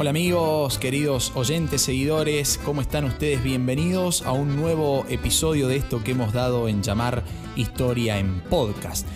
Hola 0.00 0.10
amigos, 0.10 0.78
queridos 0.78 1.32
oyentes, 1.34 1.82
seguidores, 1.82 2.60
¿cómo 2.64 2.80
están 2.80 3.04
ustedes? 3.04 3.42
Bienvenidos 3.42 4.22
a 4.22 4.30
un 4.30 4.54
nuevo 4.54 5.04
episodio 5.08 5.66
de 5.66 5.74
esto 5.74 6.04
que 6.04 6.12
hemos 6.12 6.32
dado 6.32 6.68
en 6.68 6.84
llamar 6.84 7.24
Historia 7.56 8.16
en 8.18 8.40
Podcast. 8.42 9.08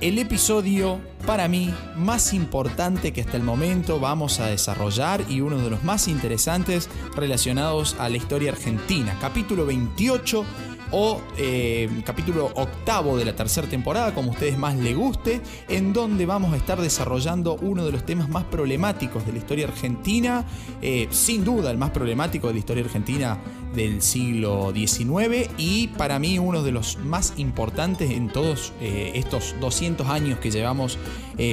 El 0.00 0.16
episodio 0.20 1.00
para 1.26 1.48
mí 1.48 1.74
más 1.96 2.32
importante 2.32 3.12
que 3.12 3.20
hasta 3.20 3.36
el 3.36 3.42
momento 3.42 3.98
vamos 3.98 4.38
a 4.38 4.46
desarrollar 4.46 5.24
y 5.28 5.40
uno 5.40 5.58
de 5.58 5.70
los 5.70 5.82
más 5.82 6.06
interesantes 6.06 6.88
relacionados 7.16 7.96
a 7.98 8.08
la 8.08 8.16
historia 8.16 8.52
argentina. 8.52 9.18
Capítulo 9.20 9.66
28 9.66 10.44
o 10.90 11.20
eh, 11.36 11.88
capítulo 12.04 12.50
octavo 12.54 13.16
de 13.16 13.24
la 13.24 13.34
tercera 13.34 13.68
temporada, 13.68 14.14
como 14.14 14.30
a 14.30 14.32
ustedes 14.32 14.58
más 14.58 14.76
les 14.76 14.96
guste, 14.96 15.40
en 15.68 15.92
donde 15.92 16.26
vamos 16.26 16.52
a 16.52 16.56
estar 16.56 16.80
desarrollando 16.80 17.54
uno 17.60 17.84
de 17.84 17.92
los 17.92 18.04
temas 18.04 18.28
más 18.28 18.44
problemáticos 18.44 19.26
de 19.26 19.32
la 19.32 19.38
historia 19.38 19.66
argentina, 19.66 20.44
eh, 20.82 21.08
sin 21.10 21.44
duda 21.44 21.70
el 21.70 21.78
más 21.78 21.90
problemático 21.90 22.48
de 22.48 22.54
la 22.54 22.58
historia 22.58 22.84
argentina 22.84 23.38
del 23.74 24.00
siglo 24.02 24.72
XIX 24.74 25.50
y 25.58 25.88
para 25.88 26.18
mí 26.18 26.38
uno 26.38 26.62
de 26.62 26.72
los 26.72 26.98
más 26.98 27.34
importantes 27.36 28.10
en 28.10 28.28
todos 28.28 28.72
eh, 28.80 29.12
estos 29.14 29.54
200 29.60 30.08
años 30.08 30.38
que 30.38 30.50
llevamos 30.50 30.98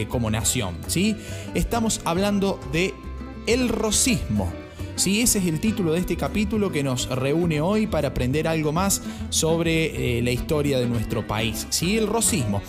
como 0.10 0.32
nación. 0.32 0.76
¿sí? 0.88 1.16
Estamos 1.54 2.02
hablando 2.06 2.60
de 2.72 2.96
el 3.46 3.70
rosismo 3.70 4.52
Sí, 4.96 5.20
ese 5.22 5.40
es 5.40 5.46
el 5.46 5.60
título 5.60 5.92
de 5.92 6.00
este 6.00 6.16
capítulo 6.16 6.72
que 6.72 6.82
nos 6.82 7.10
reúne 7.10 7.60
hoy 7.60 7.86
para 7.86 8.10
aprender 8.10 8.48
algo 8.48 8.72
más 8.72 9.02
sobre 9.30 10.20
eh, 10.20 10.22
la 10.22 10.32
historia 10.32 10.80
de 10.80 10.88
nuestro 10.88 11.28
país. 11.28 11.68
Sí, 11.70 11.98
el 11.98 12.08
rosismo. 12.08 12.62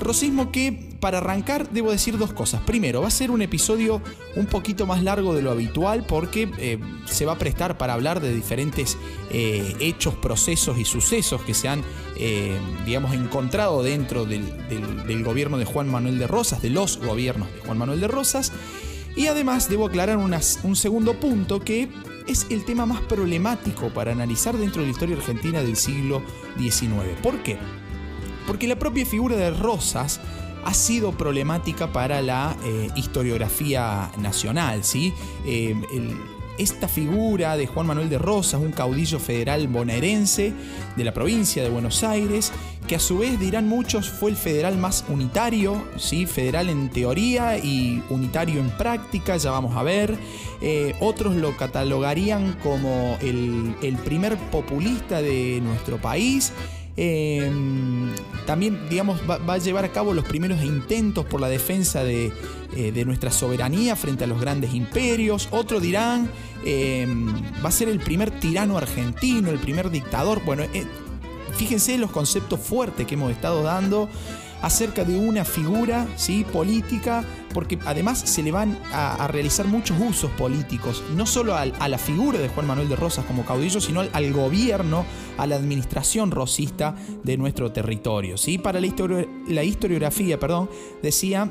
Rosismo 0.00 0.50
que, 0.50 0.72
para 1.00 1.18
arrancar, 1.18 1.68
debo 1.70 1.90
decir 1.90 2.16
dos 2.16 2.32
cosas. 2.32 2.62
Primero, 2.62 3.02
va 3.02 3.08
a 3.08 3.10
ser 3.10 3.30
un 3.30 3.42
episodio 3.42 4.00
un 4.36 4.46
poquito 4.46 4.86
más 4.86 5.02
largo 5.02 5.34
de 5.34 5.42
lo 5.42 5.50
habitual 5.50 6.06
porque 6.06 6.50
eh, 6.58 6.78
se 7.04 7.26
va 7.26 7.32
a 7.32 7.38
prestar 7.38 7.76
para 7.76 7.92
hablar 7.92 8.20
de 8.20 8.34
diferentes 8.34 8.96
eh, 9.30 9.76
hechos, 9.78 10.14
procesos 10.14 10.78
y 10.78 10.86
sucesos 10.86 11.42
que 11.42 11.52
se 11.52 11.68
han, 11.68 11.82
digamos, 12.86 13.12
encontrado 13.12 13.82
dentro 13.82 14.24
del, 14.24 14.44
del 15.06 15.24
gobierno 15.24 15.58
de 15.58 15.66
Juan 15.66 15.90
Manuel 15.90 16.18
de 16.18 16.26
Rosas, 16.26 16.62
de 16.62 16.70
los 16.70 16.98
gobiernos 16.98 17.52
de 17.52 17.60
Juan 17.60 17.76
Manuel 17.76 18.00
de 18.00 18.08
Rosas. 18.08 18.52
Y 19.16 19.28
además 19.28 19.68
debo 19.70 19.86
aclarar 19.86 20.18
un 20.18 20.76
segundo 20.76 21.18
punto 21.18 21.60
que 21.60 21.88
es 22.26 22.46
el 22.50 22.64
tema 22.64 22.84
más 22.84 23.00
problemático 23.00 23.88
para 23.88 24.12
analizar 24.12 24.56
dentro 24.56 24.82
de 24.82 24.88
la 24.88 24.92
historia 24.92 25.16
argentina 25.16 25.62
del 25.62 25.76
siglo 25.76 26.22
XIX. 26.58 27.18
¿Por 27.22 27.42
qué? 27.42 27.56
Porque 28.46 28.68
la 28.68 28.78
propia 28.78 29.06
figura 29.06 29.34
de 29.36 29.50
Rosas 29.50 30.20
ha 30.64 30.74
sido 30.74 31.12
problemática 31.12 31.92
para 31.92 32.20
la 32.20 32.56
eh, 32.64 32.90
historiografía 32.96 34.10
nacional. 34.18 34.84
¿sí? 34.84 35.14
Eh, 35.46 35.74
esta 36.58 36.88
figura 36.88 37.56
de 37.56 37.66
Juan 37.66 37.86
Manuel 37.86 38.08
de 38.08 38.18
Rosas, 38.18 38.60
un 38.60 38.72
caudillo 38.72 39.18
federal 39.18 39.68
bonaerense 39.68 40.52
de 40.96 41.04
la 41.04 41.12
provincia 41.12 41.62
de 41.62 41.68
Buenos 41.68 42.02
Aires, 42.02 42.52
que 42.86 42.96
a 42.96 43.00
su 43.00 43.18
vez 43.18 43.38
dirán 43.38 43.68
muchos 43.68 44.08
fue 44.08 44.30
el 44.30 44.36
federal 44.36 44.78
más 44.78 45.04
unitario, 45.08 45.82
¿sí? 45.96 46.26
federal 46.26 46.68
en 46.68 46.88
teoría 46.88 47.58
y 47.58 48.02
unitario 48.10 48.60
en 48.60 48.70
práctica, 48.70 49.36
ya 49.36 49.50
vamos 49.50 49.76
a 49.76 49.82
ver. 49.82 50.16
Eh, 50.60 50.94
otros 51.00 51.36
lo 51.36 51.56
catalogarían 51.56 52.56
como 52.62 53.18
el, 53.20 53.74
el 53.82 53.96
primer 53.96 54.36
populista 54.36 55.20
de 55.20 55.60
nuestro 55.62 55.98
país. 55.98 56.52
Em, 56.98 58.10
también, 58.46 58.88
digamos, 58.88 59.20
va, 59.28 59.52
a 59.52 59.58
llevar 59.58 59.84
a 59.84 59.92
cabo 59.92 60.14
los 60.14 60.24
primeros 60.24 60.62
intentos 60.62 61.26
por 61.26 61.42
la 61.42 61.48
defensa 61.48 62.02
de, 62.02 62.32
eh, 62.74 63.04
nuestra 63.04 63.30
soberanía 63.30 63.96
frente 63.96 64.24
a 64.24 64.26
los 64.26 64.40
grandes 64.40 64.72
imperios. 64.72 65.48
Otro 65.50 65.78
dirán, 65.78 66.30
em, 66.64 67.34
va 67.62 67.68
a 67.68 67.72
ser 67.72 67.88
el 67.88 67.98
primer 67.98 68.30
tirano 68.40 68.78
argentino, 68.78 69.50
el 69.50 69.58
primer 69.58 69.90
dictador. 69.90 70.42
Bueno, 70.44 70.62
eh, 70.72 70.86
fíjense 71.56 71.98
los 71.98 72.10
conceptos 72.10 72.60
fuertes 72.60 73.06
que 73.06 73.14
hemos 73.14 73.32
estado 73.32 73.62
dando 73.62 74.08
acerca 74.62 75.04
de 75.04 75.16
una 75.16 75.44
figura 75.44 76.06
¿sí? 76.16 76.44
política, 76.44 77.24
porque 77.52 77.78
además 77.84 78.18
se 78.18 78.42
le 78.42 78.52
van 78.52 78.78
a, 78.92 79.26
realizar 79.28 79.66
muchos 79.66 79.96
usos 80.00 80.30
políticos, 80.32 81.02
no 81.14 81.26
solo 81.26 81.54
a, 81.56 81.66
la 81.66 81.98
figura 81.98 82.38
de 82.38 82.48
Juan 82.48 82.66
Manuel 82.66 82.88
de 82.88 82.96
Rosas 82.96 83.24
como 83.26 83.44
caudillo, 83.44 83.80
sino 83.80 84.00
al, 84.00 84.32
gobierno, 84.32 85.04
a 85.38 85.46
la 85.46 85.56
administración 85.56 86.30
rosista 86.30 86.94
de 87.22 87.36
nuestro 87.36 87.72
territorio. 87.72 88.36
¿sí? 88.36 88.58
Para 88.58 88.80
la, 88.80 88.88
la 89.48 89.64
historiografía, 89.64 90.38
perdón, 90.40 90.70
decía, 91.02 91.50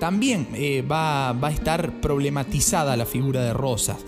también 0.00 0.48
eh, 0.54 0.82
va, 0.82 1.32
va 1.32 1.48
a 1.48 1.52
estar 1.52 2.00
problematizada 2.00 2.96
la 2.96 3.06
figura 3.06 3.42
de 3.42 3.52
Rosas. 3.52 3.98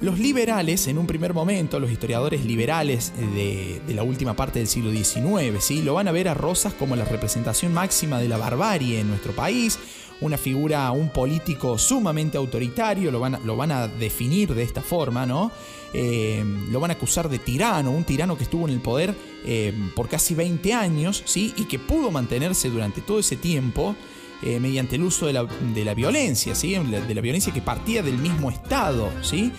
Los 0.00 0.18
liberales, 0.18 0.86
en 0.86 0.96
un 0.96 1.06
primer 1.06 1.34
momento, 1.34 1.78
los 1.78 1.90
historiadores 1.90 2.46
liberales 2.46 3.12
de, 3.34 3.82
la 3.88 4.02
última 4.02 4.34
parte 4.34 4.58
del 4.58 4.66
siglo 4.66 4.90
XIX, 4.90 5.62
¿sí? 5.62 5.82
lo 5.82 5.92
van 5.92 6.08
a 6.08 6.12
ver 6.12 6.28
a 6.28 6.34
Rosas 6.34 6.72
como 6.72 6.96
la 6.96 7.04
representación 7.04 7.74
máxima 7.74 8.18
de 8.18 8.26
la 8.26 8.38
barbarie 8.38 9.00
en 9.00 9.08
nuestro 9.08 9.32
país, 9.32 9.78
una 10.22 10.38
figura, 10.38 10.90
un 10.92 11.10
político 11.10 11.76
sumamente 11.76 12.38
autoritario, 12.38 13.10
lo 13.10 13.20
van 13.20 13.34
a, 13.34 13.38
lo 13.40 13.56
van 13.56 13.72
a 13.72 13.88
definir 13.88 14.54
de 14.54 14.62
esta 14.62 14.80
forma, 14.80 15.26
¿no? 15.26 15.52
Eh, 15.92 16.42
lo 16.70 16.80
van 16.80 16.92
a 16.92 16.94
acusar 16.94 17.28
de 17.28 17.38
tirano, 17.38 17.90
un 17.90 18.04
tirano 18.04 18.38
que 18.38 18.44
estuvo 18.44 18.66
en 18.66 18.72
el 18.72 18.80
poder 18.80 19.14
eh, 19.44 19.74
por 19.94 20.08
casi 20.08 20.34
20 20.34 20.72
años, 20.72 21.22
¿sí? 21.26 21.52
Y 21.56 21.64
que 21.64 21.78
pudo 21.78 22.10
mantenerse 22.10 22.70
durante 22.70 23.02
todo 23.02 23.18
ese 23.18 23.36
tiempo. 23.36 23.94
Eh, 24.42 24.58
mediante 24.58 24.96
el 24.96 25.02
uso 25.02 25.26
de 25.26 25.34
la, 25.34 25.44
de 25.44 25.84
la 25.84 25.92
violencia, 25.92 26.54
¿sí? 26.54 26.72
de 26.72 27.14
la 27.14 27.20
violencia 27.20 27.52
que 27.52 27.60
partía 27.60 28.02
del 28.02 28.16
mismo 28.16 28.50
Estado. 28.50 29.10
¿sí? 29.20 29.52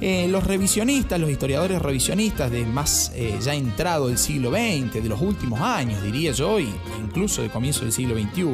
Eh, 0.00 0.28
los 0.28 0.44
revisionistas, 0.44 1.18
los 1.18 1.30
historiadores 1.30 1.80
revisionistas 1.80 2.50
de 2.50 2.66
más 2.66 3.12
eh, 3.14 3.38
ya 3.40 3.54
entrado 3.54 4.10
el 4.10 4.18
siglo 4.18 4.50
XX, 4.50 5.02
de 5.02 5.08
los 5.08 5.22
últimos 5.22 5.60
años, 5.60 6.02
diría 6.02 6.32
yo, 6.32 6.58
e 6.58 6.66
incluso 7.00 7.40
de 7.40 7.48
comienzo 7.48 7.80
del 7.80 7.92
siglo 7.92 8.14
XXI, 8.14 8.44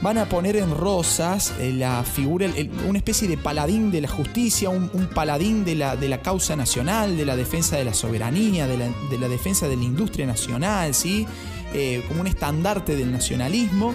van 0.00 0.18
a 0.18 0.24
poner 0.24 0.56
en 0.56 0.74
rosas 0.74 1.52
eh, 1.60 1.72
la 1.72 2.02
figura, 2.02 2.48
una 2.88 2.98
especie 2.98 3.28
de 3.28 3.36
paladín 3.36 3.90
de 3.90 4.00
la 4.00 4.08
justicia, 4.08 4.70
un, 4.70 4.88
paladín 5.14 5.66
de 5.66 5.74
la, 5.74 5.96
de 5.96 6.08
la, 6.08 6.22
causa 6.22 6.56
nacional, 6.56 7.16
de 7.16 7.26
la 7.26 7.36
defensa 7.36 7.76
de 7.76 7.84
la 7.84 7.92
soberanía, 7.92 8.66
de 8.66 8.78
la, 9.18 9.28
defensa 9.28 9.68
de 9.68 9.76
la 9.76 9.84
industria 9.84 10.26
nacional, 10.26 10.94
¿sí? 10.94 11.26
como 12.08 12.22
un 12.22 12.26
estandarte 12.26 12.96
del 12.96 13.12
nacionalismo. 13.12 13.94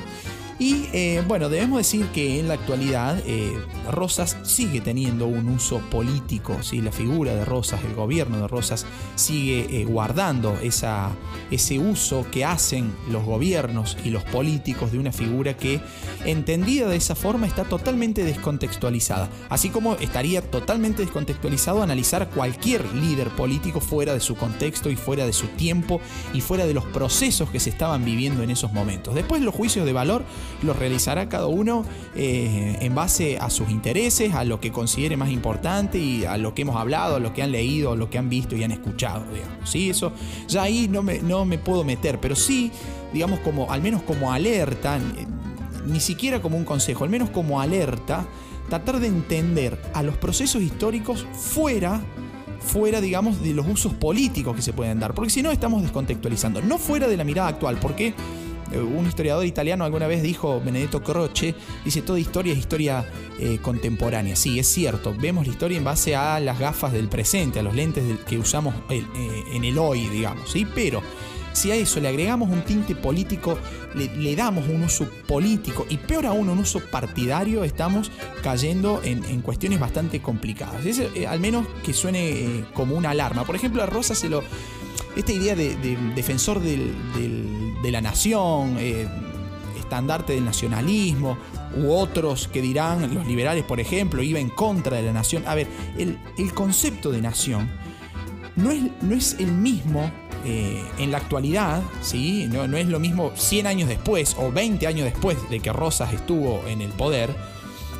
Y 0.60 0.88
eh, 0.92 1.24
bueno, 1.28 1.50
debemos 1.50 1.78
decir 1.78 2.08
que 2.08 2.40
en 2.40 2.48
la 2.48 2.56
actualidad 2.56 3.22
eh, 3.28 3.56
Rosas 3.92 4.38
sigue 4.42 4.82
teniendo 4.82 5.28
un 5.28 5.50
uso 5.50 5.80
político, 5.92 6.58
¿sí? 6.64 6.82
la 6.82 6.92
figura 6.92 7.36
de 7.36 7.46
Rosas, 7.46 7.84
el 7.84 7.94
gobierno 7.94 8.40
de 8.40 8.48
Rosas 8.48 8.88
sigue 9.16 9.68
eh, 9.70 9.86
guardando 9.86 10.58
esa, 10.60 11.12
ese 11.52 11.78
uso 11.78 12.26
que 12.32 12.44
hacen 12.44 12.92
los 13.08 13.24
gobiernos 13.24 13.98
y 14.04 14.10
los 14.10 14.24
políticos 14.24 14.92
de 14.92 14.98
una 14.98 15.12
figura 15.12 15.56
que 15.56 15.80
entendida 16.26 16.88
de 16.88 16.96
esa 16.96 17.14
forma 17.14 17.46
está 17.46 17.64
totalmente 17.64 18.24
descontextualizada, 18.24 19.30
así 19.50 19.70
como 19.70 19.94
estaría 19.96 20.42
totalmente 20.42 21.04
descontextualizado 21.04 21.84
analizar 21.84 22.30
cualquier 22.30 22.84
líder 22.96 23.30
político 23.30 23.80
fuera 23.80 24.14
de 24.14 24.20
su 24.20 24.36
contexto 24.36 24.90
y 24.90 24.96
fuera 24.96 25.28
de 25.28 25.34
su 25.34 25.48
tiempo 25.50 26.02
y 26.34 26.42
fuera 26.42 26.66
de 26.66 26.74
los 26.74 26.86
procesos 26.86 27.52
que 27.52 27.60
se 27.60 27.70
estaban 27.70 28.04
viviendo 28.04 28.42
en 28.42 28.50
esos 28.50 28.74
momentos. 28.74 29.14
Después 29.14 29.44
los 29.44 29.54
juicios 29.54 29.86
de 29.86 29.94
valor 29.94 30.26
lo 30.62 30.74
realizará 30.74 31.30
cada 31.30 31.48
uno 31.48 31.86
eh, 32.16 32.78
en 32.82 32.96
base 32.96 33.38
a 33.38 33.50
sus 33.50 33.70
intereses, 33.70 34.34
a 34.34 34.44
lo 34.44 34.60
que 34.60 34.72
considere 34.72 35.18
más 35.18 35.30
importante 35.30 35.98
y 35.98 36.26
a 36.26 36.38
lo 36.38 36.54
que 36.54 36.64
hemos 36.64 36.76
hablado, 36.76 37.16
a 37.16 37.20
lo 37.20 37.34
que 37.34 37.44
han 37.44 37.52
leído, 37.52 37.94
a 37.94 37.96
lo 37.96 38.10
que 38.10 38.18
han 38.18 38.30
visto 38.30 38.56
y 38.56 38.64
han 38.64 38.72
escuchado, 38.72 39.26
digamos. 39.34 39.70
¿sí? 39.70 39.90
Eso 39.90 40.14
ya 40.48 40.64
ahí 40.64 40.88
no 40.88 41.04
me, 41.04 41.20
no 41.20 41.46
me 41.46 41.58
puedo 41.58 41.84
meter, 41.84 42.20
pero 42.20 42.36
sí, 42.36 42.72
digamos, 43.14 43.40
como, 43.40 43.72
al 43.72 43.82
menos 43.82 44.02
como 44.04 44.32
alerta, 44.32 45.00
ni 45.86 46.00
siquiera 46.00 46.42
como 46.42 46.58
un 46.58 46.66
consejo, 46.66 47.04
al 47.04 47.10
menos 47.10 47.30
como 47.30 47.62
alerta, 47.62 48.26
tratar 48.70 49.00
de 49.00 49.08
entender 49.08 49.82
a 49.94 50.04
los 50.04 50.18
procesos 50.18 50.62
históricos 50.62 51.26
fuera 51.34 52.02
fuera, 52.68 53.02
digamos, 53.02 53.42
de 53.42 53.54
los 53.54 53.66
usos 53.68 53.94
políticos 53.94 54.56
que 54.56 54.62
se 54.62 54.74
pueden 54.74 55.00
dar, 55.00 55.14
porque 55.14 55.30
si 55.30 55.42
no 55.42 55.52
estamos 55.52 55.82
descontextualizando, 55.82 56.62
no 56.62 56.78
fuera 56.78 57.08
de 57.08 57.18
la 57.18 57.24
mirada 57.24 57.48
actual, 57.48 57.78
porque 57.80 58.08
eh, 58.08 58.14
un 58.76 59.08
historiador 59.08 59.46
italiano 59.46 59.86
alguna 59.86 60.08
vez 60.08 60.22
dijo, 60.22 60.62
Benedetto 60.64 61.02
Croce, 61.04 61.56
dice, 61.86 62.02
toda 62.02 62.20
historia 62.20 62.54
es 62.54 62.60
historia 62.60 63.06
eh, 63.40 63.60
contemporánea. 63.62 64.36
Sí, 64.36 64.60
es 64.60 64.68
cierto, 64.68 65.16
vemos 65.18 65.46
la 65.46 65.54
historia 65.54 65.78
en 65.78 65.84
base 65.84 66.16
a 66.16 66.40
las 66.40 66.60
gafas 66.60 66.94
del 66.94 67.08
presente, 67.08 67.60
a 67.60 67.64
los 67.64 67.76
lentes 67.76 68.04
que 68.28 68.38
usamos 68.38 68.76
eh, 68.90 69.04
en 69.54 69.64
el 69.64 69.78
hoy, 69.78 70.08
digamos, 70.08 70.52
¿sí? 70.52 70.68
Pero 70.74 71.02
si 71.54 71.72
a 71.72 71.76
eso 71.76 72.00
le 72.00 72.08
agregamos 72.08 72.50
un 72.50 72.62
tinte 72.62 72.94
político, 72.96 73.58
le, 73.96 74.36
damos 74.36 74.68
un 74.68 74.84
uso 74.84 75.10
político 75.28 75.88
y 75.90 75.98
peor 75.98 76.28
aún 76.28 76.50
un 76.50 76.60
uso 76.60 76.80
partidario, 76.80 77.64
estamos 77.64 78.12
cayendo 78.44 79.02
en, 79.04 79.42
cuestiones 79.42 79.80
bastante 79.80 80.22
complicadas. 80.22 80.84
al 81.28 81.40
menos 81.40 81.66
que 81.84 81.94
suene 81.94 82.66
como 82.74 82.96
una 82.96 83.10
alarma. 83.10 83.44
Por 83.44 83.56
ejemplo, 83.56 83.82
a 83.82 83.88
Rosa 83.88 84.14
se 84.14 84.30
lo 84.30 84.44
esta 85.18 85.32
idea 85.32 85.56
de, 85.56 85.76
defensor 86.16 86.62
de 87.82 87.92
la 87.92 88.02
nación, 88.02 88.78
eh, 88.80 89.08
estandarte 89.78 90.34
del 90.34 90.46
nacionalismo, 90.46 91.38
u 91.78 91.92
otros 91.92 92.48
que 92.48 92.62
dirán, 92.62 93.14
los 93.14 93.26
liberales 93.28 93.64
por 93.64 93.80
ejemplo, 93.80 94.22
iba 94.22 94.40
en 94.40 94.50
contra 94.50 94.98
de 94.98 95.04
la 95.04 95.14
nación. 95.14 95.44
A 95.48 95.56
ver, 95.56 95.68
el, 95.98 96.18
concepto 96.54 97.12
de 97.12 97.22
nación 97.22 97.70
no 98.56 98.72
es, 98.72 98.84
no 99.02 99.16
es 99.16 99.36
el 99.40 99.52
mismo 99.52 100.12
eh, 100.46 100.84
en 100.98 101.12
la 101.12 101.18
actualidad, 101.18 101.82
¿sí? 102.02 102.48
No, 102.52 102.68
no, 102.68 102.78
es 102.78 102.88
lo 102.88 103.00
mismo 103.00 103.32
100 103.36 103.68
años 103.68 103.90
después 103.90 104.36
o 104.40 104.52
20 104.52 104.88
años 104.88 105.06
después 105.06 105.38
de 105.50 105.60
que 105.60 105.72
Rosas 105.72 106.14
estuvo 106.14 106.64
en 106.68 106.82
el 106.82 106.92
poder, 106.92 107.36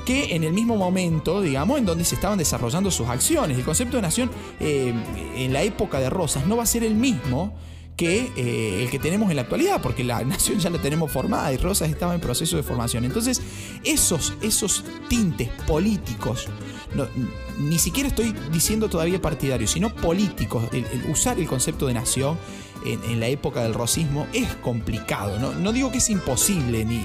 que 0.06 0.36
en 0.36 0.44
el 0.44 0.54
mismo 0.54 0.78
momento, 0.78 1.42
digamos, 1.42 1.78
en 1.78 1.86
donde 1.86 2.06
se 2.06 2.16
estaban 2.16 2.38
desarrollando 2.38 2.92
sus 2.92 3.08
acciones. 3.10 3.58
El 3.58 3.66
concepto 3.66 3.98
de 3.98 4.02
nación 4.02 4.32
eh, 4.60 4.94
en 5.36 5.52
la 5.52 5.64
época 5.64 6.00
de 6.00 6.10
Rosas 6.10 6.48
no 6.48 6.58
va 6.58 6.64
a 6.64 6.68
ser 6.68 6.84
el 6.84 6.96
mismo 6.96 7.54
que 7.98 8.32
eh, 8.38 8.84
el 8.84 8.92
que 8.92 9.00
tenemos 9.00 9.30
en 9.32 9.36
la 9.36 9.42
actualidad, 9.42 9.82
porque 9.82 10.04
la 10.04 10.24
nación 10.24 10.60
ya 10.60 10.70
la 10.70 10.80
tenemos 10.80 11.12
formada 11.12 11.52
y 11.52 11.58
Rosas 11.58 11.90
estaba 11.90 12.14
en 12.14 12.22
proceso 12.22 12.56
de 12.56 12.64
formación. 12.64 13.04
Entonces, 13.04 13.42
esos, 13.84 14.36
esos 14.42 14.86
tintes 15.10 15.50
políticos, 15.66 16.48
ni 17.60 17.80
siquiera 17.80 18.08
estoy 18.08 18.34
diciendo 18.52 18.88
todavía 18.88 19.22
partidarios, 19.22 19.72
sino 19.72 19.94
políticos, 19.94 20.64
el 20.72 20.86
usar 21.10 21.40
el 21.40 21.48
concepto 21.48 21.88
de 21.88 21.96
nación 21.96 22.38
en, 22.86 23.20
la 23.20 23.28
época 23.28 23.64
del 23.64 23.74
rosismo 23.74 24.28
es 24.34 24.56
complicado. 24.56 25.40
No, 25.40 25.72
digo 25.72 25.92
que 25.92 25.98
es 25.98 26.10
imposible, 26.10 26.86
ni, 26.86 26.98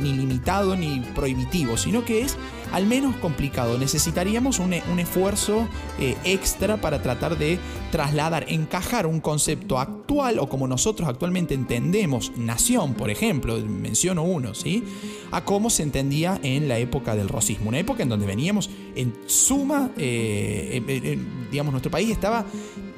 ni, 0.00 0.12
limitado, 0.12 0.76
ni 0.76 1.00
prohibitivo, 1.14 1.76
sino 1.76 2.04
que 2.04 2.22
es 2.22 2.36
al 2.72 2.86
menos 2.86 3.16
complicado. 3.16 3.78
Necesitaríamos 3.78 4.58
un, 4.58 4.72
esfuerzo 4.72 5.66
eh, 5.98 6.16
extra 6.24 6.76
para 6.76 7.02
tratar 7.02 7.38
de 7.38 7.58
trasladar, 7.90 8.46
encajar 8.48 9.06
un 9.06 9.20
concepto 9.20 9.78
actual 9.78 10.38
o 10.38 10.48
como 10.48 10.68
nosotros 10.68 11.08
actualmente 11.08 11.54
entendemos 11.54 12.32
nación, 12.36 12.94
por 12.94 13.10
ejemplo, 13.10 13.58
menciono 13.58 14.22
uno, 14.22 14.54
¿sí? 14.54 14.84
A 15.30 15.44
cómo 15.44 15.70
se 15.70 15.82
entendía 15.82 16.38
en 16.42 16.68
la 16.68 16.78
época 16.78 17.16
del 17.16 17.28
rosismo. 17.28 17.68
Una 17.68 17.78
época 17.78 18.02
en 18.02 18.08
donde 18.08 18.26
veníamos 18.26 18.70
en 18.94 19.14
suma, 19.26 19.90
eh, 19.96 21.18
digamos, 21.50 21.72
nuestro 21.72 21.90
país 21.90 22.10
estaba 22.10 22.44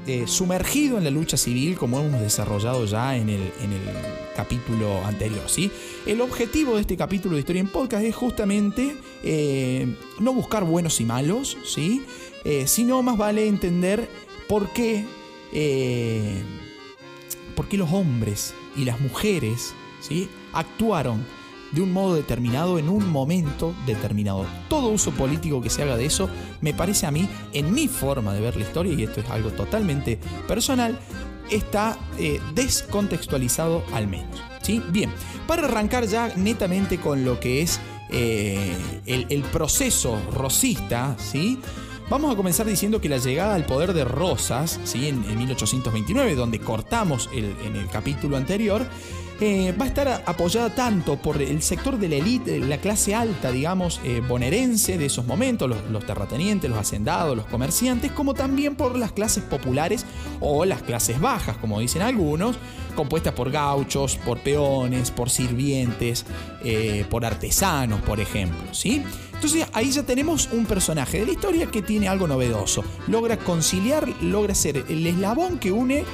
eh, 0.06 0.24
sumergido 0.26 0.98
en 0.98 1.04
la 1.04 1.10
lucha 1.10 1.36
civil 1.36 1.76
como 1.78 2.00
hemos 2.00 2.20
desarrollado 2.20 2.84
ya 2.86 3.16
en 3.16 3.28
el, 3.28 3.52
en 3.62 3.72
el 3.72 3.82
capítulo 4.34 5.04
anterior. 5.04 5.44
¿sí? 5.46 5.70
El 6.06 6.20
objetivo 6.20 6.74
de 6.74 6.80
este 6.80 6.96
capítulo 6.96 7.36
de 7.36 7.40
Historia 7.40 7.60
en 7.60 7.68
Podcast 7.68 8.04
es 8.04 8.14
justamente 8.14 8.96
eh, 9.22 9.96
no 10.18 10.32
buscar 10.34 10.64
buenos 10.64 11.00
y 11.00 11.04
malos, 11.04 11.56
¿sí? 11.64 12.04
Eh, 12.44 12.66
sino 12.66 13.00
más 13.04 13.16
vale 13.16 13.46
entender 13.46 14.08
por 14.48 14.72
qué, 14.72 15.04
por 17.54 17.68
qué 17.68 17.76
los 17.76 17.92
hombres 17.92 18.54
y 18.76 18.84
las 18.84 19.00
mujeres 19.00 19.72
¿sí? 20.00 20.28
actuaron 20.52 21.24
de 21.72 21.80
un 21.80 21.92
modo 21.92 22.14
determinado 22.14 22.78
en 22.78 22.88
un 22.88 23.10
momento 23.10 23.74
determinado. 23.86 24.46
Todo 24.68 24.88
uso 24.88 25.10
político 25.12 25.60
que 25.60 25.70
se 25.70 25.82
haga 25.82 25.96
de 25.96 26.06
eso 26.06 26.28
me 26.60 26.74
parece 26.74 27.06
a 27.06 27.10
mí, 27.10 27.28
en 27.52 27.72
mi 27.72 27.88
forma 27.88 28.34
de 28.34 28.40
ver 28.40 28.56
la 28.56 28.62
historia, 28.62 28.92
y 28.92 29.02
esto 29.02 29.20
es 29.20 29.30
algo 29.30 29.50
totalmente 29.50 30.18
personal, 30.46 30.98
está 31.50 31.98
eh, 32.18 32.40
descontextualizado 32.54 33.82
al 33.92 34.06
menos. 34.06 34.40
¿sí? 34.62 34.82
Bien, 34.90 35.10
para 35.46 35.64
arrancar 35.64 36.06
ya 36.06 36.32
netamente 36.36 36.98
con 36.98 37.24
lo 37.24 37.40
que 37.40 37.62
es 37.62 37.80
eh, 38.10 38.76
el, 39.06 39.42
proceso 39.44 40.20
rosista, 40.32 41.16
¿sí? 41.18 41.58
Vamos 42.10 42.32
a 42.32 42.36
comenzar 42.36 42.66
diciendo 42.66 43.00
que 43.00 43.08
la 43.08 43.16
llegada 43.16 43.54
al 43.54 43.64
poder 43.64 43.94
de 43.94 44.04
Rosas, 44.04 44.78
¿sí? 44.84 45.08
en, 45.08 45.20
1829, 45.38 46.34
donde 46.34 46.58
cortamos 46.58 47.30
en 47.32 47.74
el 47.74 47.88
capítulo 47.88 48.36
anterior, 48.36 48.86
eh, 49.44 49.72
va 49.72 49.86
a 49.86 49.88
estar 49.88 50.22
apoyada 50.24 50.72
tanto 50.72 51.16
por 51.16 51.42
el 51.42 51.62
sector 51.62 51.98
de 51.98 52.08
la 52.08 52.14
élite, 52.14 52.60
la 52.60 52.78
clase 52.78 53.12
alta, 53.12 53.50
digamos, 53.50 54.00
eh, 54.04 54.22
bonaerense 54.28 54.98
de 54.98 55.06
esos 55.06 55.26
momentos, 55.26 55.68
los, 55.90 56.06
terratenientes, 56.06 56.70
los 56.70 56.78
hacendados, 56.78 57.36
los 57.36 57.46
comerciantes, 57.46 58.12
como 58.12 58.34
también 58.34 58.76
por 58.76 58.96
las 58.96 59.10
clases 59.10 59.42
populares 59.42 60.06
o 60.38 60.64
las 60.64 60.82
clases 60.84 61.20
bajas, 61.20 61.56
como 61.56 61.80
dicen 61.80 62.02
algunos, 62.02 62.56
compuestas 62.92 63.34
por 63.34 63.50
gauchos, 63.50 64.16
por 64.16 64.38
peones, 64.38 65.10
por 65.10 65.30
sirvientes, 65.30 66.24
eh, 66.64 67.04
por 67.10 67.24
artesanos, 67.24 68.00
por 68.02 68.20
ejemplo, 68.20 68.72
¿sí? 68.72 69.02
Entonces 69.34 69.66
ahí 69.72 69.90
ya 69.90 70.04
tenemos 70.04 70.48
un 70.52 70.66
personaje 70.66 71.18
de 71.18 71.26
la 71.26 71.32
historia 71.32 71.66
que 71.66 71.82
tiene 71.82 72.06
algo 72.06 72.28
novedoso. 72.28 72.84
Logra 73.08 73.36
conciliar, 73.38 74.08
logra 74.22 74.54
ser 74.54 74.84
el 74.88 75.04
eslabón 75.04 75.58
que 75.58 75.72
une 75.72 76.04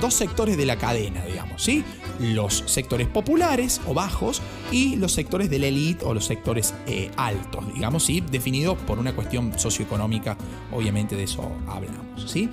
dos 0.00 0.14
sectores 0.14 0.56
de 0.56 0.64
la 0.64 0.76
cadena, 0.76 1.24
digamos, 1.26 1.62
¿sí? 1.62 1.84
los 2.18 2.64
sectores 2.66 3.06
populares 3.06 3.80
o 3.86 3.94
bajos 3.94 4.42
y 4.72 4.96
los 4.96 5.12
sectores 5.12 5.50
de 5.50 5.58
la 5.58 5.66
élite 5.66 6.04
o 6.04 6.14
los 6.14 6.24
sectores 6.24 6.74
eh, 6.86 7.10
altos, 7.16 7.72
digamos, 7.72 8.04
¿sí? 8.04 8.20
definidos 8.20 8.76
por 8.78 8.98
una 8.98 9.14
cuestión 9.14 9.58
socioeconómica, 9.58 10.36
obviamente 10.72 11.16
de 11.16 11.24
eso 11.24 11.50
hablamos. 11.66 12.30
¿sí? 12.30 12.48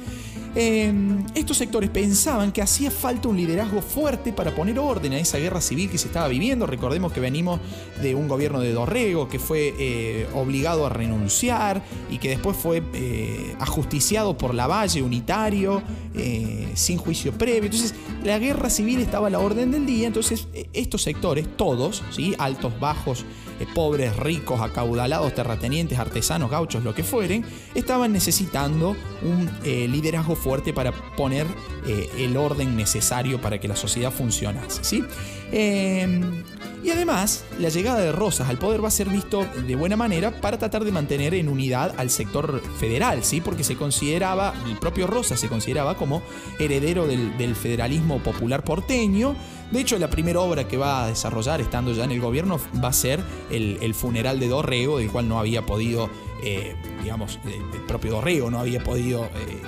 Em, 0.58 1.26
estos 1.36 1.58
sectores 1.58 1.90
pensaban 1.90 2.54
que 2.54 2.62
hacía 2.62 2.90
falta 2.90 3.28
un 3.28 3.36
liderazgo 3.36 3.82
fuerte 3.82 4.32
para 4.32 4.56
poner 4.56 4.80
orden 4.80 5.12
a 5.12 5.20
esa 5.20 5.38
guerra 5.38 5.60
civil 5.60 5.90
que 5.90 5.98
se 5.98 6.08
estaba 6.08 6.30
viviendo. 6.30 6.66
Recordemos 6.66 7.12
que 7.12 7.20
venimos 7.20 7.60
de 8.02 8.16
un 8.16 8.30
gobierno 8.30 8.62
de 8.62 8.72
Dorrego 8.72 9.28
que 9.28 9.38
fue 9.38 9.74
eh, 9.78 10.28
obligado 10.34 10.86
a 10.86 10.90
renunciar 10.90 11.84
y 12.10 12.20
que 12.20 12.30
después 12.30 12.56
fue 12.56 12.82
eh, 12.94 13.54
ajusticiado 13.60 14.38
por 14.38 14.54
la 14.54 14.66
Valle 14.68 15.02
unitario 15.02 15.84
eh, 16.14 16.70
sin 16.74 16.98
juicio 16.98 17.34
previo. 17.34 17.66
Entonces 17.66 17.94
la 18.24 18.40
guerra 18.40 18.70
civil 18.70 19.02
estaba 19.02 19.28
a 19.28 19.32
la 19.32 19.40
orden 19.40 19.72
del 19.72 19.86
día. 19.86 20.08
Entonces 20.08 20.48
estos 20.72 21.02
sectores, 21.02 21.58
todos, 21.58 22.02
¿sí? 22.12 22.34
altos, 22.38 22.80
bajos, 22.80 23.26
pobres, 23.74 24.16
ricos, 24.16 24.62
acaudalados, 24.62 25.34
terratenientes, 25.34 25.98
artesanos, 26.00 26.52
gauchos, 26.52 26.84
lo 26.84 26.94
que 26.94 27.04
fueren, 27.04 27.46
estaban 27.74 28.12
necesitando 28.12 28.96
un 29.22 29.50
liderazgo 29.64 30.36
fuerte 30.36 30.74
para 30.74 30.92
poner 30.92 31.46
eh, 31.88 32.10
el 32.18 32.36
orden 32.36 32.76
necesario 32.76 33.40
para 33.40 33.60
que 33.60 33.68
la 33.68 33.76
sociedad 33.76 34.12
funcionase. 34.12 34.84
¿sí? 34.84 35.04
Em, 35.52 36.44
y 36.84 36.90
además, 36.90 37.46
la 37.60 37.70
llegada 37.70 38.00
de 38.00 38.12
Rosas 38.12 38.50
al 38.50 38.58
poder 38.58 38.84
va 38.84 38.88
a 38.88 38.92
ser 38.92 39.08
visto 39.08 39.46
de 39.68 39.76
buena 39.76 39.96
manera 39.96 40.32
para 40.42 40.58
tratar 40.58 40.84
de 40.84 40.92
mantener 40.92 41.36
en 41.36 41.48
unidad 41.48 41.94
al 41.98 42.10
sector 42.10 42.60
federal, 42.80 43.24
¿sí? 43.24 43.40
porque 43.40 43.64
se 43.64 43.76
consideraba, 43.76 44.56
el 44.68 44.78
propio 44.78 45.06
Rosas 45.06 45.40
se 45.40 45.48
consideraba 45.48 45.96
como 45.96 46.24
heredero 46.58 47.06
del, 47.06 47.56
federalismo 47.56 48.20
popular 48.20 48.64
porteño. 48.64 49.36
De 49.72 49.82
hecho, 49.82 49.98
la 49.98 50.10
primera 50.10 50.40
obra 50.40 50.68
que 50.68 50.78
va 50.78 51.06
a 51.06 51.08
desarrollar 51.08 51.60
estando 51.62 51.92
ya 51.92 52.06
en 52.06 52.12
el 52.12 52.22
gobierno 52.22 52.60
va 52.84 52.90
a 52.90 52.94
ser 52.94 53.22
el, 53.50 53.94
funeral 53.94 54.40
de 54.40 54.48
Dorrego, 54.48 55.00
del 55.00 55.10
cual 55.10 55.28
no 55.28 55.40
había 55.40 55.66
podido, 55.66 56.10
eh, 56.44 56.76
digamos, 57.02 57.40
el, 57.46 57.82
propio 57.82 58.14
Dorrego 58.14 58.50
no 58.52 58.60
había 58.60 58.84
podido... 58.84 59.26
Eh, 59.26 59.62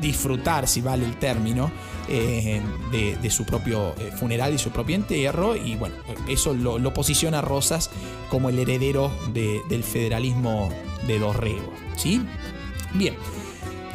disfrutar, 0.00 0.68
si 0.68 0.80
vale 0.80 1.04
el 1.04 1.16
término, 1.16 1.70
eh, 2.08 2.60
de, 2.92 3.30
su 3.30 3.44
propio 3.44 3.94
eh, 3.98 4.12
funeral 4.18 4.54
y 4.54 4.58
su 4.58 4.70
propio 4.70 4.96
entierro. 4.96 5.56
Y 5.56 5.76
bueno, 5.76 5.96
eso 6.28 6.54
lo, 6.54 6.94
posiciona 6.94 7.38
a 7.38 7.42
Rosas 7.42 7.90
como 8.30 8.48
el 8.48 8.58
heredero 8.58 9.10
del 9.32 9.84
federalismo 9.84 10.70
de 11.06 11.18
Dorrego. 11.18 11.72
¿sí? 11.96 12.22
Bien. 12.94 13.14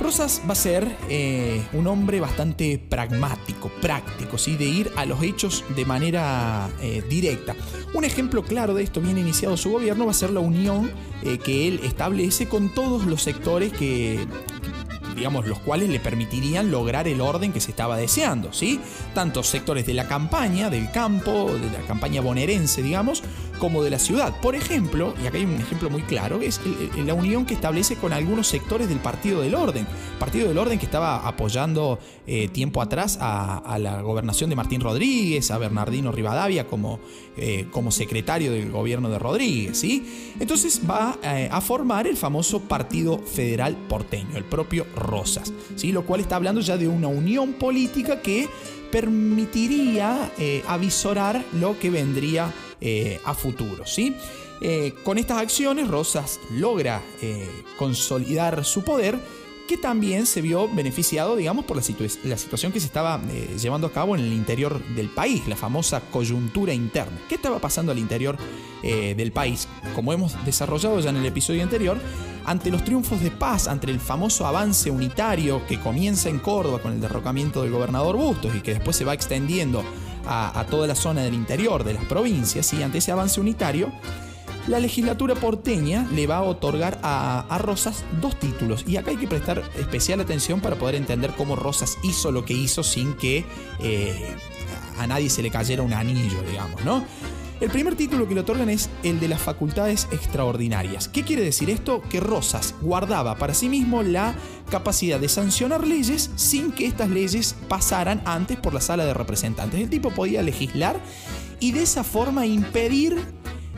Rosas 0.01 0.41
va 0.47 0.53
a 0.53 0.55
ser 0.55 0.97
eh, 1.09 1.63
un 1.73 1.87
hombre 1.87 2.19
bastante 2.19 2.77
pragmático, 2.77 3.71
práctico, 3.81 4.37
¿sí? 4.37 4.55
de 4.55 4.65
ir 4.65 4.91
a 4.95 5.05
los 5.05 5.21
hechos 5.23 5.63
de 5.75 5.85
manera 5.85 6.69
directa. 7.09 7.55
Un 7.93 8.03
ejemplo 8.03 8.43
claro 8.43 8.73
de 8.73 8.83
esto, 8.83 8.99
bien 9.01 9.17
iniciado 9.17 9.57
su 9.57 9.71
gobierno, 9.71 10.05
va 10.05 10.11
a 10.11 10.15
ser 10.15 10.31
la 10.31 10.39
unión 10.39 10.91
que 11.43 11.67
él 11.67 11.81
establece 11.83 12.47
con 12.47 12.73
todos 12.73 13.05
los 13.05 13.21
sectores 13.21 13.71
que, 13.71 14.25
digamos, 15.15 15.47
los 15.47 15.59
cuales 15.59 15.89
le 15.89 15.99
permitirían 15.99 16.71
lograr 16.71 17.07
el 17.07 17.21
orden 17.21 17.53
que 17.53 17.59
se 17.59 17.71
estaba 17.71 17.97
deseando, 17.97 18.53
¿sí? 18.53 18.79
Tanto 19.13 19.43
sectores 19.43 19.85
de 19.85 19.93
la 19.93 20.07
campaña, 20.07 20.69
del 20.69 20.91
campo, 20.91 21.51
de 21.53 21.77
la 21.77 21.85
campaña 21.85 22.21
bonaerense, 22.21 22.81
digamos, 22.81 23.21
como 23.61 23.83
de 23.83 23.91
la 23.91 23.99
ciudad. 23.99 24.33
Por 24.41 24.55
ejemplo, 24.55 25.13
y 25.21 25.27
acá 25.27 25.37
hay 25.37 25.45
un 25.45 25.53
ejemplo 25.53 25.91
muy 25.91 26.01
claro, 26.01 26.41
es 26.41 26.59
la 26.97 27.13
unión 27.13 27.45
que 27.45 27.53
establece 27.53 27.95
con 27.95 28.11
algunos 28.11 28.47
sectores 28.47 28.89
del 28.89 28.97
Partido 28.97 29.41
del 29.41 29.53
Orden. 29.53 29.85
Partido 30.17 30.47
del 30.47 30.57
Orden 30.57 30.79
que 30.79 30.85
estaba 30.85 31.27
apoyando 31.27 31.99
eh, 32.25 32.47
tiempo 32.47 32.81
atrás 32.81 33.19
a, 33.21 33.77
la 33.77 34.01
gobernación 34.01 34.49
de 34.49 34.55
Martín 34.55 34.81
Rodríguez, 34.81 35.51
a 35.51 35.59
Bernardino 35.59 36.11
Rivadavia 36.11 36.65
como, 36.65 36.99
eh, 37.37 37.67
como 37.69 37.91
secretario 37.91 38.51
del 38.51 38.71
gobierno 38.71 39.09
de 39.09 39.19
Rodríguez, 39.19 39.77
¿sí? 39.77 40.33
Entonces 40.39 40.81
va 40.89 41.19
eh, 41.21 41.47
a 41.51 41.61
formar 41.61 42.07
el 42.07 42.17
famoso 42.17 42.61
Partido 42.61 43.19
Federal 43.19 43.77
Porteño, 43.87 44.37
el 44.37 44.43
propio 44.43 44.87
Rosas, 44.95 45.53
¿sí? 45.75 45.91
Lo 45.91 46.03
cual 46.03 46.21
está 46.21 46.35
hablando 46.35 46.61
ya 46.61 46.77
de 46.77 46.87
una 46.87 47.09
unión 47.09 47.53
política 47.53 48.23
que 48.23 48.49
permitiría 48.91 50.31
avisorar 50.67 51.45
lo 51.53 51.79
que 51.79 51.89
vendría 51.89 52.51
eh, 52.83 53.19
a 53.25 53.35
futuro. 53.35 53.85
¿sí? 53.85 54.15
Eh, 54.59 54.95
con 55.03 55.19
estas 55.19 55.37
acciones, 55.37 55.87
Rosas 55.87 56.39
logra 56.49 57.03
eh, 57.21 57.47
consolidar 57.77 58.65
su 58.65 58.83
poder 58.83 59.19
que 59.67 59.77
también 59.77 60.25
se 60.25 60.41
vio 60.41 60.67
beneficiado, 60.67 61.35
digamos, 61.35 61.65
por 61.65 61.77
la, 61.77 61.83
situación 61.83 62.71
que 62.73 62.79
se 62.79 62.87
estaba 62.87 63.21
llevando 63.61 63.87
a 63.87 63.91
cabo 63.91 64.15
en 64.15 64.21
el 64.21 64.33
interior 64.33 64.83
del 64.95 65.09
país, 65.09 65.47
la 65.47 65.55
famosa 65.55 66.01
coyuntura 66.11 66.73
interna. 66.73 67.17
¿Qué 67.29 67.35
estaba 67.35 67.59
pasando 67.59 67.93
al 67.93 67.99
interior 67.99 68.35
del 68.81 69.31
país? 69.31 69.69
Como 69.95 70.11
hemos 70.11 70.43
desarrollado 70.43 70.99
ya 70.99 71.11
en 71.11 71.17
el 71.17 71.25
episodio 71.25 71.63
anterior, 71.63 71.97
ante 72.43 72.69
los 72.69 72.83
triunfos 72.83 73.21
de 73.21 73.31
paz, 73.31 73.69
ante 73.69 73.89
el 73.89 74.01
famoso 74.01 74.45
avance 74.45 74.89
unitario 74.91 75.65
que 75.67 75.79
comienza 75.79 76.27
en 76.27 76.39
Córdoba 76.39 76.79
con 76.79 76.91
el 76.91 76.99
derrocamiento 76.99 77.61
del 77.61 77.71
gobernador 77.71 78.17
Bustos 78.17 78.53
y 78.53 78.59
que 78.59 78.73
después 78.73 78.97
se 78.97 79.05
va 79.05 79.13
extendiendo 79.13 79.85
a, 80.25 80.65
toda 80.69 80.87
la 80.87 80.95
zona 80.95 81.21
del 81.21 81.33
interior 81.33 81.83
de 81.83 81.93
las 81.93 82.05
provincias, 82.05 82.73
y 82.73 82.83
ante 82.83 82.99
ese 82.99 83.11
avance 83.11 83.39
unitario, 83.39 83.91
la 84.67 84.79
legislatura 84.79 85.35
porteña 85.35 86.07
le 86.13 86.27
va 86.27 86.37
a 86.37 86.43
otorgar 86.43 86.99
a, 87.01 87.57
Rosas 87.59 88.03
dos 88.21 88.39
títulos. 88.39 88.83
Y 88.87 88.97
acá 88.97 89.11
hay 89.11 89.17
que 89.17 89.27
prestar 89.27 89.63
especial 89.77 90.19
atención 90.19 90.61
para 90.61 90.75
poder 90.75 90.95
entender 90.95 91.31
cómo 91.35 91.55
Rosas 91.55 91.97
hizo 92.03 92.31
lo 92.31 92.45
que 92.45 92.53
hizo 92.53 92.83
sin 92.83 93.15
que 93.15 93.45
eh, 93.79 94.35
a 94.97 95.07
nadie 95.07 95.29
se 95.29 95.41
le 95.41 95.49
cayera 95.49 95.83
un 95.83 95.93
anillo, 95.93 96.41
digamos, 96.49 96.83
¿no? 96.85 97.03
El 97.61 97.69
primer 97.69 97.95
título 97.95 98.27
que 98.27 98.33
le 98.33 98.41
otorgan 98.41 98.69
es 98.69 98.89
el 99.03 99.19
de 99.19 99.27
las 99.27 99.39
facultades 99.39 100.07
extraordinarias. 100.11 101.07
¿Qué 101.07 101.23
quiere 101.23 101.43
decir 101.43 101.69
esto? 101.69 102.01
Que 102.09 102.19
Rosas 102.19 102.75
guardaba 102.81 103.37
para 103.37 103.53
sí 103.53 103.69
mismo 103.69 104.01
la 104.03 104.35
capacidad 104.69 105.19
de 105.19 105.29
sancionar 105.29 105.85
leyes 105.87 106.31
sin 106.35 106.71
que 106.71 106.87
estas 106.87 107.09
leyes 107.09 107.55
pasaran 107.69 108.21
antes 108.25 108.57
por 108.57 108.73
la 108.73 108.81
sala 108.81 109.05
de 109.05 109.13
representantes. 109.13 109.79
El 109.79 109.89
tipo 109.89 110.09
podía 110.09 110.41
legislar 110.41 110.99
y 111.59 111.71
de 111.71 111.83
esa 111.83 112.03
forma 112.03 112.45
impedir 112.45 113.17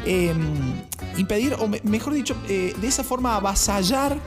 Em, 0.06 0.84
impedir, 1.18 1.56
o 1.60 1.70
mejor 1.84 2.14
dicho, 2.14 2.36
eh, 2.50 2.76
de 2.80 2.88
esa 2.88 3.04
forma 3.04 3.36
avasallar 3.36 4.18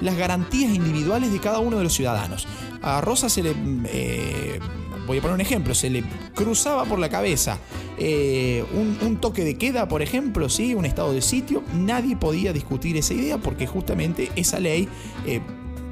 las 0.00 0.16
garantías 0.16 0.72
individuales 0.72 1.32
de 1.32 1.40
cada 1.40 1.58
uno 1.58 1.78
de 1.78 1.84
los 1.84 1.92
ciudadanos. 1.92 2.46
A 2.82 3.00
Rosa 3.00 3.28
se 3.28 3.42
le... 3.42 3.54
Eh, 3.86 4.60
voy 5.06 5.18
a 5.18 5.20
poner 5.20 5.34
un 5.34 5.40
ejemplo, 5.40 5.74
se 5.74 5.90
le 5.90 6.04
cruzaba 6.34 6.84
por 6.84 6.98
la 6.98 7.08
cabeza 7.08 7.58
eh, 7.98 8.64
un, 8.72 9.16
toque 9.18 9.44
de 9.44 9.56
queda, 9.56 9.88
por 9.88 10.02
ejemplo, 10.02 10.48
¿sí? 10.48 10.74
un 10.74 10.84
estado 10.84 11.12
de 11.12 11.22
sitio, 11.22 11.62
nadie 11.74 12.16
podía 12.16 12.52
discutir 12.52 12.96
esa 12.96 13.14
idea 13.14 13.38
porque 13.38 13.66
justamente 13.66 14.30
esa 14.36 14.60
ley 14.60 14.88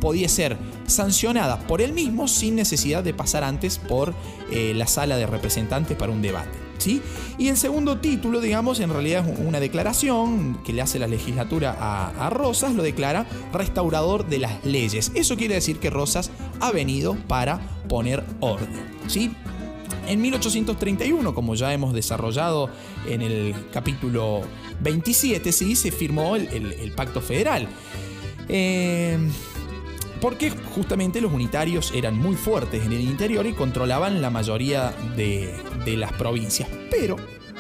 podía 0.01 0.29
ser 0.29 0.57
sancionada 0.87 1.61
por 1.61 1.81
él 1.81 1.93
mismo 1.93 2.27
sin 2.27 2.57
necesidad 2.57 3.05
de 3.05 3.15
pasar 3.15 3.45
antes 3.45 3.79
por 3.79 4.15
la 4.51 4.87
sala 4.87 5.17
de 5.17 5.27
representantes 5.27 5.97
para 5.97 6.13
un 6.13 6.23
debate. 6.23 6.62
Y 7.39 7.49
el 7.49 7.57
segundo 7.57 7.99
título, 7.99 8.41
digamos, 8.41 8.81
en 8.81 8.91
realidad 8.91 9.29
es 9.29 9.39
una 9.39 9.61
declaración 9.61 10.59
que 10.65 10.73
le 10.73 10.83
hace 10.83 10.99
la 10.99 11.07
legislatura 11.07 11.77
a, 11.79 12.31
Rosas, 12.31 12.75
lo 12.75 12.83
declara 12.83 13.27
restaurador 13.53 14.27
de 14.27 14.39
las 14.39 14.65
leyes. 14.65 15.13
Eso 15.15 15.37
quiere 15.37 15.55
decir 15.55 15.79
que 15.79 15.91
Rosas 15.91 16.31
ha 16.61 16.73
venido 16.73 17.17
para 17.29 17.61
poner 17.89 18.25
orden, 18.41 18.69
¿sí? 19.07 19.33
En 20.07 20.21
1831, 20.21 21.35
como 21.35 21.55
ya 21.55 21.73
hemos 21.73 21.95
desarrollado 21.95 22.69
en 23.09 23.23
el 23.23 23.55
capítulo 23.73 24.43
27, 24.81 25.53
¿sí? 25.53 25.77
se 25.77 25.93
firmó 25.93 26.35
el, 26.35 26.93
Pacto 26.97 27.21
Federal. 27.21 27.69
Eh, 28.49 29.19
porque 30.23 30.51
justamente 30.51 31.21
los 31.21 31.33
unitarios 31.33 31.93
eran 31.93 32.17
muy 32.17 32.37
fuertes 32.37 32.87
en 32.87 32.93
el 32.93 33.01
interior 33.01 33.45
y 33.45 33.55
controlaban 33.55 34.23
la 34.23 34.31
mayoría 34.31 34.95
de, 35.17 35.53
las 35.97 36.13
provincias. 36.13 36.69
Pero, 36.93 37.17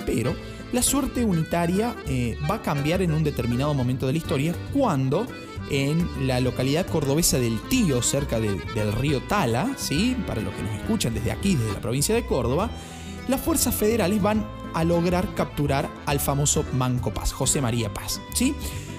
pero, 0.07 0.33
la 0.73 0.81
suerte 0.81 1.25
unitaria 1.25 1.97
eh, 2.07 2.39
va 2.49 2.55
a 2.57 2.63
cambiar 2.63 3.03
en 3.03 3.13
un 3.13 3.25
determinado 3.25 3.75
momento 3.75 4.07
de 4.07 4.13
la 4.13 4.19
historia 4.19 4.55
cuando 4.73 5.27
en 5.71 6.09
la 6.29 6.39
localidad 6.39 6.87
cordobesa 6.87 7.39
del 7.39 7.61
Tío, 7.69 8.01
cerca 8.01 8.39
del 8.39 8.93
río 8.93 9.21
Tala, 9.23 9.75
¿sí? 9.77 10.17
para 10.25 10.41
los 10.41 10.55
que 10.55 10.63
nos 10.63 10.77
escuchan 10.77 11.15
desde 11.15 11.33
aquí, 11.33 11.57
desde 11.57 11.73
la 11.73 11.81
provincia 11.81 12.15
de 12.15 12.25
Córdoba, 12.25 12.71
las 13.27 13.41
fuerzas 13.41 13.75
federales 13.75 14.23
van 14.23 14.47
a 14.73 14.85
lograr 14.85 15.35
capturar 15.35 15.91
al 16.07 16.21
famoso 16.21 16.65
Manco 16.73 17.13
Paz, 17.13 17.33
José 17.33 17.61
María 17.61 17.93
Paz. 17.93 18.21
¿sí? 18.35 18.55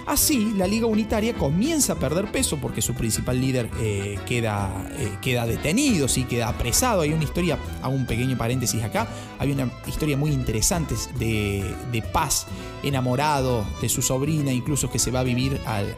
Así, 0.05 0.53
la 0.57 0.67
Liga 0.67 0.85
Unitaria 0.85 1.33
comienza 1.33 1.93
a 1.93 1.95
perder 1.95 2.29
peso 2.29 2.57
porque 2.57 2.81
su 2.81 2.93
principal 2.93 3.39
líder 3.39 3.69
eh, 3.79 4.19
queda, 4.25 4.85
eh, 4.97 5.17
queda 5.21 5.45
detenido, 5.45 6.09
sí, 6.09 6.25
queda 6.25 6.49
apresado. 6.49 7.01
Hay 7.01 7.13
una 7.13 7.23
historia, 7.23 7.57
hago 7.81 7.95
un 7.95 8.05
pequeño 8.05 8.37
paréntesis 8.37 8.83
acá, 8.83 9.07
hay 9.39 9.51
una 9.51 9.71
historia 9.87 10.17
muy 10.17 10.31
interesante 10.31 10.95
de, 11.17 12.03
paz, 12.11 12.47
enamorado 12.83 13.65
de 13.81 13.87
su 13.87 14.01
sobrina, 14.01 14.51
incluso 14.51 14.91
que 14.91 14.99
se 14.99 15.09
va 15.09 15.21
a 15.21 15.23
vivir 15.23 15.59
al, 15.65 15.95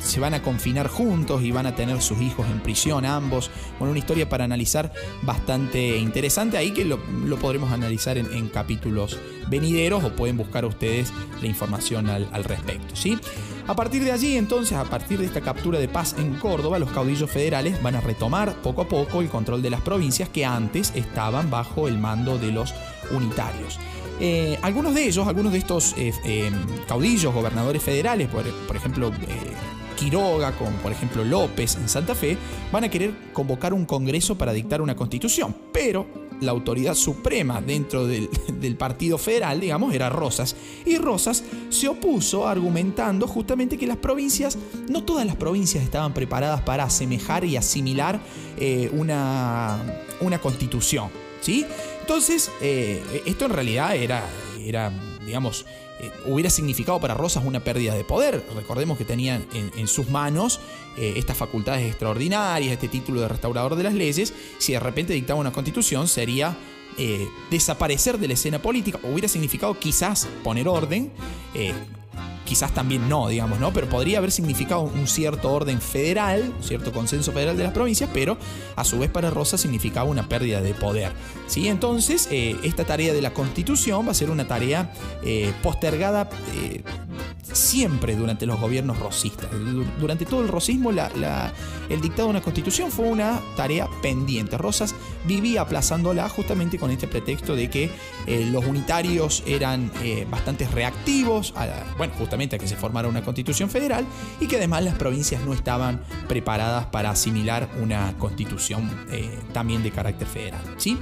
se 0.00 0.18
van 0.18 0.32
a 0.32 0.42
confinar 0.42 0.88
juntos 0.88 1.42
y 1.42 1.50
van 1.50 1.66
a 1.66 1.76
tener 1.76 2.00
sus 2.00 2.20
hijos 2.22 2.46
en 2.46 2.60
prisión 2.60 3.04
ambos. 3.04 3.50
Bueno, 3.78 3.90
una 3.90 3.98
historia 3.98 4.28
para 4.28 4.44
analizar 4.44 4.92
bastante 5.22 5.98
interesante 5.98 6.56
ahí 6.56 6.70
que 6.70 6.86
lo, 6.86 6.98
podremos 7.38 7.70
analizar 7.70 8.16
en, 8.16 8.48
capítulos 8.48 9.18
venideros 9.48 10.02
o 10.04 10.16
pueden 10.16 10.36
buscar 10.36 10.64
ustedes 10.64 11.12
la 11.40 11.46
información 11.46 12.08
al, 12.08 12.28
al 12.32 12.44
respecto, 12.44 12.96
¿sí? 12.96 13.18
A 13.68 13.74
partir 13.74 14.04
de 14.04 14.12
allí, 14.12 14.36
entonces, 14.36 14.78
a 14.78 14.84
partir 14.84 15.18
de 15.18 15.24
esta 15.24 15.40
captura 15.40 15.80
de 15.80 15.88
paz 15.88 16.14
en 16.18 16.34
Córdoba, 16.34 16.78
los 16.78 16.90
caudillos 16.92 17.28
federales 17.28 17.82
van 17.82 17.96
a 17.96 18.00
retomar 18.00 18.54
poco 18.62 18.82
a 18.82 18.88
poco 18.88 19.20
el 19.20 19.28
control 19.28 19.60
de 19.60 19.70
las 19.70 19.80
provincias 19.80 20.28
que 20.28 20.44
antes 20.44 20.92
estaban 20.94 21.50
bajo 21.50 21.88
el 21.88 21.98
mando 21.98 22.38
de 22.38 22.52
los 22.52 22.72
unitarios. 23.10 23.80
Eh, 24.20 24.56
algunos 24.62 24.94
de 24.94 25.06
ellos, 25.08 25.26
algunos 25.26 25.50
de 25.50 25.58
estos 25.58 25.94
eh, 25.98 26.12
eh, 26.24 26.50
caudillos, 26.86 27.34
gobernadores 27.34 27.82
federales, 27.82 28.28
por, 28.28 28.44
por 28.44 28.76
ejemplo, 28.76 29.10
Quiroga, 29.96 30.52
con 30.52 30.72
por 30.74 30.92
ejemplo 30.92 31.24
López 31.24 31.74
en 31.74 31.88
Santa 31.88 32.14
Fe, 32.14 32.38
van 32.70 32.84
a 32.84 32.88
querer 32.88 33.12
convocar 33.32 33.74
un 33.74 33.84
congreso 33.84 34.38
para 34.38 34.52
dictar 34.52 34.80
una 34.80 34.94
constitución, 34.94 35.56
pero 35.72 36.25
la 36.40 36.52
autoridad 36.52 36.94
suprema 36.94 37.60
dentro 37.60 38.06
del, 38.06 38.28
Partido 38.76 39.18
Federal, 39.18 39.60
digamos, 39.60 39.94
era 39.94 40.08
Rosas. 40.10 40.56
Y 40.84 40.98
Rosas 40.98 41.44
se 41.70 41.88
opuso 41.88 42.46
argumentando 42.46 43.26
justamente 43.26 43.78
que 43.78 43.86
las 43.86 43.96
provincias, 43.96 44.58
no 44.88 45.04
todas 45.04 45.26
las 45.26 45.36
provincias 45.36 45.82
estaban 45.82 46.12
preparadas 46.12 46.62
para 46.62 46.84
asemejar 46.84 47.44
y 47.44 47.56
asimilar 47.56 48.20
eh, 48.58 48.90
una, 48.92 49.78
una 50.20 50.40
constitución. 50.40 51.10
¿sí? 51.40 51.64
Entonces, 52.00 52.50
eh, 52.60 53.02
esto 53.26 53.46
en 53.46 53.52
realidad 53.52 53.96
era, 53.96 54.24
era 54.60 54.92
digamos, 55.24 55.66
eh, 55.98 56.10
hubiera 56.26 56.50
significado 56.50 57.00
para 57.00 57.14
Rosas 57.14 57.44
una 57.44 57.60
pérdida 57.60 57.94
de 57.94 58.04
poder. 58.04 58.44
Recordemos 58.54 58.98
que 58.98 59.04
tenían 59.04 59.46
en, 59.54 59.88
sus 59.88 60.10
manos 60.10 60.60
eh, 60.96 61.14
estas 61.16 61.36
facultades 61.36 61.86
extraordinarias, 61.86 62.72
este 62.72 62.88
título 62.88 63.22
de 63.22 63.28
restaurador 63.28 63.76
de 63.76 63.84
las 63.84 63.94
leyes. 63.94 64.34
Si 64.58 64.72
de 64.72 64.80
repente 64.80 65.14
dictaba 65.14 65.40
una 65.40 65.52
constitución, 65.52 66.06
sería 66.06 66.56
eh, 66.98 67.28
desaparecer 67.50 68.18
de 68.18 68.28
la 68.28 68.34
escena 68.34 68.60
política. 68.60 68.98
Hubiera 69.04 69.28
significado 69.28 69.78
quizás 69.78 70.28
poner 70.44 70.68
orden 70.68 71.12
quizás 72.46 72.72
también 72.72 73.08
no, 73.08 73.28
digamos, 73.28 73.60
¿no? 73.60 73.72
Pero 73.72 73.88
podría 73.88 74.18
haber 74.18 74.30
significado 74.30 74.80
un 74.80 75.06
cierto 75.06 75.52
orden 75.52 75.80
federal, 75.80 76.54
un 76.56 76.62
cierto 76.62 76.92
consenso 76.92 77.32
federal 77.32 77.56
de 77.58 77.64
las 77.64 77.72
provincias, 77.72 78.08
pero 78.14 78.38
a 78.76 78.84
su 78.84 78.98
vez 78.98 79.10
para 79.10 79.28
Rosa 79.28 79.58
significaba 79.58 80.08
una 80.08 80.28
pérdida 80.28 80.62
de 80.62 80.72
poder. 80.72 81.12
¿sí? 81.46 81.68
Entonces, 81.68 82.28
eh, 82.30 82.56
esta 82.62 82.84
tarea 82.84 83.12
de 83.12 83.20
la 83.20 83.34
constitución 83.34 84.06
va 84.06 84.12
a 84.12 84.14
ser 84.14 84.30
una 84.30 84.46
tarea 84.46 84.92
eh, 85.22 85.52
postergada 85.62 86.30
eh, 86.54 86.82
siempre 87.52 88.16
durante 88.16 88.46
los 88.46 88.60
gobiernos 88.60 88.98
rosistas. 88.98 89.48
Durante 89.98 90.26
todo 90.26 90.42
el 90.42 90.48
rosismo, 90.48 90.90
el 90.90 92.00
dictado 92.00 92.28
de 92.28 92.30
una 92.30 92.42
constitución 92.42 92.90
fue 92.90 93.06
una 93.06 93.40
tarea 93.56 93.88
pendiente. 94.02 94.58
Rosas 94.58 94.94
vivía 95.24 95.62
aplazándola 95.62 96.28
justamente 96.28 96.78
con 96.78 96.90
este 96.90 97.08
pretexto 97.08 97.56
de 97.56 97.70
que 97.70 97.90
los 98.50 98.66
unitarios 98.66 99.42
eran 99.46 99.90
bastante 100.30 100.66
reactivos, 100.68 101.54
a, 101.56 101.66
bueno, 101.96 102.12
justamente 102.18 102.35
a 102.36 102.58
que 102.58 102.68
se 102.68 102.76
formara 102.76 103.08
una 103.08 103.22
constitución 103.22 103.70
federal 103.70 104.06
y 104.40 104.46
que 104.46 104.56
además 104.56 104.84
las 104.84 104.94
provincias 104.94 105.42
no 105.44 105.54
estaban 105.54 106.02
preparadas 106.28 106.86
para 106.86 107.10
asimilar 107.10 107.68
una 107.82 108.14
constitución 108.18 108.90
eh, 109.10 109.38
también 109.52 109.82
de 109.82 109.90
carácter 109.90 110.28
federal. 110.28 110.60
¿sí? 110.76 110.98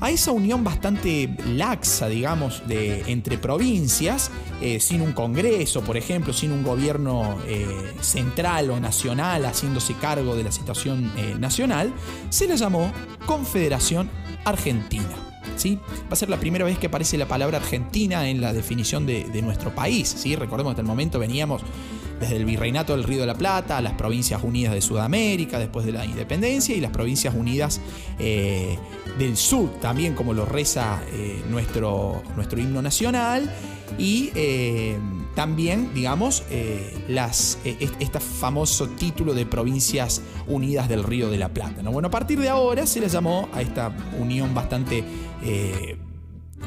a 0.00 0.10
esa 0.10 0.32
unión 0.32 0.64
bastante 0.64 1.32
laxa, 1.46 2.08
digamos, 2.08 2.66
de, 2.66 3.04
entre 3.06 3.38
provincias, 3.38 4.32
eh, 4.60 4.80
sin 4.80 5.00
un 5.00 5.12
Congreso, 5.12 5.82
por 5.82 5.96
ejemplo, 5.96 6.32
sin 6.32 6.50
un 6.50 6.64
gobierno 6.64 7.38
eh, 7.46 7.94
central 8.00 8.70
o 8.70 8.80
nacional 8.80 9.44
haciéndose 9.44 9.94
cargo 9.94 10.34
de 10.34 10.42
la 10.42 10.50
situación 10.50 11.12
nacional, 11.38 11.92
se 12.30 12.48
le 12.48 12.56
llamó 12.56 12.92
Confederación 13.26 14.10
Argentina. 14.44 15.31
¿Sí? 15.56 15.78
Va 16.04 16.12
a 16.12 16.16
ser 16.16 16.28
la 16.28 16.38
primera 16.38 16.64
vez 16.64 16.78
que 16.78 16.86
aparece 16.86 17.18
la 17.18 17.26
palabra 17.26 17.58
Argentina 17.58 18.28
en 18.28 18.40
la 18.40 18.52
definición 18.52 19.06
de, 19.06 19.42
nuestro 19.42 19.74
país. 19.74 20.08
¿sí? 20.08 20.36
Recordemos 20.36 20.70
que 20.70 20.74
hasta 20.74 20.82
el 20.82 20.88
momento 20.88 21.18
veníamos 21.18 21.62
desde 22.22 22.36
el 22.36 22.44
Virreinato 22.44 22.96
del 22.96 23.04
Río 23.04 23.20
de 23.20 23.26
la 23.26 23.34
Plata, 23.34 23.80
las 23.80 23.94
Provincias 23.94 24.42
Unidas 24.44 24.72
de 24.72 24.80
Sudamérica, 24.80 25.58
después 25.58 25.84
de 25.84 25.92
la 25.92 26.06
independencia, 26.06 26.74
y 26.74 26.80
las 26.80 26.92
Provincias 26.92 27.34
Unidas 27.34 27.80
eh, 28.18 28.78
del 29.18 29.36
Sur, 29.36 29.70
también 29.80 30.14
como 30.14 30.32
lo 30.32 30.46
reza 30.46 31.02
eh, 31.12 31.42
nuestro, 31.50 32.22
nuestro 32.36 32.60
himno 32.60 32.80
nacional, 32.80 33.52
y, 33.98 34.30
eh, 34.34 34.96
también, 35.34 35.92
digamos, 35.94 36.44
eh, 36.50 37.04
las, 37.08 37.58
este 37.64 38.20
famoso 38.20 38.88
título 38.88 39.34
de 39.34 39.46
Provincias 39.46 40.22
Unidas 40.46 40.88
del 40.88 41.02
Río 41.02 41.30
de 41.30 41.38
la 41.38 41.48
Plata. 41.48 41.82
¿no? 41.82 41.92
Bueno, 41.92 42.08
a 42.08 42.10
partir 42.10 42.38
de 42.38 42.48
ahora 42.48 42.86
se 42.86 43.00
le 43.00 43.08
llamó 43.08 43.48
a 43.52 43.62
esta 43.62 43.94
unión 44.18 44.54
bastante, 44.54 45.04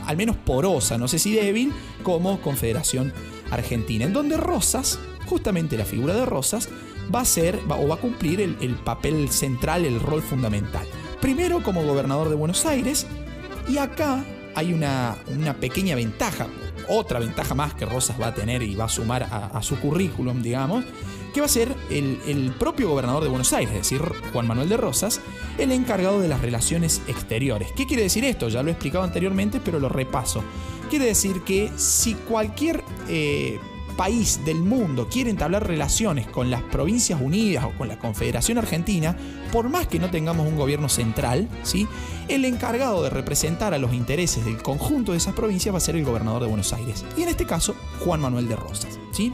al 0.05 0.17
menos 0.17 0.35
porosa, 0.37 0.97
no 0.97 1.07
sé 1.07 1.19
si 1.19 1.33
débil, 1.33 1.71
como 2.03 2.41
Confederación 2.41 3.13
Argentina, 3.51 4.05
en 4.05 4.13
donde 4.13 4.37
Rosas, 4.37 4.99
justamente 5.27 5.77
la 5.77 5.85
figura 5.85 6.15
de 6.15 6.25
Rosas, 6.25 6.69
va 7.13 7.21
a 7.21 7.25
ser 7.25 7.59
o 7.69 7.87
va 7.87 7.95
a 7.95 7.99
cumplir 7.99 8.41
el, 8.41 8.57
el 8.61 8.75
papel 8.75 9.29
central, 9.29 9.85
el 9.85 9.99
rol 9.99 10.21
fundamental. 10.21 10.85
Primero 11.21 11.61
como 11.63 11.83
gobernador 11.83 12.29
de 12.29 12.35
Buenos 12.35 12.65
Aires, 12.65 13.05
y 13.67 13.77
acá 13.77 14.23
hay 14.53 14.73
una, 14.73 15.17
pequeña 15.59 15.95
ventaja, 15.95 16.47
otra 16.89 17.19
ventaja 17.19 17.55
más 17.55 17.73
que 17.73 17.85
Rosas 17.85 18.19
va 18.19 18.27
a 18.27 18.33
tener 18.33 18.63
y 18.63 18.75
va 18.75 18.85
a 18.85 18.89
sumar 18.89 19.23
a, 19.23 19.61
su 19.61 19.79
currículum, 19.79 20.41
digamos, 20.41 20.85
que 21.33 21.41
va 21.41 21.45
a 21.45 21.49
ser 21.49 21.75
el, 21.89 22.53
propio 22.57 22.89
gobernador 22.89 23.23
de 23.23 23.29
Buenos 23.29 23.51
Aires, 23.53 23.73
es 23.73 23.81
decir, 23.81 24.01
Juan 24.31 24.47
Manuel 24.47 24.69
de 24.69 24.77
Rosas, 24.77 25.21
el 25.57 25.71
encargado 25.71 26.21
de 26.21 26.27
las 26.27 26.41
relaciones 26.41 27.01
exteriores. 27.07 27.69
¿Qué 27.75 27.85
quiere 27.85 28.03
decir 28.03 28.23
esto? 28.23 28.49
Ya 28.49 28.63
lo 28.63 28.69
he 28.69 28.71
explicado 28.71 29.03
anteriormente, 29.03 29.59
pero 29.63 29.79
lo 29.79 29.89
repaso. 29.89 30.43
Quiere 30.89 31.05
decir 31.05 31.41
que 31.41 31.71
si 31.75 32.13
cualquier 32.13 32.83
eh, 33.09 33.59
país 33.97 34.43
del 34.45 34.59
mundo 34.59 35.07
quiere 35.09 35.29
entablar 35.29 35.67
relaciones 35.67 36.27
con 36.27 36.51
las 36.51 36.61
Provincias 36.61 37.19
Unidas 37.21 37.65
o 37.65 37.71
con 37.77 37.87
la 37.87 37.97
Confederación 37.97 38.57
Argentina, 38.57 39.15
por 39.51 39.69
más 39.69 39.87
que 39.87 39.99
no 39.99 40.09
tengamos 40.09 40.47
un 40.47 40.57
gobierno 40.57 40.89
central, 40.89 41.47
¿sí? 41.63 41.87
el 42.27 42.45
encargado 42.45 43.03
de 43.03 43.09
representar 43.09 43.73
a 43.73 43.77
los 43.77 43.93
intereses 43.93 44.45
del 44.45 44.61
conjunto 44.61 45.11
de 45.11 45.17
esas 45.17 45.33
provincias 45.33 45.73
va 45.73 45.77
a 45.77 45.81
ser 45.81 45.95
el 45.95 46.05
gobernador 46.05 46.41
de 46.41 46.47
Buenos 46.47 46.73
Aires. 46.73 47.05
Y 47.17 47.23
en 47.23 47.29
este 47.29 47.45
caso, 47.45 47.75
Juan 47.99 48.21
Manuel 48.21 48.47
de 48.47 48.55
Rosas. 48.55 48.99
¿sí? 49.11 49.33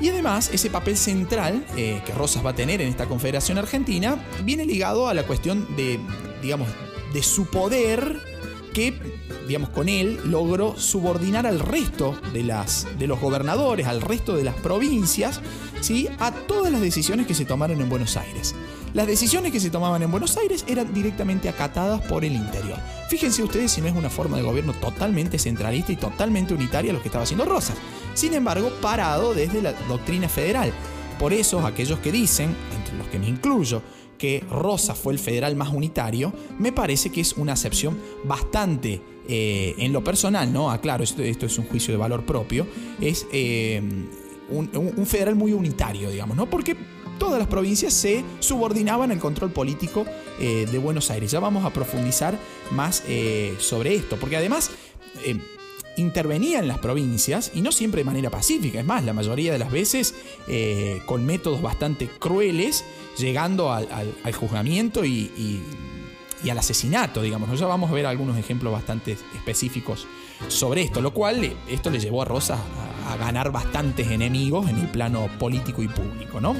Y 0.00 0.08
además, 0.08 0.50
ese 0.52 0.70
papel 0.70 0.96
central 0.96 1.64
eh, 1.76 2.02
que 2.04 2.12
Rosas 2.12 2.44
va 2.44 2.50
a 2.50 2.54
tener 2.54 2.80
en 2.80 2.88
esta 2.88 3.06
Confederación 3.06 3.58
Argentina 3.58 4.24
viene 4.44 4.64
ligado 4.64 5.08
a 5.08 5.14
la 5.14 5.24
cuestión 5.24 5.76
de, 5.76 6.00
digamos, 6.42 6.68
de 7.12 7.22
su 7.22 7.46
poder 7.46 8.31
que, 8.72 8.98
digamos, 9.46 9.70
con 9.70 9.88
él 9.88 10.20
logró 10.24 10.78
subordinar 10.78 11.46
al 11.46 11.60
resto 11.60 12.18
de, 12.32 12.42
las, 12.42 12.86
de 12.98 13.06
los 13.06 13.20
gobernadores, 13.20 13.86
al 13.86 14.00
resto 14.00 14.36
de 14.36 14.44
las 14.44 14.54
provincias, 14.56 15.40
¿sí? 15.80 16.08
a 16.18 16.32
todas 16.32 16.72
las 16.72 16.80
decisiones 16.80 17.26
que 17.26 17.34
se 17.34 17.44
tomaron 17.44 17.80
en 17.80 17.88
Buenos 17.88 18.16
Aires. 18.16 18.54
Las 18.94 19.06
decisiones 19.06 19.52
que 19.52 19.60
se 19.60 19.70
tomaban 19.70 20.02
en 20.02 20.10
Buenos 20.10 20.36
Aires 20.36 20.66
eran 20.68 20.92
directamente 20.92 21.48
acatadas 21.48 22.02
por 22.02 22.26
el 22.26 22.34
interior. 22.34 22.78
Fíjense 23.08 23.42
ustedes 23.42 23.72
si 23.72 23.80
no 23.80 23.86
es 23.86 23.94
una 23.94 24.10
forma 24.10 24.36
de 24.36 24.42
gobierno 24.42 24.74
totalmente 24.74 25.38
centralista 25.38 25.92
y 25.92 25.96
totalmente 25.96 26.52
unitaria 26.52 26.92
lo 26.92 27.00
que 27.00 27.08
estaba 27.08 27.24
haciendo 27.24 27.46
Rosas. 27.46 27.76
Sin 28.12 28.34
embargo, 28.34 28.70
parado 28.82 29.32
desde 29.32 29.62
la 29.62 29.72
doctrina 29.88 30.28
federal. 30.28 30.72
Por 31.18 31.32
eso, 31.32 31.64
aquellos 31.66 32.00
que 32.00 32.12
dicen, 32.12 32.54
entre 32.76 32.96
los 32.96 33.06
que 33.06 33.18
me 33.18 33.28
incluyo, 33.28 33.82
que 34.22 34.44
Rosa 34.48 34.94
fue 34.94 35.14
el 35.14 35.18
federal 35.18 35.56
más 35.56 35.70
unitario, 35.70 36.32
me 36.60 36.70
parece 36.70 37.10
que 37.10 37.20
es 37.20 37.32
una 37.32 37.54
acepción 37.54 37.98
bastante, 38.22 39.02
eh, 39.26 39.74
en 39.78 39.92
lo 39.92 40.04
personal, 40.04 40.52
¿no? 40.52 40.70
Aclaro, 40.70 41.02
esto, 41.02 41.24
esto, 41.24 41.46
es 41.46 41.58
un 41.58 41.64
juicio 41.66 41.92
de 41.92 41.98
valor 41.98 42.24
propio, 42.24 42.64
es 43.00 43.26
eh, 43.32 43.82
un, 44.48 45.06
federal 45.06 45.34
muy 45.34 45.52
unitario, 45.52 46.08
digamos, 46.08 46.36
¿no? 46.36 46.48
Porque 46.48 46.76
todas 47.18 47.40
las 47.40 47.48
provincias 47.48 47.94
se 47.94 48.22
subordinaban 48.38 49.10
al 49.10 49.18
control 49.18 49.50
político 49.50 50.06
eh, 50.38 50.68
de 50.70 50.78
Buenos 50.78 51.10
Aires. 51.10 51.32
Ya 51.32 51.40
vamos 51.40 51.64
a 51.64 51.70
profundizar 51.70 52.38
más 52.70 53.02
sobre 53.58 53.96
esto, 53.96 54.18
porque 54.20 54.36
además 54.36 54.70
intervenía 55.96 56.58
en 56.58 56.68
las 56.68 56.78
provincias 56.78 57.52
y 57.54 57.60
no 57.60 57.72
siempre 57.72 58.00
de 58.00 58.04
manera 58.04 58.30
pacífica, 58.30 58.80
es 58.80 58.86
más, 58.86 59.04
la 59.04 59.12
mayoría 59.12 59.52
de 59.52 59.58
las 59.58 59.70
veces 59.70 60.14
eh, 60.48 61.02
con 61.06 61.24
métodos 61.24 61.62
bastante 61.62 62.08
crueles, 62.08 62.84
llegando 63.18 63.72
al, 63.72 63.86
juzgamiento 64.34 65.04
y, 65.04 65.62
al 66.50 66.58
asesinato, 66.58 67.22
digamos. 67.22 67.58
Ya 67.58 67.66
vamos 67.66 67.90
a 67.90 67.94
ver 67.94 68.06
algunos 68.06 68.36
ejemplos 68.36 68.72
bastante 68.72 69.16
específicos 69.34 70.06
sobre 70.48 70.82
esto, 70.82 71.00
lo 71.00 71.12
cual 71.12 71.54
esto 71.68 71.90
le 71.90 72.00
llevó 72.00 72.22
a 72.22 72.24
Rosa 72.24 72.58
a, 73.06 73.12
a 73.12 73.16
ganar 73.16 73.52
bastantes 73.52 74.10
enemigos 74.10 74.68
en 74.68 74.78
el 74.78 74.88
plano 74.88 75.28
político 75.38 75.82
y 75.82 75.88
público, 75.88 76.40
¿no? 76.40 76.56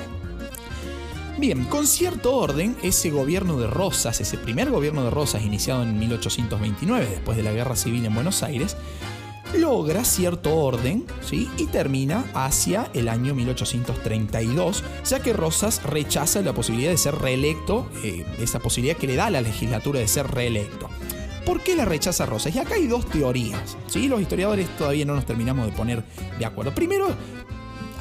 Bien, 1.39 1.65
con 1.65 1.87
cierto 1.87 2.37
orden, 2.37 2.77
ese 2.83 3.11
gobierno 3.11 3.59
de 3.59 3.67
Rosas, 3.67 4.21
ese 4.21 4.37
primer 4.37 4.71
gobierno 4.71 5.03
de 5.03 5.11
Rosas 5.11 5.43
iniciado 5.43 5.83
en 5.83 5.99
1829, 5.99 7.07
después 7.11 7.37
de 7.37 7.43
la 7.43 7.53
Guerra 7.53 7.75
Civil 7.75 8.05
en 8.05 8.15
Buenos 8.15 8.43
Aires, 8.43 8.77
logra 9.59 10.05
cierto 10.05 10.57
orden 10.57 11.07
¿sí? 11.21 11.51
y 11.57 11.67
termina 11.67 12.25
hacia 12.35 12.91
el 12.95 13.09
año 13.09 13.35
1832, 13.35 14.85
ya 15.05 15.21
que 15.21 15.33
Rosas 15.33 15.83
rechaza 15.83 16.43
la 16.43 16.53
posibilidad 16.53 16.91
de 16.91 16.99
ser 16.99 17.17
reelecto, 17.17 17.89
eh, 18.03 18.25
esa 18.39 18.59
posibilidad 18.59 18.97
que 18.97 19.07
le 19.07 19.17
da 19.17 19.27
a 19.27 19.31
la 19.31 19.41
legislatura 19.41 20.01
de 20.01 20.09
ser 20.09 20.29
reelecto. 20.29 20.89
¿Por 21.45 21.61
qué 21.61 21.75
la 21.75 21.85
rechaza 21.85 22.25
Rosas? 22.25 22.55
Y 22.55 22.61
acá 22.61 22.77
hay 22.77 22.87
dos 22.87 23.07
teorías. 23.07 23.77
¿sí? 23.89 24.09
Los 24.09 24.21
historiadores 24.21 24.69
todavía 24.77 25.05
no 25.05 25.15
nos 25.15 25.27
terminamos 25.27 25.67
de 25.67 25.73
poner 25.73 26.05
de 26.39 26.47
acuerdo. 26.47 26.73
Primero, 26.73 27.09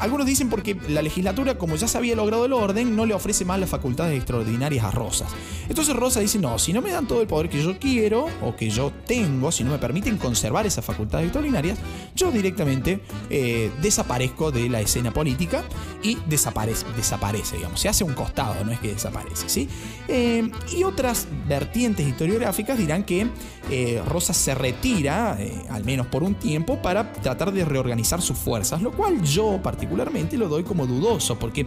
algunos 0.02 0.26
dicen 0.26 0.50
porque 0.50 0.76
la 0.90 1.04
legislatura, 1.04 1.60
como 1.60 1.76
ya 1.76 1.88
se 1.88 1.96
había 1.96 2.16
logrado 2.16 2.46
el 2.46 2.54
orden, 2.54 2.96
no 2.96 3.06
le 3.06 3.14
ofrece 3.14 3.46
más 3.46 3.60
las 3.60 3.70
facultades 3.70 4.18
extraordinarias 4.18 4.84
a 4.84 4.90
Rosas. 4.90 5.30
Entonces 5.70 5.96
Rosa 5.96 6.20
dice, 6.20 6.40
no, 6.40 6.58
si 6.58 6.74
no 6.74 6.82
me 6.82 6.90
dan 6.90 7.08
todo 7.08 7.22
el 7.22 7.28
poder 7.28 7.50
que 7.50 7.62
yo 7.62 7.78
quiero 7.78 8.26
o 8.42 8.56
que 8.56 8.72
yo 8.72 8.92
tengo, 9.06 9.52
si 9.52 9.64
no 9.64 9.70
me 9.70 9.78
permiten 9.78 10.18
conservar 10.18 10.66
esas 10.66 10.84
facultades 10.84 11.26
extraordinarias, 11.26 11.78
yo 12.16 12.32
directamente 12.32 13.02
eh, 13.30 13.70
desaparezco 13.80 14.52
de 14.52 14.70
la 14.70 14.82
escena 14.82 15.14
política 15.14 15.64
y 16.02 16.18
desaparece, 16.28 16.88
desaparece, 16.96 17.58
digamos. 17.58 17.80
Se 17.80 17.88
hace 17.88 18.04
un 18.04 18.16
costado, 18.16 18.64
no 18.66 18.72
es 18.72 18.80
que 18.80 18.94
desaparece, 18.94 19.50
¿sí? 19.50 19.70
Eh, 20.08 20.50
y 20.76 20.84
otras 20.84 21.28
vertientes 21.48 22.08
historiográficas 22.08 22.76
dirán 22.76 23.04
que 23.04 23.28
eh, 23.70 24.02
Rosas 24.08 24.36
se 24.36 24.56
retira, 24.56 25.38
al 25.70 25.86
menos 25.86 26.08
por 26.08 26.24
un 26.24 26.34
tiempo, 26.34 26.82
para 26.82 27.14
tratar 27.14 27.54
de 27.54 27.66
reorganizar 27.66 28.20
sus 28.20 28.38
fuerzas, 28.38 28.82
lo 28.82 28.92
cual 28.92 29.22
yo 29.22 29.60
particularmente 29.62 29.91
particularmente 29.92 30.38
lo 30.38 30.48
doy 30.48 30.64
como 30.64 30.88
dudoso, 30.88 31.38
porque 31.38 31.66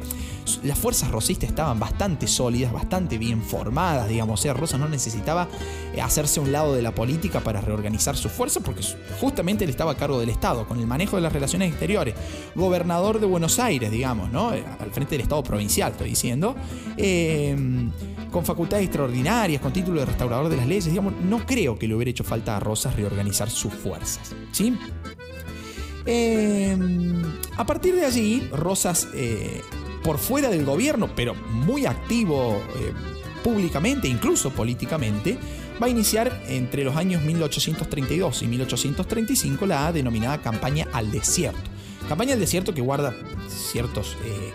las 0.62 0.78
fuerzas 0.78 1.10
rosistas 1.10 1.50
estaban 1.50 1.78
bastante 1.78 2.26
sólidas, 2.26 2.72
bastante 2.72 3.18
bien 3.18 3.42
formadas, 3.42 4.08
digamos. 4.08 4.40
O 4.40 4.42
sea, 4.42 4.54
Rosa 4.54 4.78
no 4.78 4.88
necesitaba 4.88 5.46
eh, 5.94 6.00
hacerse 6.00 6.40
a 6.40 6.42
un 6.42 6.50
lado 6.50 6.74
de 6.74 6.80
la 6.80 6.94
política 6.94 7.40
para 7.40 7.60
reorganizar 7.60 8.16
su 8.16 8.30
fuerza, 8.30 8.60
porque 8.60 8.82
justamente 9.20 9.64
él 9.64 9.70
estaba 9.70 9.92
a 9.92 9.96
cargo 9.96 10.18
del 10.18 10.30
Estado, 10.30 10.66
con 10.66 10.80
el 10.80 10.86
manejo 10.86 11.16
de 11.16 11.22
las 11.22 11.34
relaciones 11.34 11.68
exteriores, 11.68 12.14
gobernador 12.54 13.20
de 13.20 13.26
Buenos 13.26 13.58
Aires, 13.58 13.90
digamos, 13.90 14.32
¿no? 14.32 14.54
Eh, 14.54 14.64
al 14.80 14.90
frente 14.90 15.16
del 15.16 15.20
Estado 15.20 15.42
provincial, 15.42 15.92
estoy 15.92 16.08
diciendo. 16.08 16.56
Em, 16.96 17.92
con 18.30 18.46
facultades 18.46 18.86
extraordinarias, 18.86 19.60
con 19.60 19.70
título 19.70 20.00
de 20.00 20.06
restaurador 20.06 20.48
de 20.48 20.56
las 20.56 20.66
leyes, 20.66 20.86
digamos, 20.86 21.12
no 21.22 21.44
creo 21.44 21.78
que 21.78 21.86
le 21.86 21.94
hubiera 21.94 22.10
hecho 22.10 22.24
falta 22.24 22.56
a 22.56 22.60
Rosas 22.60 22.96
reorganizar 22.96 23.50
sus 23.50 23.72
fuerzas. 23.72 24.34
¿Sí? 24.50 24.74
Em, 26.06 27.22
a 27.56 27.64
partir 27.64 27.94
de 27.94 28.04
allí, 28.04 28.48
Rosas, 28.52 29.08
eh, 29.14 29.62
por 30.02 30.18
fuera 30.18 30.50
del 30.50 30.64
gobierno, 30.64 31.08
pero 31.14 31.34
muy 31.34 31.86
activo 31.86 32.62
eh, 32.76 32.92
públicamente, 33.42 34.06
incluso 34.06 34.50
políticamente, 34.50 35.38
va 35.82 35.86
a 35.86 35.88
iniciar 35.88 36.42
entre 36.46 36.84
los 36.84 36.96
años 36.96 37.22
1832 37.22 38.42
y 38.42 38.46
1835 38.46 39.66
la 39.66 39.92
denominada 39.92 40.42
campaña 40.42 40.88
al 40.92 41.10
desierto. 41.10 41.70
Campaña 42.08 42.34
al 42.34 42.40
desierto 42.40 42.74
que 42.74 42.80
guarda 42.80 43.14
ciertos... 43.48 44.16
Eh, 44.24 44.52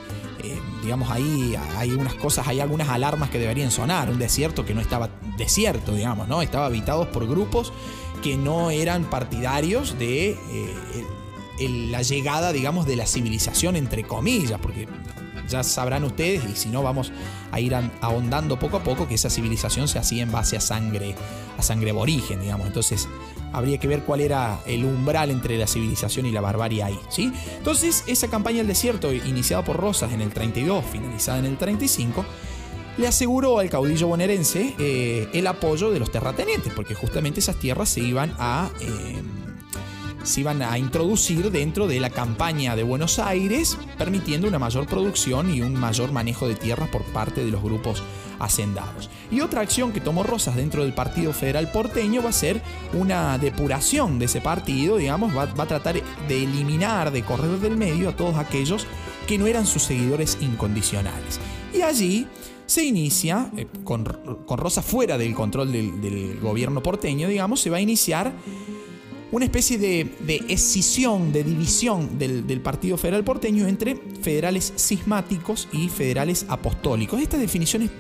digamos, 0.81 1.11
ahí 1.11 1.55
hay 1.75 1.91
unas 1.91 2.13
cosas, 2.13 2.47
hay 2.47 2.61
algunas 2.61 2.87
alarmas 2.87 3.29
que 3.29 3.37
deberían 3.37 3.69
sonar. 3.69 4.09
Un 4.09 4.17
desierto 4.17 4.65
que 4.65 4.73
no 4.73 4.79
estaba 4.79 5.09
desierto, 5.37 5.93
digamos, 5.93 6.29
¿no? 6.29 6.41
Estaba 6.41 6.67
habitado 6.67 7.11
por 7.11 7.27
grupos 7.27 7.73
que 8.23 8.37
no 8.37 8.71
eran 8.71 9.03
partidarios 9.03 9.99
de 9.99 10.37
la 11.67 12.01
llegada, 12.01 12.53
digamos, 12.53 12.85
de 12.85 12.95
la 12.95 13.05
civilización, 13.05 13.75
entre 13.75 14.03
comillas, 14.03 14.59
porque 14.61 14.87
ya 15.49 15.63
sabrán 15.63 16.03
ustedes, 16.03 16.43
y 16.49 16.55
si 16.55 16.69
no, 16.69 16.83
vamos 16.83 17.11
a 17.51 17.59
ir 17.59 17.75
ahondando 18.01 18.59
poco 18.59 18.77
a 18.77 18.83
poco, 18.83 19.07
que 19.07 19.15
esa 19.15 19.29
civilización 19.29 19.87
se 19.87 19.99
hacía 19.99 20.23
en 20.23 20.31
base 20.31 20.55
a 20.55 20.61
sangre, 20.61 21.15
a 21.57 21.63
sangre 21.63 21.89
aborigen, 21.89 22.41
digamos. 22.41 22.67
Entonces, 22.67 23.07
habría 23.51 23.77
que 23.79 23.87
ver 23.87 24.03
cuál 24.03 24.21
era 24.21 24.59
el 24.65 24.85
umbral 24.85 25.31
entre 25.31 25.57
la 25.57 25.67
civilización 25.67 26.25
y 26.27 26.31
la 26.31 26.41
barbarie 26.41 26.83
ahí, 26.83 26.99
¿sí? 27.09 27.31
Entonces, 27.57 28.03
esa 28.07 28.27
campaña 28.27 28.57
del 28.57 28.67
desierto, 28.67 29.11
iniciada 29.11 29.63
por 29.63 29.77
Rosas 29.77 30.13
en 30.13 30.21
el 30.21 30.31
32, 30.31 30.85
finalizada 30.85 31.39
en 31.39 31.45
el 31.45 31.57
35, 31.57 32.25
le 32.97 33.07
aseguró 33.07 33.59
al 33.59 33.69
caudillo 33.69 34.07
bonaerense 34.07 34.75
eh, 34.77 35.29
el 35.33 35.47
apoyo 35.47 35.89
de 35.89 35.99
los 35.99 36.11
terratenientes, 36.11 36.73
porque 36.73 36.93
justamente 36.93 37.39
esas 37.39 37.55
tierras 37.55 37.89
se 37.89 38.01
iban 38.01 38.35
a... 38.37 38.69
Eh, 38.81 39.21
se 40.23 40.41
iban 40.41 40.61
a 40.61 40.77
introducir 40.77 41.51
dentro 41.51 41.87
de 41.87 41.99
la 41.99 42.09
campaña 42.09 42.75
de 42.75 42.83
Buenos 42.83 43.19
Aires, 43.19 43.77
permitiendo 43.97 44.47
una 44.47 44.59
mayor 44.59 44.87
producción 44.87 45.53
y 45.53 45.61
un 45.61 45.73
mayor 45.73 46.11
manejo 46.11 46.47
de 46.47 46.55
tierras 46.55 46.89
por 46.89 47.03
parte 47.03 47.43
de 47.43 47.51
los 47.51 47.61
grupos 47.61 48.03
hacendados. 48.39 49.09
Y 49.31 49.41
otra 49.41 49.61
acción 49.61 49.91
que 49.91 50.01
tomó 50.01 50.23
Rosas 50.23 50.55
dentro 50.55 50.83
del 50.83 50.93
Partido 50.93 51.33
Federal 51.33 51.71
porteño 51.71 52.23
va 52.23 52.29
a 52.29 52.33
ser 52.33 52.61
una 52.93 53.37
depuración 53.37 54.17
de 54.17 54.25
ese 54.25 54.41
partido, 54.41 54.97
digamos, 54.97 55.35
va, 55.35 55.43
a 55.43 55.67
tratar 55.67 56.01
de 56.27 56.43
eliminar, 56.43 57.11
de 57.11 57.23
correr 57.23 57.59
del 57.59 57.77
medio 57.77 58.09
a 58.09 58.15
todos 58.15 58.35
aquellos 58.37 58.87
que 59.27 59.37
no 59.37 59.45
eran 59.45 59.67
sus 59.67 59.83
seguidores 59.83 60.37
incondicionales. 60.41 61.39
Y 61.73 61.81
allí 61.81 62.27
se 62.65 62.83
inicia, 62.83 63.49
eh, 63.57 63.67
con, 63.83 64.05
Rosas 64.05 64.85
fuera 64.85 65.17
del 65.17 65.33
control 65.33 65.71
del, 65.71 66.39
gobierno 66.39 66.81
porteño, 66.81 67.27
digamos, 67.27 67.59
se 67.61 67.69
va 67.69 67.77
a 67.77 67.81
iniciar 67.81 68.31
una 69.31 69.45
especie 69.45 69.77
de, 69.77 70.45
escisión, 70.47 71.31
de 71.31 71.43
división 71.43 72.17
del, 72.17 72.47
del, 72.47 72.61
Partido 72.61 72.97
Federal 72.97 73.23
porteño 73.23 73.67
entre 73.67 73.95
federales 74.21 74.73
cismáticos 74.75 75.67
y 75.71 75.89
federales 75.89 76.45
apostólicos. 76.49 77.21
Esta 77.21 77.37
definición 77.37 77.83
es, 77.83 77.91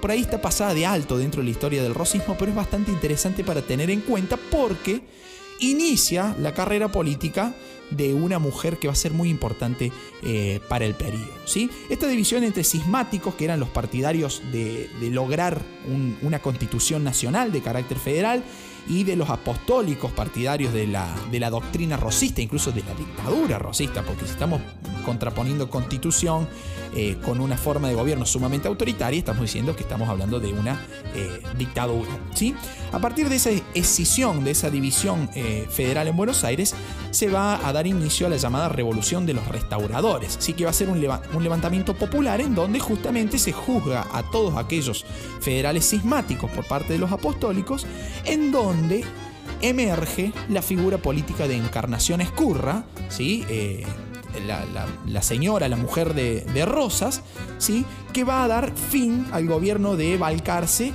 por 0.00 0.10
ahí 0.10 0.20
está 0.20 0.40
pasada 0.40 0.74
de 0.74 0.84
alto 0.86 1.18
dentro 1.18 1.40
de 1.40 1.44
la 1.44 1.50
historia 1.50 1.82
del 1.82 1.94
rosismo, 1.94 2.36
pero 2.38 2.50
es 2.50 2.56
bastante 2.56 2.90
interesante 2.90 3.44
para 3.44 3.62
tener 3.62 3.90
en 3.90 4.00
cuenta 4.00 4.36
porque 4.36 5.02
inicia 5.60 6.34
la 6.40 6.52
carrera 6.52 6.90
política 6.90 7.54
de 7.90 8.14
una 8.14 8.38
mujer 8.38 8.78
que 8.78 8.88
va 8.88 8.92
a 8.92 8.96
ser 8.96 9.12
muy 9.12 9.28
importante 9.28 9.92
eh, 10.22 10.60
para 10.68 10.84
el 10.84 10.94
periodo. 10.94 11.32
¿sí? 11.44 11.70
Esta 11.88 12.08
división 12.08 12.42
entre 12.42 12.64
cismáticos, 12.64 13.34
que 13.34 13.44
eran 13.44 13.60
los 13.60 13.68
partidarios 13.68 14.42
de, 14.50 14.88
lograr 15.10 15.60
una 16.22 16.40
constitución 16.40 17.04
nacional 17.04 17.52
de 17.52 17.60
carácter 17.60 17.98
federal, 17.98 18.42
y 18.88 19.04
de 19.04 19.16
los 19.16 19.30
apostólicos 19.30 20.12
partidarios 20.12 20.72
de 20.72 20.86
la, 20.86 21.08
de 21.30 21.40
la 21.40 21.50
doctrina 21.50 21.96
rosista, 21.96 22.40
incluso 22.40 22.72
de 22.72 22.82
la 22.82 22.94
dictadura 22.94 23.58
rosista, 23.58 24.02
porque 24.02 24.24
si 24.24 24.32
estamos 24.32 24.60
contraponiendo 25.04 25.68
constitución 25.70 26.48
eh, 26.94 27.16
con 27.24 27.40
una 27.40 27.56
forma 27.56 27.88
de 27.88 27.94
gobierno 27.94 28.26
sumamente 28.26 28.68
autoritaria, 28.68 29.18
estamos 29.18 29.40
diciendo 29.42 29.74
que 29.74 29.82
estamos 29.82 30.10
hablando 30.10 30.40
de 30.40 30.52
una 30.52 30.78
eh, 31.14 31.40
dictadura. 31.56 32.10
¿sí? 32.34 32.54
A 32.92 32.98
partir 32.98 33.30
de 33.30 33.36
esa 33.36 33.50
escisión, 33.74 34.44
de 34.44 34.50
esa 34.50 34.68
división 34.68 35.30
eh, 35.34 35.66
federal 35.70 36.08
en 36.08 36.16
Buenos 36.16 36.44
Aires, 36.44 36.74
se 37.10 37.28
va 37.28 37.66
a 37.66 37.72
dar 37.72 37.86
inicio 37.86 38.26
a 38.26 38.30
la 38.30 38.36
llamada 38.36 38.68
Revolución 38.68 39.24
de 39.24 39.32
los 39.32 39.46
Restauradores. 39.48 40.36
Así 40.36 40.52
que 40.52 40.64
va 40.64 40.70
a 40.70 40.74
ser 40.74 40.90
un, 40.90 41.00
levantamiento 41.00 41.94
popular 41.94 42.42
en 42.42 42.54
donde 42.54 42.78
justamente 42.78 43.38
se 43.38 43.52
juzga 43.52 44.06
a 44.12 44.22
todos 44.30 44.56
aquellos 44.56 45.06
federales 45.40 45.88
cismáticos 45.88 46.50
por 46.50 46.66
parte 46.66 46.92
de 46.92 46.98
los 46.98 47.10
apostólicos, 47.10 47.86
en 48.24 48.52
donde 48.52 48.71
emerge 49.60 50.32
la 50.48 50.62
figura 50.62 50.98
política 50.98 51.46
de 51.46 51.56
Encarnación 51.56 52.20
Escurra, 52.20 52.84
¿sí? 53.08 53.44
la, 55.06 55.22
señora, 55.22 55.68
la 55.68 55.76
mujer 55.76 56.14
de, 56.14 56.64
Rosas, 56.66 57.22
¿sí? 57.58 57.84
que 58.12 58.24
va 58.24 58.44
a 58.44 58.48
dar 58.48 58.72
fin 58.74 59.26
al 59.32 59.46
gobierno 59.46 59.96
de 59.96 60.16
Balcarce, 60.16 60.92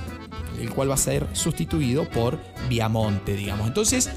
el 0.60 0.70
cual 0.70 0.90
va 0.90 0.94
a 0.94 0.98
ser 0.98 1.26
sustituido 1.32 2.08
por 2.08 2.38
Viamonte, 2.68 3.34
digamos. 3.34 3.66
Entonces, 3.66 4.10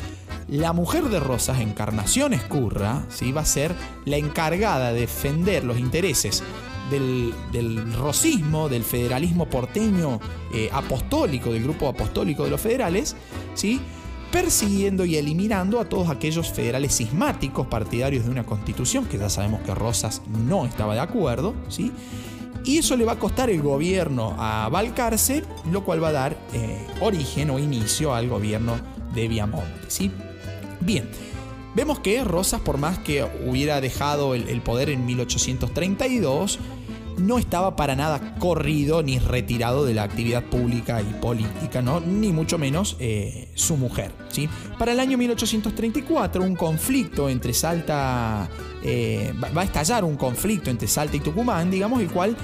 la 0.47 0.73
mujer 0.73 1.05
de 1.05 1.19
Rosas, 1.19 1.59
Encarnación 1.59 2.33
Escurra, 2.33 3.05
¿sí? 3.09 3.31
va 3.31 3.41
a 3.41 3.45
ser 3.45 3.73
la 4.05 4.17
encargada 4.17 4.91
de 4.91 5.01
defender 5.01 5.63
los 5.63 5.79
intereses 5.79 6.43
del, 6.91 7.93
rosismo, 7.97 8.69
del 8.69 8.83
federalismo 8.83 9.47
porteño 9.47 10.19
eh, 10.53 10.69
apostólico, 10.71 11.51
del 11.51 11.63
grupo 11.63 11.87
apostólico 11.87 12.43
de 12.43 12.51
los 12.51 12.61
federales, 12.61 13.15
¿sí? 13.55 13.81
persiguiendo 14.31 15.03
y 15.05 15.17
eliminando 15.17 15.79
a 15.79 15.85
todos 15.85 16.09
aquellos 16.09 16.49
federales 16.51 16.97
cismáticos 16.97 17.67
partidarios 17.67 18.25
de 18.25 18.31
una 18.31 18.45
constitución, 18.45 19.05
que 19.05 19.17
ya 19.17 19.29
sabemos 19.29 19.61
que 19.61 19.75
Rosas 19.75 20.21
no 20.47 20.65
estaba 20.65 20.93
de 20.93 21.01
acuerdo, 21.01 21.53
¿sí? 21.67 21.91
Y 22.63 22.77
eso 22.77 22.95
le 22.95 23.05
va 23.05 23.13
a 23.13 23.19
costar 23.19 23.49
el 23.49 23.61
gobierno 23.61 24.35
a 24.37 24.69
Balcarce, 24.69 25.43
lo 25.71 25.83
cual 25.83 26.03
va 26.03 26.09
a 26.09 26.13
dar 26.13 26.37
eh, 26.53 26.87
origen 27.01 27.49
o 27.49 27.59
inicio 27.59 28.13
al 28.13 28.29
gobierno 28.29 28.75
de 29.13 29.27
Viamonte, 29.27 29.89
¿sí? 29.89 30.11
Bien, 30.79 31.09
vemos 31.75 31.99
que 31.99 32.23
Rosas, 32.23 32.61
por 32.61 32.77
más 32.77 32.99
que 32.99 33.27
hubiera 33.45 33.81
dejado 33.81 34.33
el 34.35 34.61
poder 34.61 34.89
en 34.89 35.05
1832, 35.05 36.59
no 37.21 37.37
estaba 37.37 37.75
para 37.75 37.95
nada 37.95 38.35
corrido 38.39 39.03
ni 39.03 39.19
retirado 39.19 39.85
de 39.85 39.93
la 39.93 40.03
actividad 40.03 40.43
pública 40.43 41.01
y 41.01 41.13
política, 41.21 41.81
¿no? 41.81 41.99
ni 41.99 42.31
mucho 42.31 42.57
menos 42.57 42.97
eh, 42.99 43.49
su 43.55 43.77
mujer. 43.77 44.11
¿sí? 44.29 44.49
Para 44.77 44.91
el 44.91 44.99
año 44.99 45.17
1834, 45.17 46.43
un 46.43 46.55
conflicto 46.55 47.29
entre 47.29 47.53
Salta, 47.53 48.49
eh, 48.83 49.33
va 49.41 49.61
a 49.61 49.65
estallar 49.65 50.03
un 50.03 50.15
conflicto 50.15 50.69
entre 50.69 50.87
Salta 50.87 51.17
y 51.17 51.19
Tucumán, 51.19 51.69
digamos, 51.69 52.01
el 52.01 52.09
cual, 52.09 52.35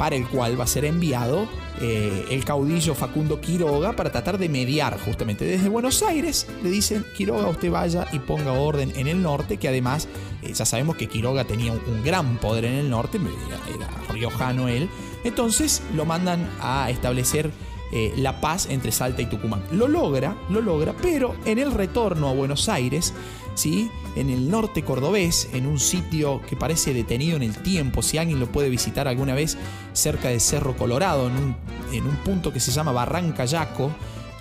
para 0.00 0.16
el 0.16 0.26
cual 0.26 0.58
va 0.58 0.64
a 0.64 0.66
ser 0.66 0.86
enviado 0.86 1.46
eh, 1.78 2.24
el 2.30 2.42
caudillo 2.42 2.94
Facundo 2.94 3.38
Quiroga 3.38 3.94
para 3.94 4.10
tratar 4.10 4.38
de 4.38 4.48
mediar 4.48 4.98
justamente 4.98 5.44
desde 5.44 5.68
Buenos 5.68 6.02
Aires. 6.02 6.46
Le 6.62 6.70
dicen, 6.70 7.04
Quiroga, 7.14 7.46
usted 7.48 7.70
vaya 7.70 8.06
y 8.10 8.18
ponga 8.18 8.52
orden 8.52 8.94
en 8.96 9.08
el 9.08 9.20
norte, 9.20 9.58
que 9.58 9.68
además 9.68 10.08
eh, 10.40 10.54
ya 10.54 10.64
sabemos 10.64 10.96
que 10.96 11.06
Quiroga 11.06 11.44
tenía 11.44 11.72
un, 11.72 12.02
gran 12.02 12.38
poder 12.38 12.64
en 12.64 12.76
el 12.76 12.88
norte, 12.88 13.18
era, 13.18 13.90
riojano 14.10 14.68
él. 14.68 14.88
Entonces 15.22 15.82
lo 15.94 16.06
mandan 16.06 16.48
a 16.62 16.88
establecer 16.88 17.50
eh, 17.92 18.12
la 18.16 18.40
paz 18.40 18.66
entre 18.70 18.92
Salta 18.92 19.22
y 19.22 19.26
Tucumán. 19.26 19.62
Lo 19.72 19.88
logra, 19.88 20.36
lo 20.48 20.60
logra, 20.60 20.94
pero 21.00 21.34
en 21.44 21.58
el 21.58 21.72
retorno 21.72 22.28
a 22.28 22.32
Buenos 22.32 22.68
Aires, 22.68 23.14
¿sí? 23.54 23.90
en 24.16 24.30
el 24.30 24.50
norte 24.50 24.82
cordobés, 24.82 25.48
en 25.52 25.66
un 25.66 25.78
sitio 25.78 26.40
que 26.48 26.56
parece 26.56 26.94
detenido 26.94 27.36
en 27.36 27.42
el 27.42 27.56
tiempo, 27.56 28.02
si 28.02 28.18
alguien 28.18 28.40
lo 28.40 28.46
puede 28.46 28.68
visitar 28.68 29.08
alguna 29.08 29.34
vez, 29.34 29.56
cerca 29.92 30.28
de 30.28 30.40
Cerro 30.40 30.76
Colorado, 30.76 31.28
en 31.28 31.36
un, 31.36 31.56
en 31.92 32.06
un 32.06 32.16
punto 32.16 32.52
que 32.52 32.60
se 32.60 32.72
llama 32.72 32.92
Barranca 32.92 33.44
Yaco, 33.44 33.90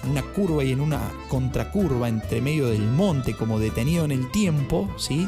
una 0.08 0.22
curva 0.22 0.64
y 0.64 0.72
en 0.72 0.82
una 0.82 1.12
contracurva 1.28 2.08
entre 2.08 2.42
medio 2.42 2.68
del 2.68 2.88
monte, 2.88 3.34
como 3.36 3.60
detenido 3.60 4.06
en 4.06 4.12
el 4.12 4.32
tiempo, 4.32 4.90
¿sí? 4.98 5.28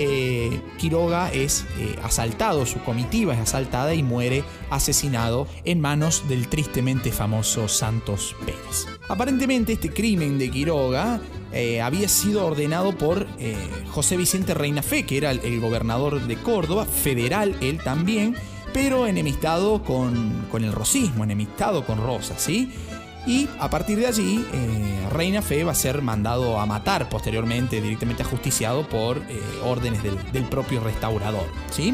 Eh, 0.00 0.60
Quiroga 0.78 1.32
es 1.32 1.66
eh, 1.76 1.98
asaltado, 2.04 2.64
su 2.66 2.78
comitiva 2.84 3.34
es 3.34 3.40
asaltada 3.40 3.94
y 3.94 4.04
muere 4.04 4.44
asesinado 4.70 5.48
en 5.64 5.80
manos 5.80 6.28
del 6.28 6.46
tristemente 6.46 7.10
famoso 7.10 7.66
Santos 7.66 8.36
Pérez. 8.46 8.86
Aparentemente 9.08 9.72
este 9.72 9.90
crimen 9.90 10.38
de 10.38 10.50
Quiroga 10.50 11.20
eh, 11.52 11.80
había 11.80 12.08
sido 12.08 12.46
ordenado 12.46 12.96
por 12.96 13.26
José 13.90 14.16
Vicente 14.16 14.54
Reina 14.54 14.82
Fe, 14.82 15.04
que 15.04 15.16
era 15.16 15.32
el, 15.32 15.60
gobernador 15.60 16.20
de 16.20 16.36
Córdoba, 16.36 16.84
federal 16.86 17.56
él 17.60 17.82
también, 17.82 18.36
pero 18.72 19.08
enemistado 19.08 19.82
con, 19.82 20.46
con 20.48 20.62
el 20.62 20.72
rosismo, 20.72 21.24
enemistado 21.24 21.84
con 21.84 21.98
Rosas, 21.98 22.40
¿sí? 22.40 22.70
Y 23.28 23.46
a 23.60 23.68
partir 23.68 23.98
de 23.98 24.06
allí, 24.06 24.42
eh, 24.54 25.06
Reina 25.12 25.42
Fe 25.42 25.62
va 25.62 25.72
a 25.72 25.74
ser 25.74 26.00
mandado 26.00 26.58
a 26.58 26.64
matar 26.64 27.10
posteriormente, 27.10 27.78
directamente 27.82 28.22
ajusticiado 28.22 28.88
por 28.88 29.18
eh, 29.18 29.42
órdenes 29.62 30.02
del, 30.02 30.16
del, 30.32 30.44
propio 30.44 30.80
restaurador. 30.80 31.44
¿sí? 31.70 31.92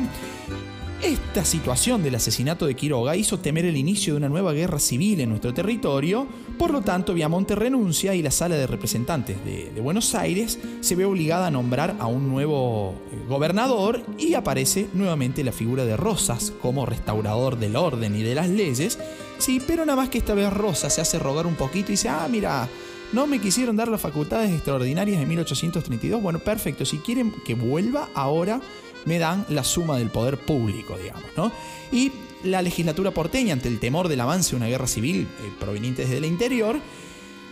Esta 1.05 1.45
situación 1.45 2.03
del 2.03 2.15
asesinato 2.15 2.65
de 2.65 2.75
Quiroga 2.75 3.15
hizo 3.15 3.39
temer 3.39 3.67
el 3.67 3.77
inicio 3.77 4.15
de 4.15 4.17
una 4.17 4.31
nueva 4.31 4.55
guerra 4.55 4.79
civil 4.79 5.21
en 5.21 5.29
nuestro 5.29 5.53
territorio, 5.53 6.27
por 6.57 6.71
lo 6.71 6.81
tanto 6.81 7.13
Viamonte 7.13 7.55
renuncia 7.55 8.15
y 8.15 8.23
la 8.23 8.31
Sala 8.31 8.57
de 8.57 8.67
Representantes 8.67 9.37
de, 9.45 9.79
Buenos 9.83 10.15
Aires 10.15 10.59
se 10.81 10.97
ve 10.97 11.05
obligada 11.05 11.49
a 11.49 11.51
nombrar 11.51 11.97
a 11.99 12.07
un 12.07 12.31
nuevo 12.31 12.95
eh, 13.13 13.23
gobernador 13.29 14.01
y 14.17 14.33
aparece 14.33 14.89
nuevamente 14.95 15.45
la 15.45 15.53
figura 15.53 15.85
de 15.85 15.95
Rosas 15.95 16.55
como 16.63 16.87
restaurador 16.87 17.59
del 17.59 17.77
orden 17.77 18.17
y 18.17 18.23
de 18.23 18.35
las 18.35 18.49
leyes, 18.49 18.99
sí, 19.37 19.61
pero 19.67 19.85
nada 19.85 19.97
más 19.97 20.09
que 20.09 20.17
esta 20.17 20.33
vez 20.33 20.51
Rosas 20.51 20.95
se 20.95 21.03
hace 21.03 21.19
rogar 21.19 21.47
un 21.47 21.57
poquito 21.57 21.89
y 21.89 21.97
dice, 21.97 22.09
ah, 22.09 22.27
mira, 22.31 22.67
no 23.13 23.27
me 23.27 23.41
quisieron 23.41 23.77
dar 23.77 23.89
las 23.89 24.01
facultades 24.01 24.51
extraordinarias 24.51 25.21
de 25.21 25.27
1832, 25.27 26.23
bueno, 26.23 26.39
perfecto, 26.39 26.87
si 26.87 26.97
quieren 26.97 27.31
que 27.45 27.55
vuelva 27.55 28.09
ahora 28.15 28.63
me 29.05 29.19
dan 29.19 29.45
la 29.49 29.65
suma 29.65 29.99
del 29.99 30.11
poder 30.11 30.39
público, 30.39 30.97
digamos, 30.97 31.31
¿no? 31.37 31.53
Y 31.93 32.13
la 32.43 32.63
legislatura 32.63 33.11
porteña, 33.11 33.53
ante 33.53 33.69
el 33.69 33.81
temor 33.81 34.09
del 34.09 34.21
avance 34.21 34.51
de 34.51 34.57
una 34.57 34.67
guerra 34.67 34.87
civil 34.87 35.29
eh, 35.41 35.53
proveniente 35.59 36.03
desde 36.03 36.19
el 36.19 36.25
interior, 36.27 36.79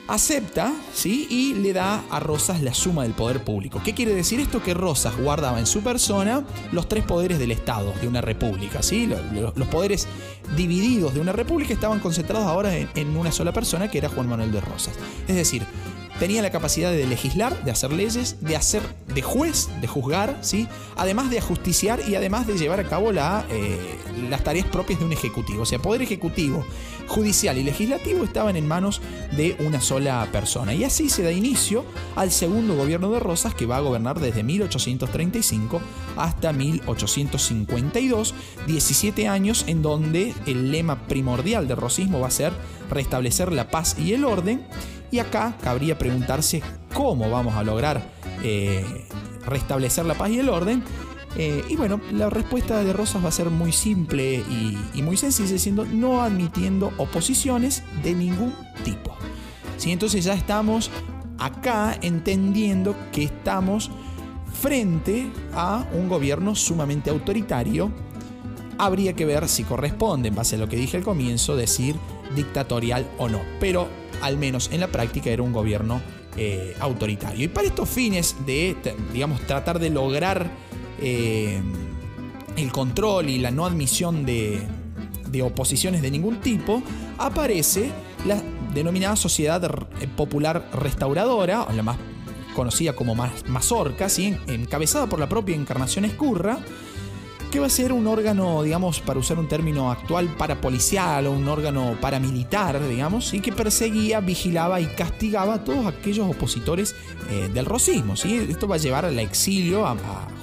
acepta 0.09 0.73
¿sí? 0.93 1.27
y 1.31 1.55
le 1.55 1.73
da 1.73 2.05
a 2.11 2.21
Rosas 2.21 2.61
la 2.63 2.75
suma 2.75 3.05
del 3.05 3.13
poder 3.13 3.45
público. 3.45 3.81
¿Qué 3.85 3.95
quiere 3.95 4.15
decir 4.15 4.41
esto? 4.41 4.63
Que 4.63 4.75
Rosas 4.75 5.17
guardaba 5.17 5.59
en 5.59 5.67
su 5.67 5.81
persona 5.83 6.45
los 6.73 6.89
tres 6.89 7.05
poderes 7.05 7.39
del 7.39 7.53
Estado, 7.53 7.95
de 8.01 8.09
una 8.09 8.21
república. 8.21 8.83
¿sí? 8.83 9.07
Los, 9.07 9.69
poderes 9.69 10.07
divididos 10.57 11.15
de 11.15 11.21
una 11.21 11.33
república 11.33 11.73
estaban 11.73 12.01
concentrados 12.01 12.47
ahora 12.47 12.77
en, 12.77 12.89
en, 12.95 13.17
una 13.17 13.33
sola 13.33 13.53
persona, 13.53 13.89
que 13.89 13.99
era 13.99 14.09
Juan 14.09 14.29
Manuel 14.29 14.53
de 14.53 14.61
Rosas. 14.61 14.95
Es 15.29 15.37
decir, 15.37 15.65
tenía 16.23 16.41
la 16.41 16.51
capacidad 16.51 16.93
de 16.93 17.05
legislar, 17.05 17.65
de 17.65 17.73
hacer 17.73 17.93
leyes, 17.93 18.37
de 18.41 18.55
hacer 18.55 18.81
de 19.13 19.23
juez, 19.23 19.69
de 19.81 19.89
juzgar, 19.89 20.39
¿sí? 20.41 20.69
además 20.97 21.31
de 21.31 21.39
ajusticiar 21.39 21.99
y 22.09 22.15
además 22.15 22.47
de 22.47 22.57
llevar 22.57 22.79
a 22.79 22.89
cabo 22.89 23.11
eh, 23.11 23.99
las 24.31 24.45
tareas 24.45 24.69
propias 24.69 25.01
de 25.01 25.05
un 25.05 25.13
ejecutivo. 25.13 25.65
O 25.65 25.67
sea, 25.67 25.81
poder 25.81 26.01
ejecutivo, 26.01 26.65
judicial 27.09 27.59
y 27.59 27.65
legislativo 27.65 28.23
estaban 28.23 28.55
en 28.55 28.69
manos 28.69 29.01
de 29.37 29.57
una 29.67 29.81
sola 29.81 30.29
persona. 30.31 30.73
Y 30.75 30.85
así 30.85 31.11
se 31.11 31.25
da 31.25 31.33
inicio 31.33 31.85
al 32.15 32.31
segundo 32.31 32.77
gobierno 32.77 33.11
de 33.11 33.19
Rosas 33.19 33.57
que 33.57 33.67
va 33.67 33.79
a 33.79 33.81
gobernar 33.81 34.21
desde 34.21 34.45
1835 34.45 35.81
hasta 36.17 36.53
1852, 36.53 38.33
17 38.69 39.27
años 39.27 39.65
en 39.67 39.83
donde 39.83 40.35
el 40.47 40.71
lema 40.71 41.09
primordial 41.09 41.67
del 41.67 41.79
rosismo 41.79 42.21
va 42.21 42.29
a 42.29 42.31
ser 42.31 42.53
restablecer 42.91 43.51
la 43.51 43.73
paz 43.73 43.99
y 43.99 44.13
el 44.13 44.25
orden. 44.25 44.65
Y 45.13 45.19
acá 45.19 45.55
cabría 45.63 45.99
preguntarse 45.99 46.63
cómo 46.95 47.31
vamos 47.31 47.55
a 47.55 47.63
lograr 47.63 48.03
eh, 48.43 49.07
restablecer 49.45 50.07
la 50.07 50.15
paz 50.15 50.31
y 50.31 50.39
el 50.39 50.49
orden. 50.49 50.83
Eh, 51.37 51.63
y 51.69 51.77
bueno, 51.77 52.01
la 52.13 52.31
respuesta 52.31 52.83
de 52.83 52.95
Rosas 52.95 53.23
va 53.23 53.29
a 53.29 53.33
ser 53.33 53.51
muy 53.51 53.73
simple 53.73 54.37
y, 54.95 55.03
muy 55.03 55.19
sencilla, 55.19 55.59
siendo 55.59 55.85
no 55.85 56.23
admitiendo 56.23 56.93
oposiciones 56.97 57.83
de 58.03 58.15
ningún 58.15 58.55
tipo. 58.85 59.15
¿Sí? 59.77 59.93
Entonces 59.93 60.25
ya 60.25 60.33
estamos 60.33 60.91
acá 61.39 61.99
entendiendo 62.01 62.97
que 63.13 63.25
estamos 63.25 63.91
frente 64.61 65.31
a 65.55 65.87
un 65.93 66.09
gobierno 66.09 66.55
sumamente 66.55 67.11
autoritario. 67.11 67.91
Habría 68.79 69.13
que 69.13 69.27
ver 69.27 69.47
si 69.47 69.65
corresponde, 69.65 70.29
en 70.29 70.35
base 70.35 70.57
a 70.57 70.59
lo 70.59 70.69
que 70.71 70.77
dije 70.77 70.97
al 70.97 71.03
comienzo, 71.03 71.55
decir 71.55 71.97
dictatorial 72.35 73.07
o 73.19 73.29
no. 73.29 73.43
Pero 73.61 73.89
al 74.21 74.39
menos 74.39 74.71
en 74.73 74.81
la 74.81 74.89
práctica 74.89 75.31
era 75.31 75.43
un 75.43 75.53
gobierno 75.53 76.01
eh, 76.37 76.75
autoritario. 76.81 77.45
Y 77.45 77.49
para 77.49 77.67
estos 77.67 77.89
fines 77.89 78.37
de, 78.47 78.77
digamos, 79.13 79.41
tratar 79.43 79.79
de 79.79 79.91
lograr 79.91 80.51
eh, 81.01 81.61
el 82.57 82.73
control 82.73 83.29
y 83.29 83.39
la 83.39 83.51
no 83.51 83.67
admisión 83.67 84.25
de, 84.25 84.63
oposiciones 85.43 86.03
de 86.03 86.11
ningún 86.11 86.41
tipo, 86.41 86.83
aparece 87.19 87.91
la 88.27 88.41
denominada 88.75 89.17
Sociedad 89.17 89.61
Popular 90.17 90.69
Restauradora, 90.73 91.67
la 91.75 91.83
más 91.83 91.97
conocida 92.55 92.95
como 92.95 93.15
Mazorca, 93.15 94.09
¿sí? 94.09 94.37
encabezada 94.47 95.07
por 95.09 95.19
la 95.19 95.29
propia 95.29 95.57
Encarnación 95.57 96.05
Escurra, 96.05 96.59
que 97.53 97.61
va 97.61 97.67
a 97.67 97.71
ser 97.71 97.93
un 97.93 98.07
órgano, 98.07 98.63
digamos, 98.63 99.01
para 99.01 99.21
usar 99.21 99.39
un 99.39 99.47
término 99.47 99.91
actual, 99.91 100.35
parapolicial 100.39 101.27
o 101.27 101.33
un 101.33 101.47
órgano 101.47 101.99
paramilitar, 102.01 102.83
digamos, 102.89 103.35
y 103.35 103.41
que 103.41 103.53
perseguía, 103.53 104.21
vigilaba 104.21 104.81
y 104.81 104.87
castigaba 104.87 105.55
a 105.55 105.65
todos 105.65 105.85
aquellos 105.87 106.31
opositores 106.31 106.97
eh, 107.31 107.51
del 107.53 107.67
rosismo. 107.67 108.17
¿sí? 108.17 108.47
Esto 108.49 108.67
va 108.67 108.77
a 108.77 108.79
llevar 108.79 109.05
al 109.05 109.19
exilio 109.19 109.85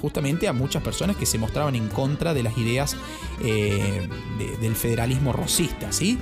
justamente 0.00 0.46
a 0.46 0.52
muchas 0.52 0.84
personas 0.84 1.16
que 1.16 1.26
se 1.26 1.36
mostraban 1.36 1.74
en 1.74 1.88
contra 1.88 2.32
de 2.32 2.44
las 2.44 2.56
ideas 2.56 2.96
eh, 3.42 4.08
del 4.60 4.76
federalismo 4.76 5.32
rosista. 5.32 5.90
¿sí? 5.90 6.16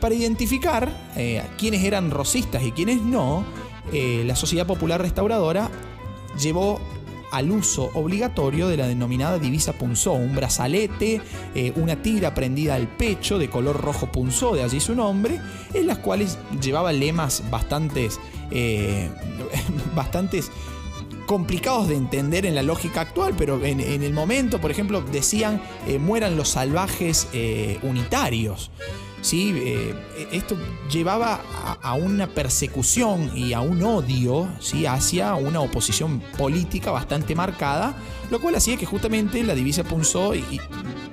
Para 0.00 0.16
identificar 0.16 0.92
eh, 1.14 1.40
quiénes 1.56 1.84
eran 1.84 2.10
rosistas 2.10 2.64
y 2.64 2.72
quiénes 2.72 3.00
no, 3.00 3.44
la 3.92 4.34
Sociedad 4.34 4.66
Popular 4.66 5.00
Restauradora 5.00 5.70
llevó 6.42 6.80
al 7.30 7.50
uso 7.50 7.90
obligatorio 7.94 8.68
de 8.68 8.76
la 8.76 8.86
denominada 8.86 9.38
divisa 9.38 9.72
punzó, 9.72 10.12
un 10.12 10.34
brazalete, 10.34 11.20
eh, 11.54 11.72
una 11.76 12.02
tira 12.02 12.34
prendida 12.34 12.74
al 12.74 12.88
pecho 12.88 13.38
de 13.38 13.50
color 13.50 13.80
rojo 13.80 14.10
punzó, 14.10 14.54
de 14.54 14.62
allí 14.62 14.80
su 14.80 14.94
nombre, 14.94 15.40
en 15.74 15.86
las 15.86 15.98
cuales 15.98 16.38
llevaba 16.60 16.92
lemas 16.92 17.42
bastantes, 17.50 18.20
eh, 18.50 19.10
complicados 21.26 21.88
de 21.88 21.96
entender 21.96 22.46
en 22.46 22.54
la 22.54 22.62
lógica 22.62 23.00
actual, 23.00 23.34
pero 23.36 23.64
en, 23.64 23.80
el 23.80 24.12
momento, 24.12 24.60
por 24.60 24.70
ejemplo, 24.70 25.00
decían 25.00 25.60
eh, 25.88 25.98
mueran 25.98 26.36
los 26.36 26.50
salvajes 26.50 27.26
unitarios. 27.82 28.70
¿Sí? 29.20 29.52
Eh, 29.56 30.28
esto 30.32 30.56
llevaba 30.90 31.40
a, 31.82 31.94
una 31.94 32.26
persecución 32.26 33.30
y 33.34 33.52
a 33.52 33.60
un 33.60 33.82
odio 33.82 34.48
¿sí? 34.60 34.86
hacia 34.86 35.34
una 35.34 35.60
oposición 35.60 36.20
política 36.36 36.90
bastante 36.90 37.34
marcada, 37.34 37.96
lo 38.30 38.40
cual 38.40 38.54
hacía 38.54 38.76
que 38.76 38.86
justamente 38.86 39.42
la 39.42 39.54
divisa 39.54 39.84
Punzó 39.84 40.34
y, 40.34 40.60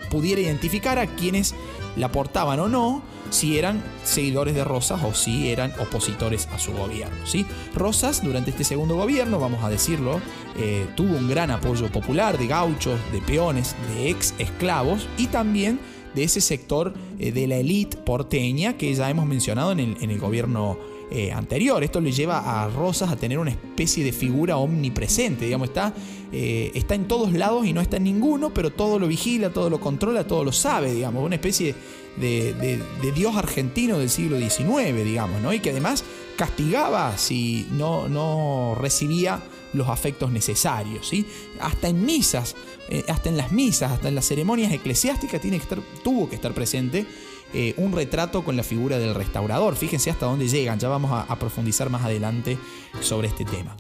pudiera 0.10 0.42
identificar 0.42 1.00
a 1.00 1.08
quienes 1.08 1.56
la 1.96 2.12
portaban 2.12 2.60
o 2.60 2.70
no, 2.70 3.02
si 3.32 3.58
eran 3.58 3.84
seguidores 4.04 4.54
de 4.54 4.64
Rosas 4.64 5.04
o 5.04 5.14
si 5.16 5.50
eran 5.50 5.74
opositores 5.80 6.48
a 6.54 6.60
su 6.60 6.72
gobierno. 6.72 7.16
¿sí? 7.26 7.48
Rosas, 7.74 8.24
durante 8.24 8.52
este 8.52 8.64
segundo 8.64 8.96
gobierno, 8.96 9.40
vamos 9.40 9.64
a 9.64 9.70
decirlo, 9.70 10.22
eh, 10.56 10.86
tuvo 10.96 11.18
un 11.18 11.28
gran 11.28 11.50
apoyo 11.50 11.92
popular 11.92 12.38
de 12.38 12.46
gauchos, 12.46 13.00
de 13.12 13.22
peones, 13.22 13.76
de 13.96 14.12
ex 14.12 14.36
esclavos 14.38 15.08
y 15.18 15.28
también 15.28 15.80
de 16.16 16.24
ese 16.24 16.42
sector 16.42 16.94
eh, 17.20 17.32
de 17.32 17.48
la 17.48 17.58
élite 17.58 17.98
porteña 17.98 18.78
que 18.78 18.94
ya 18.94 19.10
hemos 19.10 19.26
mencionado 19.26 19.72
en 19.72 19.80
el, 19.80 20.20
gobierno 20.20 20.78
eh, 21.12 21.32
anterior. 21.32 21.84
Esto 21.84 22.00
le 22.02 22.12
lleva 22.12 22.64
a 22.64 22.70
Rosas 22.70 23.12
a 23.12 23.16
tener 23.16 23.40
una 23.40 23.52
especie 23.52 24.04
de 24.04 24.12
figura 24.12 24.58
omnipresente, 24.58 25.46
digamos, 25.46 25.70
está, 25.70 25.94
eh, 26.32 26.72
está 26.74 26.96
en 26.96 27.08
todos 27.08 27.34
lados 27.34 27.66
y 27.66 27.74
no 27.74 27.82
está 27.82 27.98
en 27.98 28.06
ninguno, 28.06 28.54
pero 28.54 28.72
todo 28.72 29.00
lo 29.00 29.08
vigila, 29.08 29.52
todo 29.52 29.70
lo 29.70 29.80
controla, 29.80 30.26
todo 30.26 30.44
lo 30.44 30.52
sabe, 30.52 30.94
digamos, 30.94 31.24
una 31.24 31.36
especie 31.36 31.76
de, 32.18 32.80
dios 33.16 33.36
argentino 33.36 33.98
del 33.98 34.10
siglo 34.10 34.38
XIX, 34.38 35.04
digamos, 35.04 35.42
¿no? 35.42 35.54
Y 35.54 35.60
que 35.60 35.72
además 35.72 36.04
castigaba 36.36 37.18
si 37.18 37.68
no, 37.72 38.08
no 38.08 38.76
recibía 38.80 39.42
los 39.74 39.90
afectos 39.90 40.32
necesarios, 40.32 41.08
¿sí? 41.08 41.26
Hasta 41.60 41.88
en 41.88 42.06
misas 42.06 42.56
eh, 42.90 43.06
hasta 43.08 43.30
en 43.30 43.38
las 43.38 43.52
misas, 43.52 43.92
hasta 43.92 44.10
en 44.10 44.16
las 44.16 44.26
ceremonias 44.26 44.72
eclesiásticas, 44.72 45.42
tiene 45.42 45.58
que 45.58 45.64
estar, 45.64 45.80
tuvo 46.04 46.28
que 46.28 46.36
estar 46.36 46.54
presente 46.54 47.06
eh, 47.54 47.74
un 47.78 47.94
retrato 47.94 48.44
con 48.44 48.58
la 48.58 48.64
figura 48.64 49.00
del 49.00 49.16
restaurador. 49.16 49.76
Fíjense 49.76 50.10
hasta 50.10 50.26
dónde 50.26 50.48
llegan, 50.48 50.80
ya 50.80 50.90
vamos 50.90 51.12
a, 51.12 51.34
profundizar 51.38 51.90
más 51.90 52.04
adelante 52.04 52.58
sobre 53.00 53.30
este 53.30 53.46
tema. 53.46 53.76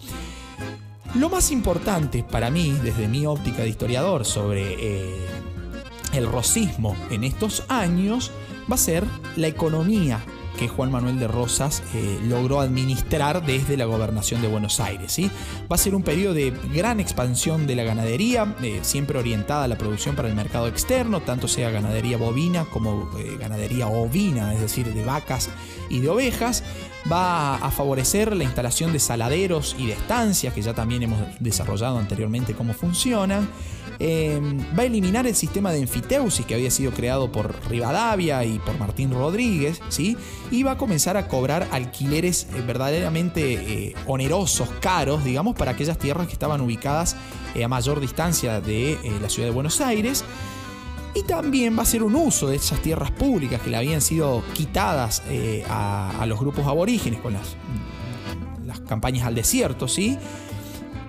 Lo 1.15 1.29
más 1.29 1.51
importante 1.51 2.23
para 2.23 2.49
mí, 2.49 2.71
desde 2.83 3.07
mi 3.07 3.25
óptica 3.25 3.63
de 3.63 3.69
historiador, 3.69 4.25
sobre 4.25 4.75
eh, 4.79 5.27
el 6.13 6.25
rosismo 6.25 6.95
en 7.11 7.25
estos 7.25 7.63
años, 7.67 8.31
va 8.71 8.75
a 8.75 8.79
ser 8.79 9.03
la 9.35 9.47
economía 9.47 10.23
que 10.57 10.67
Juan 10.67 10.91
Manuel 10.91 11.19
de 11.19 11.27
Rosas 11.27 11.83
eh, 11.93 12.19
logró 12.23 12.59
administrar 12.59 13.45
desde 13.45 13.77
la 13.77 13.85
gobernación 13.85 14.41
de 14.41 14.47
Buenos 14.47 14.79
Aires. 14.79 15.17
Va 15.71 15.75
a 15.75 15.77
ser 15.77 15.95
un 15.95 16.03
periodo 16.03 16.33
de 16.33 16.53
gran 16.73 16.99
expansión 16.99 17.67
de 17.67 17.75
la 17.75 17.83
ganadería, 17.83 18.55
eh, 18.61 18.79
siempre 18.81 19.19
orientada 19.19 19.63
a 19.65 19.67
la 19.67 19.77
producción 19.77 20.15
para 20.15 20.27
el 20.27 20.35
mercado 20.35 20.67
externo, 20.67 21.21
tanto 21.21 21.47
sea 21.47 21.71
ganadería 21.71 22.17
bovina 22.17 22.65
como 22.65 23.09
eh, 23.17 23.37
ganadería 23.39 23.87
ovina, 23.87 24.53
es 24.53 24.61
decir, 24.61 24.93
de 24.93 25.03
vacas 25.05 25.49
y 25.89 25.99
de 25.99 26.09
ovejas. 26.09 26.63
Va 27.11 27.55
a 27.55 27.69
favorecer 27.69 28.35
la 28.35 28.45
instalación 28.45 28.93
de 28.93 28.99
saladeros 28.99 29.75
y 29.77 29.87
de 29.87 29.93
estancias, 29.93 30.53
que 30.53 30.61
ya 30.61 30.73
también 30.73 31.03
hemos 31.03 31.19
desarrollado 31.39 31.97
anteriormente 31.97 32.53
cómo 32.53 32.73
funcionan. 32.73 33.49
Em, 33.99 34.59
va 34.77 34.83
a 34.83 34.85
eliminar 34.85 35.27
el 35.27 35.35
sistema 35.35 35.71
de 35.71 35.79
enfiteusis 35.79 36.45
que 36.45 36.55
había 36.55 36.71
sido 36.71 36.91
creado 36.91 37.31
por 37.31 37.55
Rivadavia 37.69 38.43
y 38.43 38.59
por 38.59 38.77
Martín 38.79 39.11
Rodríguez, 39.11 39.81
¿sí? 39.89 40.17
y 40.51 40.63
va 40.63 40.71
a 40.71 40.77
comenzar 40.77 41.17
a 41.17 41.27
cobrar 41.27 41.67
alquileres 41.71 42.47
eh, 42.53 42.63
verdaderamente 42.65 43.53
eh, 43.53 43.95
onerosos, 44.07 44.69
caros, 44.79 45.23
digamos, 45.23 45.55
para 45.55 45.71
aquellas 45.71 45.97
tierras 45.97 46.27
que 46.27 46.33
estaban 46.33 46.61
ubicadas 46.61 47.15
eh, 47.55 47.63
a 47.63 47.67
mayor 47.67 47.99
distancia 47.99 48.61
de 48.61 48.97
la 49.21 49.29
ciudad 49.29 49.49
de 49.49 49.53
Buenos 49.53 49.79
Aires. 49.81 50.23
Y 51.15 51.21
también 51.23 51.77
va 51.77 51.83
a 51.83 51.85
ser 51.85 52.01
un 52.01 52.15
uso 52.15 52.47
de 52.47 52.55
esas 52.55 52.81
tierras 52.81 53.11
públicas 53.11 53.61
que 53.61 53.69
le 53.69 53.77
habían 53.77 54.01
sido 54.01 54.43
quitadas 54.53 55.21
a, 55.69 56.25
los 56.27 56.39
grupos 56.39 56.65
aborígenes 56.65 57.19
con 57.19 57.33
las, 57.33 57.55
las 58.65 58.79
campañas 58.79 59.27
al 59.27 59.35
desierto, 59.35 59.87
¿sí? 59.87 60.17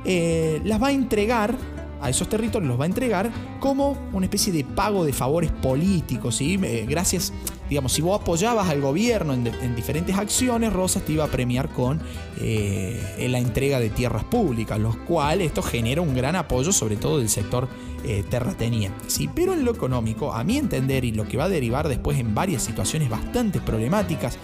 las 0.05 0.83
va 0.83 0.89
a 0.89 0.93
entregar 0.93 1.57
a 2.05 2.11
esos 2.11 2.29
territorios 2.29 2.69
los 2.69 2.79
va 2.79 2.85
a 2.85 2.87
entregar 2.87 3.31
como 3.61 3.97
una 4.13 4.27
especie 4.27 4.53
de 4.53 4.63
pago 4.63 5.07
de 5.07 5.15
favores 5.15 5.51
políticos. 5.51 6.37
¿sí? 6.37 6.61
Eh, 6.63 6.85
gracias, 6.87 7.33
digamos, 7.71 7.93
si 7.93 8.03
vos 8.03 8.21
apoyabas 8.21 8.69
al 8.69 8.83
gobierno 8.83 9.33
en, 9.33 9.75
diferentes 9.75 10.15
acciones, 10.15 10.73
Rosas 10.73 11.03
te 11.05 11.13
iba 11.13 11.25
a 11.25 11.29
premiar 11.29 11.71
con 11.71 12.03
eh, 12.41 13.27
la 13.31 13.39
entrega 13.39 13.81
de 13.81 13.89
tierras 13.89 14.25
públicas, 14.25 14.79
lo 14.79 15.03
cual 15.07 15.41
esto 15.41 15.63
genera 15.63 16.03
un 16.03 16.15
gran 16.15 16.37
apoyo, 16.37 16.73
sobre 16.73 16.97
todo 16.97 17.19
del 17.19 17.31
sector 17.31 17.69
eh, 18.05 18.23
terrateniente. 18.29 19.09
¿sí? 19.09 19.31
Pero 19.35 19.55
en 19.55 19.65
lo 19.65 19.71
económico, 19.71 20.35
a 20.35 20.45
mi 20.45 20.59
entender, 20.59 21.07
y 21.07 21.13
lo 21.13 21.27
que 21.27 21.39
va 21.39 21.45
a 21.45 21.49
derivar 21.49 21.89
después 21.89 22.19
en 22.19 22.35
varias 22.35 22.63
situaciones 22.63 23.09
bastante 23.09 23.61
problemáticas, 23.61 24.37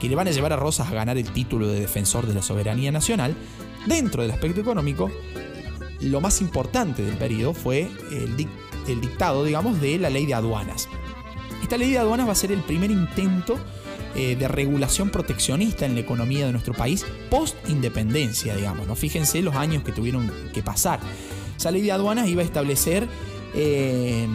que 0.00 0.08
le 0.08 0.16
van 0.16 0.28
a 0.28 0.30
llevar 0.30 0.54
a 0.54 0.56
Rosas 0.56 0.88
a 0.88 0.94
ganar 0.94 1.18
el 1.18 1.30
título 1.30 1.68
de 1.68 1.78
defensor 1.78 2.26
de 2.26 2.32
la 2.34 2.42
soberanía 2.42 2.90
nacional, 2.90 3.36
dentro 3.86 4.22
del 4.22 4.30
aspecto 4.30 4.60
económico, 4.60 5.10
lo 6.02 6.20
más 6.20 6.40
importante 6.40 7.02
del 7.02 7.16
periodo 7.16 7.54
fue 7.54 7.88
el, 8.10 8.36
dictado, 9.00 9.44
digamos, 9.44 9.80
de 9.80 9.98
la 9.98 10.10
ley 10.10 10.26
de 10.26 10.34
aduanas. 10.34 10.88
Esta 11.62 11.76
ley 11.76 11.92
de 11.92 11.98
aduanas 11.98 12.26
va 12.26 12.32
a 12.32 12.36
ser 12.36 12.52
el 12.52 12.60
primer 12.60 12.90
intento 12.90 13.58
eh, 14.14 14.36
de 14.36 14.48
regulación 14.48 15.10
proteccionista 15.10 15.86
en 15.86 15.94
la 15.94 16.00
economía 16.00 16.46
de 16.46 16.52
nuestro 16.52 16.74
país 16.74 17.06
post-independencia, 17.30 18.56
digamos. 18.56 18.86
¿no? 18.86 18.96
Fíjense 18.96 19.40
los 19.42 19.54
años 19.54 19.84
que 19.84 19.92
tuvieron 19.92 20.30
que 20.52 20.62
pasar. 20.62 21.00
Esa 21.56 21.70
ley 21.70 21.82
de 21.82 21.92
aduanas 21.92 22.28
iba 22.28 22.42
a 22.42 22.44
establecer 22.44 23.08
eh, 23.54 24.26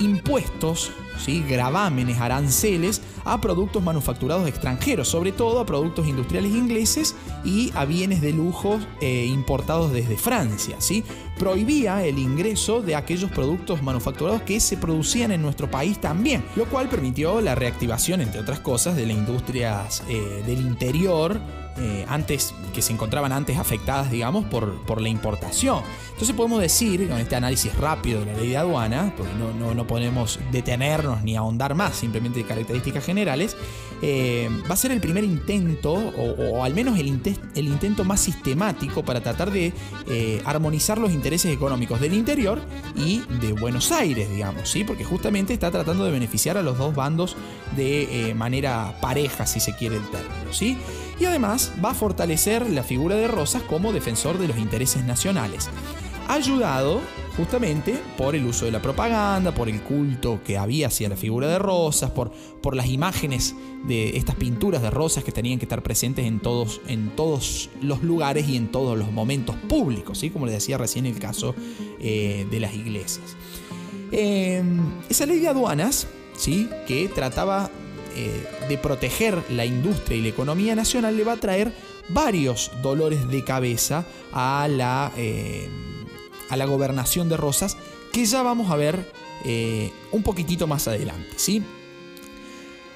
impuestos, 0.00 0.90
¿sí? 1.24 1.44
gravámenes, 1.48 2.20
aranceles 2.20 3.00
a 3.24 3.40
productos 3.40 3.82
manufacturados 3.82 4.48
extranjeros, 4.48 5.08
sobre 5.08 5.32
todo 5.32 5.60
a 5.60 5.66
productos 5.66 6.06
industriales 6.06 6.52
ingleses 6.52 7.14
y 7.44 7.72
a 7.74 7.84
bienes 7.84 8.20
de 8.20 8.32
lujo 8.32 8.78
eh, 9.00 9.26
importados 9.26 9.92
desde 9.92 10.16
Francia. 10.16 10.76
¿sí? 10.78 11.04
Prohibía 11.38 12.04
el 12.04 12.18
ingreso 12.18 12.82
de 12.82 12.96
aquellos 12.96 13.30
productos 13.30 13.82
manufacturados 13.82 14.42
que 14.42 14.60
se 14.60 14.76
producían 14.76 15.32
en 15.32 15.42
nuestro 15.42 15.70
país 15.70 16.00
también, 16.00 16.44
lo 16.56 16.66
cual 16.66 16.88
permitió 16.88 17.40
la 17.40 17.54
reactivación, 17.54 18.20
entre 18.20 18.40
otras 18.40 18.60
cosas, 18.60 18.96
de 18.96 19.06
las 19.06 19.16
industrias 19.16 20.02
eh, 20.08 20.42
del 20.46 20.60
interior 20.60 21.40
eh, 21.78 22.04
antes, 22.08 22.54
que 22.74 22.82
se 22.82 22.92
encontraban 22.92 23.32
antes 23.32 23.58
afectadas, 23.58 24.10
digamos, 24.10 24.44
por, 24.44 24.80
por, 24.82 25.00
la 25.00 25.08
importación. 25.08 25.82
Entonces 26.10 26.34
podemos 26.36 26.60
decir, 26.60 27.08
con 27.08 27.18
este 27.18 27.36
análisis 27.36 27.74
rápido 27.76 28.20
de 28.20 28.26
la 28.26 28.38
ley 28.38 28.50
de 28.50 28.56
aduana, 28.58 29.14
porque 29.16 29.32
no, 29.34 29.52
no, 29.52 29.74
no 29.74 29.86
podemos 29.86 30.38
detenernos 30.50 31.22
ni 31.22 31.36
ahondar 31.36 31.74
más, 31.74 31.96
simplemente 31.96 32.40
de 32.40 32.46
características 32.46 33.04
generales, 33.04 33.56
eh, 34.04 34.50
va 34.68 34.74
a 34.74 34.76
ser 34.76 34.90
el 34.90 35.00
primer 35.00 35.22
intento, 35.22 35.92
o, 35.92 36.64
al 36.64 36.74
menos 36.74 36.98
el, 36.98 37.20
el, 37.54 37.66
intento 37.66 38.04
más 38.04 38.20
sistemático 38.20 39.04
para 39.04 39.20
tratar 39.20 39.52
de 39.52 39.72
eh, 40.08 40.42
armonizar 40.44 40.98
los 40.98 41.12
intereses 41.12 41.52
económicos 41.52 42.00
del 42.00 42.12
interior 42.12 42.60
y 42.96 43.22
de 43.40 43.52
Buenos 43.52 43.92
Aires, 43.92 44.28
digamos, 44.28 44.68
¿sí? 44.68 44.82
Porque 44.82 45.04
justamente 45.04 45.54
está 45.54 45.70
tratando 45.70 46.04
de 46.04 46.10
beneficiar 46.10 46.58
a 46.58 46.62
los 46.62 46.78
dos 46.78 46.94
bandos 46.94 47.36
de 47.76 48.30
eh, 48.30 48.34
manera 48.34 48.98
pareja, 49.00 49.46
si 49.46 49.60
se 49.60 49.76
quiere 49.76 49.96
el 49.96 50.10
término, 50.10 50.52
¿sí? 50.52 50.76
Y 51.20 51.24
además 51.24 51.72
va 51.82 51.90
a 51.90 51.94
fortalecer 51.94 52.68
la 52.68 52.82
figura 52.82 53.14
de 53.14 53.28
Rosas 53.28 53.62
como 53.62 53.92
defensor 53.92 54.38
de 54.38 54.48
los 54.48 54.58
intereses 54.58 55.04
nacionales. 55.04 55.70
Ayudado 56.28 57.00
justamente 57.36 57.98
por 58.18 58.34
el 58.36 58.44
uso 58.44 58.66
de 58.66 58.72
la 58.72 58.82
propaganda, 58.82 59.54
por 59.54 59.68
el 59.68 59.82
culto 59.82 60.40
que 60.44 60.58
había 60.58 60.88
hacia 60.88 61.08
la 61.08 61.16
figura 61.16 61.48
de 61.48 61.58
Rosas, 61.58 62.10
por, 62.10 62.30
por 62.62 62.76
las 62.76 62.86
imágenes 62.86 63.54
de 63.84 64.16
estas 64.16 64.36
pinturas 64.36 64.82
de 64.82 64.90
Rosas 64.90 65.24
que 65.24 65.32
tenían 65.32 65.58
que 65.58 65.64
estar 65.64 65.82
presentes 65.82 66.26
en 66.26 66.40
todos, 66.40 66.80
en 66.86 67.10
todos 67.16 67.70
los 67.80 68.02
lugares 68.02 68.48
y 68.48 68.56
en 68.56 68.70
todos 68.70 68.98
los 68.98 69.10
momentos 69.10 69.56
públicos, 69.68 70.18
¿sí? 70.18 70.30
como 70.30 70.46
les 70.46 70.56
decía 70.56 70.78
recién 70.78 71.06
el 71.06 71.18
caso 71.18 71.54
eh, 72.00 72.46
de 72.50 72.60
las 72.60 72.74
iglesias. 72.74 73.36
Eh, 74.10 74.62
esa 75.08 75.24
ley 75.24 75.40
de 75.40 75.48
aduanas, 75.48 76.06
¿sí? 76.36 76.68
que 76.86 77.08
trataba 77.08 77.70
eh, 78.14 78.46
de 78.68 78.76
proteger 78.76 79.42
la 79.50 79.64
industria 79.64 80.18
y 80.18 80.22
la 80.22 80.28
economía 80.28 80.74
nacional, 80.74 81.16
le 81.16 81.24
va 81.24 81.32
a 81.32 81.36
traer 81.38 81.72
varios 82.10 82.70
dolores 82.82 83.26
de 83.28 83.42
cabeza 83.42 84.04
a 84.32 84.68
la 84.68 85.12
eh, 85.16 85.68
a 86.52 86.56
la 86.58 86.66
gobernación 86.66 87.30
de 87.30 87.38
Rosas, 87.38 87.78
que 88.12 88.26
ya 88.26 88.42
vamos 88.42 88.70
a 88.70 88.76
ver 88.76 89.10
eh, 89.46 89.90
un 90.12 90.22
poquitito 90.22 90.66
más 90.66 90.86
adelante. 90.86 91.30
¿sí? 91.36 91.62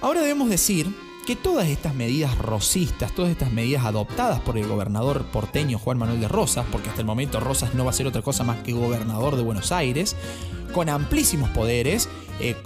Ahora 0.03 0.21
debemos 0.21 0.51
decir 0.51 0.95
que 1.27 1.37
todas 1.37 1.67
estas 1.67 1.95
medidas 1.95 2.37
rosistas, 2.37 3.15
todas 3.15 3.31
estas 3.31 3.51
medidas 3.51 3.87
adoptadas 3.87 4.41
por 4.41 4.59
el 4.59 4.69
gobernador 4.69 5.25
porteño 5.33 5.79
Juan 5.79 5.97
Manuel 5.97 6.21
de 6.21 6.29
Rosas, 6.29 6.67
porque 6.71 6.91
hasta 6.91 7.01
el 7.01 7.07
momento 7.07 7.41
Rosas 7.41 7.75
no 7.75 7.87
va 7.87 7.93
a 7.93 7.95
ser 7.95 8.07
otra 8.07 8.21
cosa 8.21 8.45
más 8.45 8.59
que 8.59 8.75
gobernador 8.75 9.37
de 9.37 9.43
Buenos 9.43 9.73
Aires, 9.73 10.17
con 10.75 10.91
amplísimos 10.91 11.49
poderes, 11.49 12.11
eh, 12.41 12.57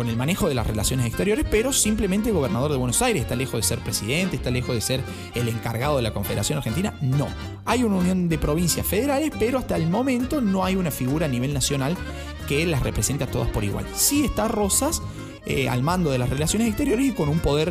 con 0.00 0.08
el 0.08 0.16
manejo 0.16 0.48
de 0.48 0.54
las 0.54 0.66
relaciones 0.66 1.04
exteriores, 1.04 1.44
pero 1.50 1.74
simplemente 1.74 2.30
gobernador 2.30 2.72
de 2.72 2.78
Buenos 2.78 3.02
Aires. 3.02 3.20
Está 3.20 3.36
lejos 3.36 3.56
de 3.56 3.62
ser 3.62 3.80
presidente, 3.80 4.36
está 4.36 4.50
lejos 4.50 4.74
de 4.74 4.80
ser 4.80 5.02
el 5.34 5.46
encargado 5.46 5.96
de 5.96 6.02
la 6.02 6.14
Confederación 6.14 6.56
Argentina. 6.56 6.94
No. 7.02 7.28
Hay 7.66 7.84
una 7.84 7.96
unión 7.96 8.30
de 8.30 8.38
provincias 8.38 8.86
federales, 8.86 9.30
pero 9.38 9.58
hasta 9.58 9.76
el 9.76 9.90
momento 9.90 10.40
no 10.40 10.64
hay 10.64 10.76
una 10.76 10.90
figura 10.90 11.26
a 11.26 11.28
nivel 11.28 11.52
nacional 11.52 11.98
que 12.48 12.64
las 12.64 12.82
represente 12.82 13.24
a 13.24 13.26
todas 13.26 13.50
por 13.50 13.62
igual. 13.62 13.84
Sí 13.94 14.24
está 14.24 14.48
Rosas 14.48 15.02
eh, 15.44 15.68
al 15.68 15.82
mando 15.82 16.10
de 16.10 16.16
las 16.16 16.30
relaciones 16.30 16.68
exteriores 16.68 17.04
y 17.04 17.12
con 17.12 17.28
un 17.28 17.40
poder 17.40 17.70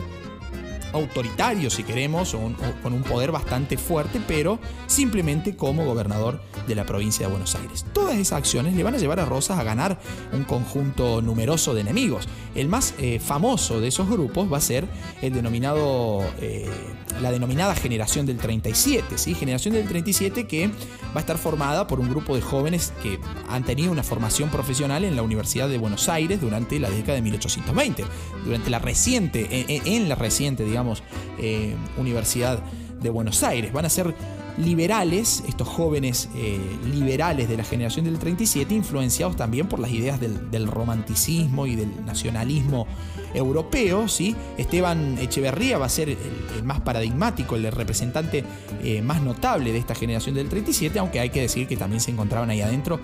autoritario, 0.93 1.69
si 1.69 1.83
queremos, 1.83 2.33
o, 2.33 2.51
con 2.81 2.93
un 2.93 3.03
poder 3.03 3.31
bastante 3.31 3.77
fuerte, 3.77 4.21
pero 4.27 4.59
simplemente 4.87 5.55
como 5.55 5.85
gobernador 5.85 6.41
de 6.67 6.75
la 6.75 6.85
provincia 6.85 7.25
de 7.25 7.31
Buenos 7.31 7.55
Aires. 7.55 7.85
Todas 7.93 8.17
esas 8.17 8.39
acciones 8.39 8.75
le 8.75 8.83
van 8.83 8.95
a 8.95 8.97
llevar 8.97 9.19
a 9.19 9.25
Rosas 9.25 9.59
a 9.59 9.63
ganar 9.63 9.99
un 10.33 10.43
conjunto 10.43 11.21
numeroso 11.21 11.73
de 11.73 11.81
enemigos. 11.81 12.27
El 12.55 12.67
más 12.67 12.93
eh, 12.99 13.19
famoso 13.19 13.79
de 13.79 13.87
esos 13.87 14.09
grupos 14.09 14.51
va 14.51 14.57
a 14.57 14.61
ser 14.61 14.87
el 15.21 15.33
denominado, 15.33 16.21
eh, 16.41 16.69
la 17.21 17.31
denominada 17.31 17.75
generación 17.75 18.25
del 18.25 18.37
37, 18.37 19.17
¿sí? 19.17 19.35
Generación 19.35 19.73
del 19.73 19.87
37 19.87 20.47
que 20.47 20.67
va 20.67 21.15
a 21.15 21.19
estar 21.19 21.37
formada 21.37 21.87
por 21.87 21.99
un 21.99 22.09
grupo 22.09 22.35
de 22.35 22.41
jóvenes 22.41 22.93
que 23.01 23.19
han 23.49 23.63
tenido 23.63 23.91
una 23.91 24.03
formación 24.03 24.49
profesional 24.49 25.03
en 25.03 25.15
la 25.15 25.21
Universidad 25.21 25.67
de 25.67 25.77
Buenos 25.77 26.09
Aires 26.09 26.39
durante 26.39 26.79
la 26.79 26.89
década 26.89 27.15
de 27.15 27.21
1820, 27.21 28.05
durante 28.45 28.69
la 28.69 28.79
reciente, 28.79 29.65
en, 29.67 29.87
en 29.87 30.09
la 30.09 30.15
reciente, 30.15 30.63
digamos, 30.63 31.03
eh, 31.39 31.75
Universidad 31.97 32.63
de 33.01 33.09
Buenos 33.09 33.43
Aires. 33.43 33.73
Van 33.73 33.85
a 33.85 33.89
ser 33.89 34.13
liberales, 34.59 35.43
estos 35.47 35.67
jóvenes 35.67 36.29
eh, 36.35 36.59
liberales 36.91 37.47
de 37.47 37.57
la 37.57 37.63
generación 37.63 38.05
del 38.05 38.19
37, 38.19 38.73
influenciados 38.73 39.35
también 39.35 39.67
por 39.67 39.79
las 39.79 39.91
ideas 39.91 40.19
del, 40.19 40.67
romanticismo 40.67 41.65
y 41.65 41.75
del 41.75 42.05
nacionalismo 42.05 42.85
europeo. 43.33 44.07
¿sí? 44.07 44.35
Esteban 44.57 45.17
Echeverría 45.17 45.77
va 45.77 45.85
a 45.85 45.89
ser 45.89 46.09
el, 46.09 46.63
más 46.63 46.81
paradigmático, 46.81 47.55
el 47.55 47.71
representante 47.71 48.43
eh, 48.83 49.01
más 49.01 49.21
notable 49.21 49.71
de 49.71 49.79
esta 49.79 49.95
generación 49.95 50.35
del 50.35 50.49
37, 50.49 50.99
aunque 50.99 51.19
hay 51.19 51.29
que 51.29 51.41
decir 51.41 51.67
que 51.67 51.77
también 51.77 52.01
se 52.01 52.11
encontraban 52.11 52.49
ahí 52.49 52.61
adentro 52.61 52.99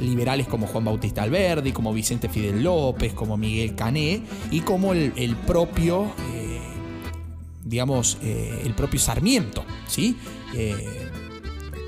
liberales 0.00 0.46
como 0.46 0.66
Juan 0.66 0.84
Bautista 0.84 1.22
Alberdi, 1.22 1.72
como 1.72 1.92
Vicente 1.92 2.28
Fidel 2.28 2.62
López, 2.62 3.12
como 3.12 3.36
Miguel 3.36 3.74
Cané 3.74 4.22
y 4.50 4.60
como 4.60 4.92
el, 4.92 5.36
propio... 5.46 6.12
Eh, 6.32 6.60
digamos, 7.64 8.18
el 8.20 8.74
propio 8.74 8.98
Sarmiento, 8.98 9.64
¿sí? 9.86 10.16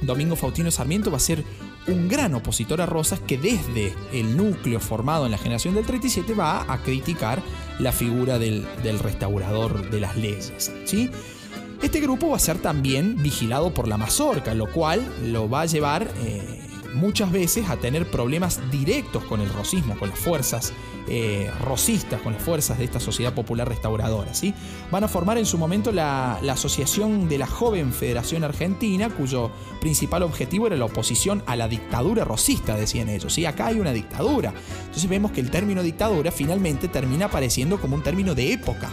Domingo 0.02 0.36
Faustino 0.36 0.70
Sarmiento 0.70 1.10
va 1.10 1.16
a 1.16 1.20
ser 1.20 1.44
un 1.88 2.08
gran 2.08 2.34
opositor 2.34 2.80
a 2.80 2.86
Rosas 2.86 3.20
que 3.20 3.38
desde 3.38 3.94
el 4.12 4.36
núcleo 4.36 4.80
formado 4.80 5.24
en 5.24 5.32
la 5.32 5.38
generación 5.38 5.74
del 5.74 5.86
37 5.86 6.34
va 6.34 6.72
a 6.72 6.82
criticar 6.82 7.42
la 7.78 7.92
figura 7.92 8.38
del, 8.38 8.66
restaurador 9.00 9.90
de 9.90 10.00
las 10.00 10.16
leyes. 10.16 10.72
Este 11.82 12.00
grupo 12.00 12.30
va 12.30 12.36
a 12.36 12.40
ser 12.40 12.58
también 12.58 13.20
vigilado 13.22 13.74
por 13.74 13.88
la 13.88 13.96
mazorca, 13.96 14.54
lo 14.54 14.70
cual 14.70 15.04
lo 15.24 15.50
va 15.50 15.62
a 15.62 15.66
llevar 15.66 16.08
eh, 16.22 16.61
muchas 16.94 17.30
veces 17.32 17.68
a 17.68 17.76
tener 17.76 18.10
problemas 18.10 18.60
directos 18.70 19.24
con 19.24 19.40
el 19.40 19.52
rosismo, 19.52 19.98
con 19.98 20.10
las 20.10 20.18
fuerzas 20.18 20.72
eh, 21.08 21.50
rosistas, 21.60 22.20
con 22.20 22.32
las 22.32 22.42
fuerzas 22.42 22.78
de 22.78 22.84
esta 22.84 23.00
sociedad 23.00 23.34
popular 23.34 23.68
restauradora. 23.68 24.34
¿sí? 24.34 24.54
Van 24.90 25.04
a 25.04 25.08
formar 25.08 25.38
en 25.38 25.46
su 25.46 25.58
momento 25.58 25.92
la, 25.92 26.38
la, 26.42 26.52
Asociación 26.52 27.28
de 27.28 27.38
la 27.38 27.46
Joven 27.46 27.92
Federación 27.92 28.44
Argentina, 28.44 29.10
cuyo 29.10 29.50
principal 29.80 30.22
objetivo 30.22 30.66
era 30.66 30.76
la 30.76 30.84
oposición 30.84 31.42
a 31.46 31.56
la 31.56 31.66
dictadura 31.66 32.24
rosista, 32.24 32.76
decían 32.76 33.08
ellos. 33.08 33.32
¿sí? 33.32 33.46
Acá 33.46 33.66
hay 33.66 33.80
una 33.80 33.92
dictadura. 33.92 34.54
Entonces 34.80 35.08
vemos 35.08 35.32
que 35.32 35.40
el 35.40 35.50
término 35.50 35.82
dictadura 35.82 36.30
finalmente 36.30 36.88
termina 36.88 37.26
apareciendo 37.26 37.80
como 37.80 37.96
un 37.96 38.02
término 38.02 38.34
de 38.34 38.52
época. 38.52 38.90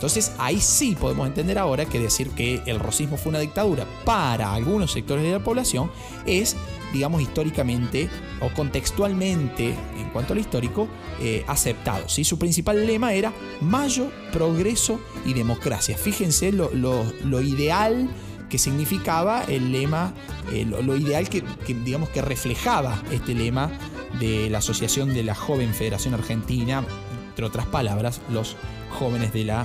Entonces 0.00 0.32
ahí 0.38 0.62
sí 0.62 0.96
podemos 0.98 1.26
entender 1.26 1.58
ahora 1.58 1.84
que 1.84 1.98
decir 1.98 2.30
que 2.30 2.62
el 2.64 2.80
rosismo 2.80 3.18
fue 3.18 3.28
una 3.28 3.38
dictadura 3.38 3.84
para 4.06 4.54
algunos 4.54 4.92
sectores 4.92 5.22
de 5.22 5.32
la 5.32 5.44
población 5.44 5.90
es, 6.24 6.56
digamos, 6.92 7.22
históricamente 7.22 8.08
o 8.40 8.48
contextualmente, 8.50 9.74
en 9.98 10.10
cuanto 10.12 10.32
al 10.32 10.38
histórico, 10.38 10.88
eh, 11.20 11.44
aceptado. 11.46 12.08
¿sí? 12.08 12.24
Su 12.24 12.38
principal 12.38 12.86
lema 12.86 13.12
era 13.12 13.32
Mayo, 13.60 14.10
Progreso 14.32 15.00
y 15.24 15.34
Democracia. 15.34 15.96
Fíjense 15.96 16.52
lo, 16.52 16.70
lo, 16.72 17.04
lo 17.24 17.40
ideal 17.40 18.08
que 18.48 18.58
significaba 18.58 19.44
el 19.44 19.70
lema, 19.70 20.12
eh, 20.52 20.64
lo, 20.64 20.82
lo, 20.82 20.96
ideal 20.96 21.28
que, 21.28 21.44
digamos 21.84 22.08
que 22.08 22.20
reflejaba 22.20 23.00
este 23.12 23.34
lema 23.34 23.70
de 24.18 24.50
la 24.50 24.58
Asociación 24.58 25.14
de 25.14 25.22
la 25.22 25.36
Joven 25.36 25.72
Federación 25.72 26.14
Argentina, 26.14 26.84
entre 27.28 27.44
otras 27.44 27.66
palabras, 27.66 28.20
los 28.28 28.56
jóvenes 28.90 29.32
de 29.32 29.44
la 29.44 29.62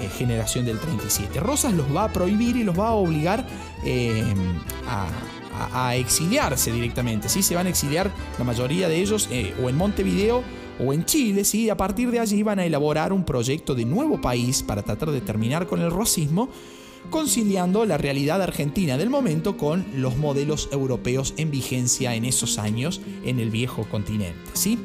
eh, 0.00 0.08
generación 0.16 0.64
del 0.64 0.78
37. 0.78 1.40
Rosas 1.40 1.72
los 1.72 1.94
va 1.94 2.04
a 2.04 2.12
prohibir 2.12 2.56
y 2.56 2.62
los 2.62 2.78
va 2.78 2.88
a 2.88 2.92
obligar 2.92 3.44
a, 4.86 5.08
a, 5.58 5.96
exiliarse 5.96 6.72
directamente. 6.72 7.28
¿sí? 7.28 7.42
Se 7.42 7.54
van 7.54 7.66
a 7.66 7.70
exiliar 7.70 8.10
la 8.38 8.44
mayoría 8.44 8.88
de 8.88 9.00
ellos 9.00 9.28
eh, 9.30 9.54
o 9.62 9.68
en 9.68 9.76
Montevideo 9.76 10.42
o 10.80 10.92
en 10.92 11.04
Chile, 11.04 11.44
¿sí? 11.44 11.70
a 11.70 11.76
partir 11.76 12.10
de 12.10 12.20
allí 12.20 12.42
van 12.42 12.60
a 12.60 12.64
elaborar 12.64 13.12
un 13.12 13.24
proyecto 13.24 13.74
de 13.74 13.84
nuevo 13.84 14.20
país 14.20 14.62
para 14.62 14.82
tratar 14.82 15.10
de 15.10 15.20
terminar 15.20 15.66
con 15.66 15.80
el 15.80 15.90
rosismo, 15.90 16.48
conciliando 17.10 17.84
la 17.84 17.98
realidad 17.98 18.40
argentina 18.42 18.96
del 18.96 19.10
momento 19.10 19.56
con 19.56 19.84
los 19.96 20.16
modelos 20.16 20.68
europeos 20.70 21.34
en 21.36 21.50
vigencia 21.50 22.14
en 22.14 22.24
esos 22.24 22.58
años 22.58 23.00
en 23.24 23.40
el 23.40 23.50
viejo 23.50 23.88
continente. 23.90 24.50
¿sí? 24.52 24.78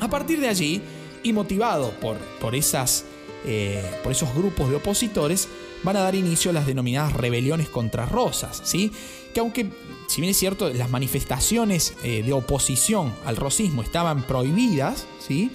A 0.00 0.08
partir 0.10 0.40
de 0.40 0.48
allí, 0.48 0.82
y 1.24 1.32
motivado 1.32 1.90
por, 2.00 2.18
por 2.38 2.54
esas 2.54 3.06
eh, 3.46 3.82
por 4.02 4.12
esos 4.12 4.34
grupos 4.34 4.70
de 4.70 4.76
opositores, 4.76 5.48
van 5.82 5.96
a 5.96 6.00
dar 6.00 6.14
inicio 6.14 6.50
a 6.50 6.54
las 6.54 6.66
denominadas 6.66 7.12
rebeliones 7.12 7.68
contra 7.68 8.06
Rosas, 8.06 8.62
¿sí? 8.64 8.90
Que 9.34 9.40
aunque, 9.40 9.70
si 10.08 10.20
bien 10.20 10.30
es 10.30 10.38
cierto, 10.38 10.70
las 10.70 10.90
manifestaciones 10.90 11.94
eh, 12.02 12.22
de 12.22 12.32
oposición 12.32 13.12
al 13.26 13.36
rosismo 13.36 13.82
estaban 13.82 14.22
prohibidas, 14.22 15.06
¿sí? 15.18 15.50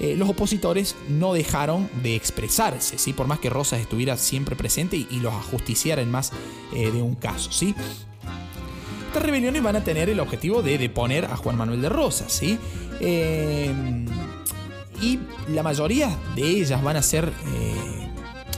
Eh, 0.00 0.16
los 0.16 0.28
opositores 0.28 0.96
no 1.08 1.32
dejaron 1.32 1.88
de 2.02 2.14
expresarse, 2.14 2.98
¿sí? 2.98 3.12
por 3.12 3.26
más 3.26 3.38
que 3.38 3.50
Rosas 3.50 3.80
estuviera 3.80 4.16
siempre 4.16 4.56
presente 4.56 4.96
y, 4.96 5.20
los 5.20 5.34
ajusticiara 5.34 6.00
en 6.00 6.10
más 6.10 6.32
de 6.72 7.02
un 7.02 7.16
caso. 7.16 7.52
¿sí? 7.52 7.74
Estas 9.08 9.22
rebeliones 9.22 9.62
van 9.62 9.76
a 9.76 9.84
tener 9.84 10.08
el 10.08 10.18
objetivo 10.18 10.62
de 10.62 10.78
deponer 10.78 11.26
a 11.26 11.36
Juan 11.36 11.58
Manuel 11.58 11.82
de 11.82 11.90
Rosas. 11.90 12.32
¿sí? 12.32 12.58
Y 15.00 15.18
la 15.48 15.62
mayoría 15.62 16.16
de 16.34 16.42
ellas 16.42 16.82
van 16.82 16.96
a 16.96 17.02
ser, 17.02 17.32
eh, 17.46 18.08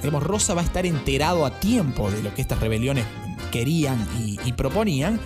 digamos, 0.01 0.23
Rosa 0.23 0.55
va 0.55 0.63
a 0.63 0.65
estar 0.65 0.87
enterado 0.87 1.47
a 1.47 1.61
tiempo 1.61 2.11
de 2.11 2.23
lo 2.23 2.35
que 2.35 2.43
estas 2.43 2.61
rebeliones 2.61 3.05
querían 3.51 4.07
y, 4.19 4.53
proponían. 4.53 5.21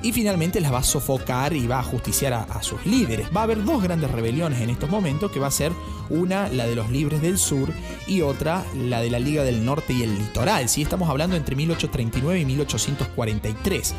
Y 0.00 0.12
finalmente 0.12 0.60
las 0.60 0.72
va 0.72 0.78
a 0.78 0.84
sofocar 0.84 1.54
y 1.54 1.66
va 1.66 1.80
a 1.80 1.82
justiciar 1.82 2.32
a, 2.32 2.62
sus 2.62 2.86
líderes. 2.86 3.28
Va 3.36 3.40
a 3.40 3.44
haber 3.44 3.64
dos 3.64 3.82
grandes 3.82 4.10
rebeliones 4.12 4.60
en 4.60 4.70
estos 4.70 4.88
momentos, 4.88 5.32
que 5.32 5.40
va 5.40 5.48
a 5.48 5.50
ser 5.50 5.72
una 6.08 6.48
la 6.48 6.66
de 6.66 6.76
los 6.76 6.88
libres 6.88 7.20
del 7.20 7.36
sur 7.36 7.72
y 8.06 8.20
otra 8.20 8.64
la 8.76 9.00
de 9.00 9.10
la 9.10 9.18
Liga 9.18 9.42
del 9.42 9.64
Norte 9.64 9.92
y 9.92 10.02
el 10.02 10.16
Litoral. 10.16 10.68
¿sí? 10.68 10.82
Estamos 10.82 11.10
hablando 11.10 11.34
entre 11.34 11.56
1839 11.56 12.40
y 12.40 12.44
1843. 12.44 13.94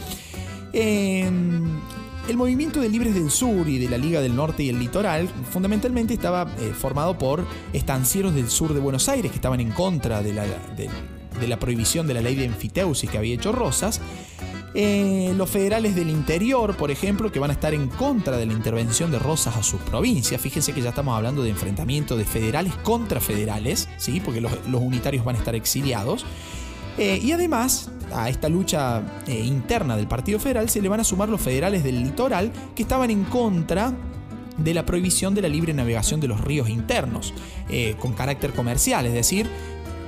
Eh, 0.71 1.31
el 2.27 2.37
movimiento 2.37 2.79
de 2.79 2.89
Libres 2.89 3.13
del 3.13 3.31
Sur 3.31 3.67
y 3.67 3.79
de 3.79 3.89
la 3.89 3.97
Liga 3.97 4.21
del 4.21 4.35
Norte 4.35 4.63
y 4.63 4.69
el 4.69 4.79
Litoral 4.79 5.27
fundamentalmente 5.49 6.13
estaba 6.13 6.51
eh, 6.59 6.73
formado 6.77 7.17
por 7.17 7.45
estancieros 7.73 8.35
del 8.35 8.49
sur 8.49 8.73
de 8.73 8.79
Buenos 8.79 9.09
Aires 9.09 9.31
que 9.31 9.37
estaban 9.37 9.59
en 9.59 9.71
contra 9.71 10.21
de 10.21 10.33
la, 10.33 11.59
prohibición 11.59 12.07
de 12.07 12.13
la 12.13 12.21
ley 12.21 12.35
de 12.35 12.45
enfiteusis 12.45 13.09
que 13.09 13.17
había 13.17 13.35
hecho 13.35 13.51
Rosas. 13.51 14.01
Eh, 14.75 15.33
los 15.35 15.49
federales 15.49 15.95
del 15.95 16.11
interior, 16.11 16.77
por 16.77 16.91
ejemplo, 16.91 17.31
que 17.31 17.39
van 17.39 17.49
a 17.49 17.53
estar 17.53 17.73
en 17.73 17.87
contra 17.87 18.37
de 18.37 18.45
la 18.45 18.53
intervención 18.53 19.09
de 19.09 19.17
Rosas 19.17 19.55
a 19.55 19.63
sus 19.63 19.81
provincias. 19.81 20.39
Fíjense 20.39 20.73
que 20.73 20.81
ya 20.81 20.89
estamos 20.89 21.15
hablando 21.17 21.41
de 21.41 21.49
enfrentamiento 21.49 22.15
de 22.15 22.25
federales 22.25 22.75
contra 22.83 23.19
federales, 23.19 23.89
¿sí? 23.97 24.19
porque 24.19 24.41
los 24.41 24.81
unitarios 24.81 25.25
van 25.25 25.35
a 25.35 25.39
estar 25.39 25.55
exiliados. 25.55 26.25
Eh, 26.99 27.17
y 27.23 27.31
además, 27.31 27.89
a 28.13 28.27
esta 28.27 28.49
lucha 28.49 29.01
eh, 29.25 29.39
interna 29.39 29.95
del 29.95 30.07
Partido 30.07 30.37
Federal 30.37 30.69
se 30.69 30.81
le 30.81 30.89
van 30.89 30.99
a 30.99 31.05
sumar 31.05 31.29
los 31.29 31.39
federales 31.39 31.81
del 31.81 32.03
litoral 32.03 32.51
que 32.75 32.83
estaban 32.83 33.09
en 33.09 33.23
contra 33.23 33.93
de 34.57 34.73
la 34.73 34.85
prohibición 34.85 35.33
de 35.33 35.41
la 35.41 35.47
libre 35.47 35.73
navegación 35.73 36.19
de 36.19 36.27
los 36.27 36.41
ríos 36.41 36.67
internos, 36.67 37.33
eh, 37.69 37.95
con 38.01 38.11
carácter 38.11 38.51
comercial, 38.51 39.05
es 39.05 39.13
decir, 39.13 39.49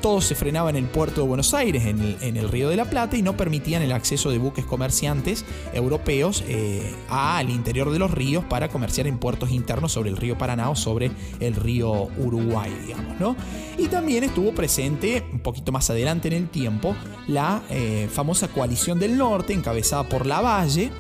todo 0.02 0.20
se 0.20 0.36
frenaba 0.36 0.70
en 0.70 0.76
el 0.76 0.86
puerto 0.86 1.22
de 1.22 1.28
Buenos 1.28 1.54
Aires, 1.54 1.86
en 1.86 2.38
el, 2.38 2.50
Río 2.50 2.70
de 2.70 2.76
la 2.76 2.86
Plata, 2.86 3.16
y 3.16 3.22
no 3.22 3.38
permitían 3.38 3.82
el 3.82 3.92
acceso 3.92 4.32
de 4.32 4.38
buques 4.38 4.66
comerciantes 4.66 5.46
europeos 5.74 6.44
eh, 6.48 6.94
al 7.10 7.50
interior 7.50 7.92
de 7.92 8.00
los 8.00 8.12
ríos 8.12 8.44
para 8.46 8.70
comerciar 8.70 9.08
en 9.08 9.20
puertos 9.20 9.52
internos 9.52 9.92
sobre 9.92 10.10
el 10.10 10.18
río 10.18 10.38
Paraná 10.38 10.70
o 10.70 10.76
sobre 10.76 11.12
el 11.40 11.56
río 11.56 12.10
Uruguay, 12.18 12.76
digamos, 12.86 13.20
¿no? 13.20 13.36
Y 13.78 13.88
también 13.88 14.24
estuvo 14.24 14.54
presente, 14.54 15.24
un 15.32 15.40
poquito 15.40 15.72
más 15.72 15.90
adelante 15.90 16.28
en 16.28 16.34
el 16.34 16.50
tiempo, 16.50 16.96
la 17.28 17.62
eh, 17.70 18.10
famosa 18.12 18.48
coalición 18.48 19.00
del 19.00 19.18
norte, 19.18 19.54
encabezada 19.54 20.10
por 20.10 20.26
Lavalle, 20.26 20.92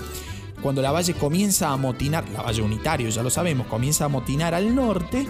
cuando 0.61 0.81
Lavalle 0.81 1.13
comienza 1.15 1.69
a 1.69 1.73
amotinar, 1.73 2.29
Lavalle 2.29 2.61
unitario 2.61 3.09
ya 3.09 3.23
lo 3.23 3.29
sabemos, 3.29 3.67
comienza 3.67 4.03
a 4.03 4.07
amotinar 4.07 4.53
al 4.53 4.75
norte, 4.75 5.25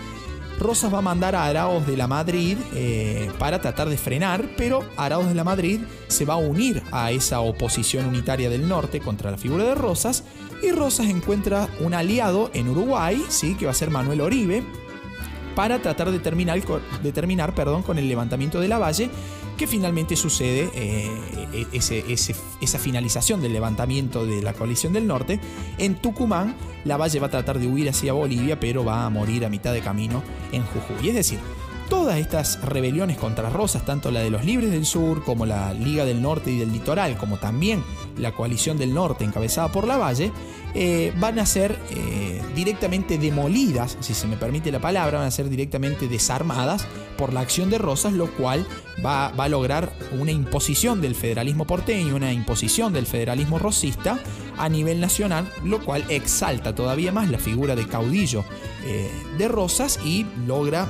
Rosas 0.61 0.93
va 0.93 0.99
a 0.99 1.01
mandar 1.01 1.35
a 1.35 1.45
Araos 1.45 1.87
de 1.87 1.97
la 1.97 2.05
Madrid 2.05 2.55
eh, 2.75 3.31
para 3.39 3.59
tratar 3.59 3.89
de 3.89 3.97
frenar, 3.97 4.47
pero 4.55 4.85
Araos 4.95 5.27
de 5.27 5.33
la 5.33 5.43
Madrid 5.43 5.81
se 6.07 6.23
va 6.23 6.35
a 6.35 6.37
unir 6.37 6.83
a 6.91 7.11
esa 7.11 7.41
oposición 7.41 8.05
unitaria 8.05 8.47
del 8.47 8.69
norte 8.69 8.99
contra 8.99 9.31
la 9.31 9.37
figura 9.37 9.63
de 9.63 9.73
Rosas 9.73 10.23
y 10.61 10.71
Rosas 10.71 11.07
encuentra 11.07 11.67
un 11.79 11.95
aliado 11.95 12.51
en 12.53 12.69
Uruguay, 12.69 13.23
¿sí? 13.29 13.55
que 13.55 13.65
va 13.65 13.71
a 13.71 13.75
ser 13.75 13.89
Manuel 13.89 14.21
Oribe, 14.21 14.63
para 15.55 15.81
tratar 15.81 16.11
de 16.11 16.19
terminar, 16.19 16.61
de 16.61 17.11
terminar 17.11 17.55
perdón, 17.55 17.81
con 17.81 17.97
el 17.97 18.07
levantamiento 18.07 18.59
de 18.59 18.67
la 18.67 18.77
Valle 18.77 19.09
que 19.61 19.67
finalmente 19.67 20.15
sucede 20.15 20.71
eh, 20.73 21.07
e-, 21.53 22.17
esa 22.61 22.79
finalización 22.79 23.43
del 23.43 23.53
levantamiento 23.53 24.25
de 24.25 24.41
la 24.41 24.53
coalición 24.53 24.91
del 24.91 25.05
norte. 25.05 25.39
En 25.77 25.93
Tucumán, 26.01 26.55
la 26.83 26.97
Valle 26.97 27.19
va 27.19 27.27
a 27.27 27.29
tratar 27.29 27.59
de 27.59 27.67
huir 27.67 27.87
hacia 27.87 28.13
Bolivia, 28.13 28.59
pero 28.59 28.83
va 28.83 29.05
a 29.05 29.09
morir 29.11 29.45
a 29.45 29.49
mitad 29.49 29.71
de 29.71 29.81
camino 29.81 30.23
en 30.51 30.63
Jujuy. 30.63 31.09
Es 31.09 31.13
decir, 31.13 31.37
todas 31.91 32.17
estas 32.17 32.59
rebeliones 32.63 33.19
contra 33.19 33.51
Rosas, 33.51 33.85
tanto 33.85 34.09
la 34.09 34.21
de 34.21 34.31
los 34.31 34.43
Libres 34.43 34.71
del 34.71 34.83
Sur 34.83 35.23
como 35.23 35.45
la 35.45 35.75
Liga 35.75 36.05
del 36.05 36.23
Norte 36.23 36.49
y 36.49 36.57
del 36.57 36.73
Litoral, 36.73 37.15
como 37.17 37.37
también 37.37 37.83
la 38.21 38.31
coalición 38.33 38.77
del 38.77 38.93
Norte 38.93 39.25
encabezada 39.25 39.71
por 39.71 39.85
la 39.85 39.97
Valle, 39.97 40.31
eh, 40.73 41.11
van 41.19 41.37
a 41.39 41.45
ser 41.45 41.77
eh, 41.89 42.41
directamente 42.55 43.17
demolidas, 43.17 43.97
si 43.99 44.13
se 44.13 44.27
me 44.27 44.37
permite 44.37 44.71
la 44.71 44.79
palabra, 44.79 45.17
van 45.19 45.27
a 45.27 45.31
ser 45.31 45.49
directamente 45.49 46.07
desarmadas 46.07 46.87
por 47.17 47.33
la 47.33 47.41
acción 47.41 47.69
de 47.69 47.77
Rosas, 47.77 48.13
lo 48.13 48.31
cual 48.31 48.65
va, 49.05 49.27
a 49.27 49.49
lograr 49.49 49.91
una 50.17 50.31
imposición 50.31 51.01
del 51.01 51.15
federalismo 51.15 51.65
porteño, 51.65 52.15
una 52.15 52.31
imposición 52.31 52.93
del 52.93 53.05
federalismo 53.05 53.59
rosista 53.59 54.17
a 54.57 54.69
nivel 54.69 55.01
nacional, 55.01 55.51
lo 55.65 55.83
cual 55.83 56.05
exalta 56.07 56.73
todavía 56.73 57.11
más 57.11 57.29
la 57.29 57.37
figura 57.37 57.75
de 57.75 57.87
caudillo 57.87 58.45
eh, 58.85 59.11
de 59.37 59.47
Rosas 59.49 59.99
y 60.05 60.25
logra 60.47 60.87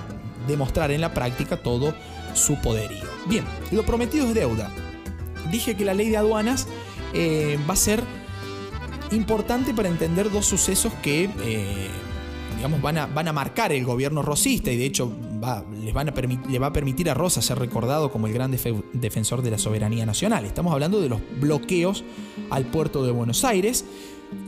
demostrar 0.47 0.91
en 0.91 1.01
la 1.01 1.13
práctica 1.13 1.57
todo 1.57 1.95
su 2.33 2.55
poderío. 2.61 3.05
Bien, 3.27 3.45
lo 3.71 3.83
prometido 3.83 4.27
es 4.27 4.35
deuda. 4.35 4.71
Dije 5.51 5.75
que 5.75 5.85
la 5.85 5.93
ley 5.93 6.09
de 6.09 6.17
aduanas 6.17 6.67
va 7.13 7.73
a 7.73 7.77
ser 7.77 8.03
importante 9.11 9.73
para 9.73 9.89
entender 9.89 10.31
dos 10.31 10.45
sucesos 10.45 10.93
que 11.01 11.29
eh, 11.43 11.89
digamos, 12.55 12.81
van, 12.81 12.97
a, 12.97 13.07
van 13.07 13.27
a 13.27 13.33
marcar 13.33 13.71
el 13.71 13.83
gobierno 13.83 14.21
rosista 14.21 14.71
y 14.71 14.77
de 14.77 14.85
hecho 14.85 15.11
les 15.83 15.93
van 15.93 16.09
a 16.09 16.13
le 16.49 16.59
va 16.59 16.67
a 16.67 16.73
permitir 16.73 17.09
a 17.09 17.15
Rosa 17.15 17.41
ser 17.41 17.57
recordado 17.57 18.11
como 18.11 18.27
el 18.27 18.33
gran 18.33 18.51
defensor 18.51 19.41
de 19.41 19.51
la 19.51 19.57
soberanía 19.57 20.05
nacional. 20.05 20.45
Estamos 20.45 20.71
hablando 20.71 21.01
de 21.01 21.09
los 21.09 21.19
bloqueos 21.39 22.03
al 22.51 22.65
puerto 22.65 23.03
de 23.03 23.11
Buenos 23.11 23.43
Aires, 23.43 23.83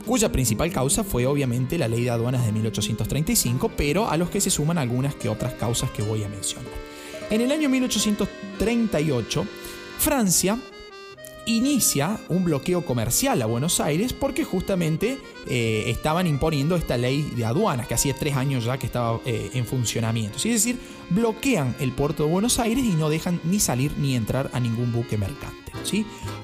cuya 0.06 0.30
principal 0.30 0.70
causa 0.70 1.02
fue 1.02 1.26
obviamente 1.26 1.76
la 1.76 1.88
ley 1.88 2.04
de 2.04 2.10
aduanas 2.10 2.46
de 2.46 2.52
1835, 2.52 3.72
pero 3.76 4.08
a 4.08 4.16
los 4.16 4.30
que 4.30 4.40
se 4.40 4.50
suman 4.50 4.78
algunas 4.78 5.16
que 5.16 5.28
otras 5.28 5.54
causas 5.54 5.90
que 5.90 6.02
voy 6.02 6.22
a 6.22 6.28
mencionar. 6.28 6.72
En 7.30 7.40
el 7.40 7.50
año 7.50 7.68
1838, 7.68 9.44
Francia 9.98 10.58
inicia 11.46 12.18
un 12.28 12.44
bloqueo 12.44 12.84
comercial 12.84 13.40
a 13.42 13.46
Buenos 13.46 13.80
Aires 13.80 14.12
porque 14.12 14.44
justamente 14.44 15.18
eh, 15.46 15.84
estaban 15.86 16.26
imponiendo 16.26 16.76
esta 16.76 16.96
ley 16.96 17.22
de 17.22 17.44
aduanas 17.44 17.86
que 17.86 17.94
hacía 17.94 18.14
tres 18.14 18.36
años 18.36 18.64
ya 18.64 18.78
que 18.78 18.86
estaba 18.86 19.20
eh, 19.24 19.50
en 19.54 19.66
funcionamiento. 19.66 20.36
Es 20.36 20.44
decir, 20.44 20.78
bloquean 21.10 21.76
el 21.80 21.92
puerto 21.92 22.24
de 22.24 22.30
Buenos 22.30 22.58
Aires 22.58 22.84
y 22.84 22.92
no 22.92 23.08
dejan 23.08 23.40
ni 23.44 23.60
salir 23.60 23.92
ni 23.98 24.14
entrar 24.14 24.50
a 24.52 24.60
ningún 24.60 24.92
buque 24.92 25.18
mercante. 25.18 25.64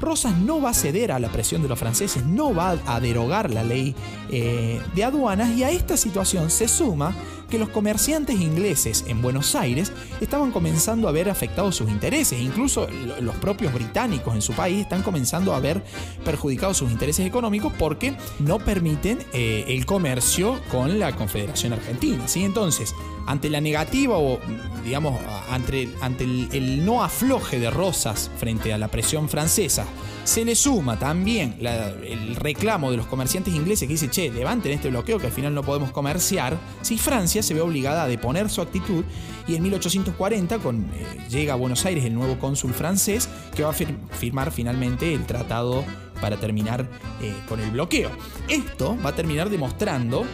Rosas 0.01 0.37
no 0.39 0.61
va 0.61 0.71
a 0.71 0.75
ceder 0.75 1.13
a 1.13 1.19
la 1.19 1.31
presión 1.31 1.63
de 1.63 1.69
los 1.69 1.79
franceses, 1.79 2.25
no 2.27 2.55
va 2.55 2.79
a 2.87 3.01
derogar 3.01 3.51
la 3.51 3.63
ley 3.63 3.95
eh, 4.31 4.81
de 4.95 5.05
aduanas 5.05 5.57
y 5.57 5.63
a 5.63 5.71
esta 5.71 5.97
situación 5.97 6.51
se 6.51 6.69
suma 6.69 7.15
que 7.51 7.59
los 7.59 7.69
comerciantes 7.69 8.41
ingleses 8.41 9.05
en 9.09 9.21
Buenos 9.21 9.55
Aires 9.55 9.93
estaban 10.21 10.53
comenzando 10.53 11.09
a 11.09 11.13
ver 11.13 11.29
afectados 11.29 11.77
sus 11.77 11.91
intereses. 11.91 12.41
Incluso 12.41 12.87
los 13.21 13.37
propios 13.37 13.75
británicos 13.75 14.35
en 14.35 14.43
su 14.43 14.53
país 14.53 14.81
están 14.81 15.03
comenzando 15.03 15.55
a 15.55 15.61
ver 15.61 15.83
perjudicados 16.25 16.79
sus 16.79 16.91
intereses 16.91 17.27
económicos 17.27 17.73
porque 17.79 18.17
no 18.39 18.59
permiten 18.59 19.19
eh, 19.33 19.65
el 19.69 19.85
comercio 19.85 20.61
con 20.71 20.99
la 20.99 21.15
Confederación 21.15 21.73
Argentina. 21.73 22.27
¿sí? 22.29 22.45
Entonces, 22.45 22.95
ante 23.27 23.51
la 23.51 23.61
negativa 23.61 24.19
o, 24.19 24.41
digamos, 24.85 25.21
ante, 25.51 25.89
ante 26.01 26.25
el, 26.25 26.85
no 26.85 27.03
afloje 27.03 27.59
de 27.59 27.71
Rosas 27.71 28.31
frente 28.39 28.73
a 28.73 28.79
la 28.79 28.89
presión 28.89 29.29
francesa, 29.29 29.87
se 30.31 30.45
le 30.45 30.55
suma 30.55 30.97
también 30.97 31.57
el 31.61 32.37
reclamo 32.37 32.93
de 32.93 32.97
los 32.97 33.07
comerciantes 33.07 33.53
ingleses 33.53 33.89
que 33.89 33.95
dice, 33.95 34.09
che, 34.11 34.31
levanten 34.31 34.71
este 34.71 34.89
bloqueo 34.89 35.19
que 35.19 35.27
al 35.27 35.33
final 35.33 35.53
no 35.53 35.65
podemos 35.65 35.91
comerciar, 35.91 36.57
si 36.83 36.99
Francia 36.99 37.43
se 37.43 37.53
ve 37.53 37.61
obligada 37.61 38.05
a 38.05 38.07
deponer 38.07 38.49
su 38.49 38.61
actitud 38.61 39.05
y 39.49 39.57
en 39.57 39.65
1840 39.65 40.59
con, 40.61 40.83
eh, 40.95 41.27
llega 41.29 41.55
a 41.55 41.57
Buenos 41.57 41.85
Aires 41.85 42.05
el 42.05 42.15
nuevo 42.15 42.39
cónsul 42.39 42.73
francés 42.73 43.29
que 43.57 43.65
va 43.65 43.71
a 43.71 43.73
firmar 43.73 44.53
finalmente 44.53 45.13
el 45.13 45.27
tratado 45.27 45.85
para 46.21 46.37
terminar 46.37 46.89
eh, 47.21 47.35
con 47.49 47.59
el 47.59 47.73
bloqueo. 47.73 48.13
Esto 48.49 48.97
va 49.05 49.11
a 49.11 49.17
terminar 49.17 49.51
demostrando 49.51 50.25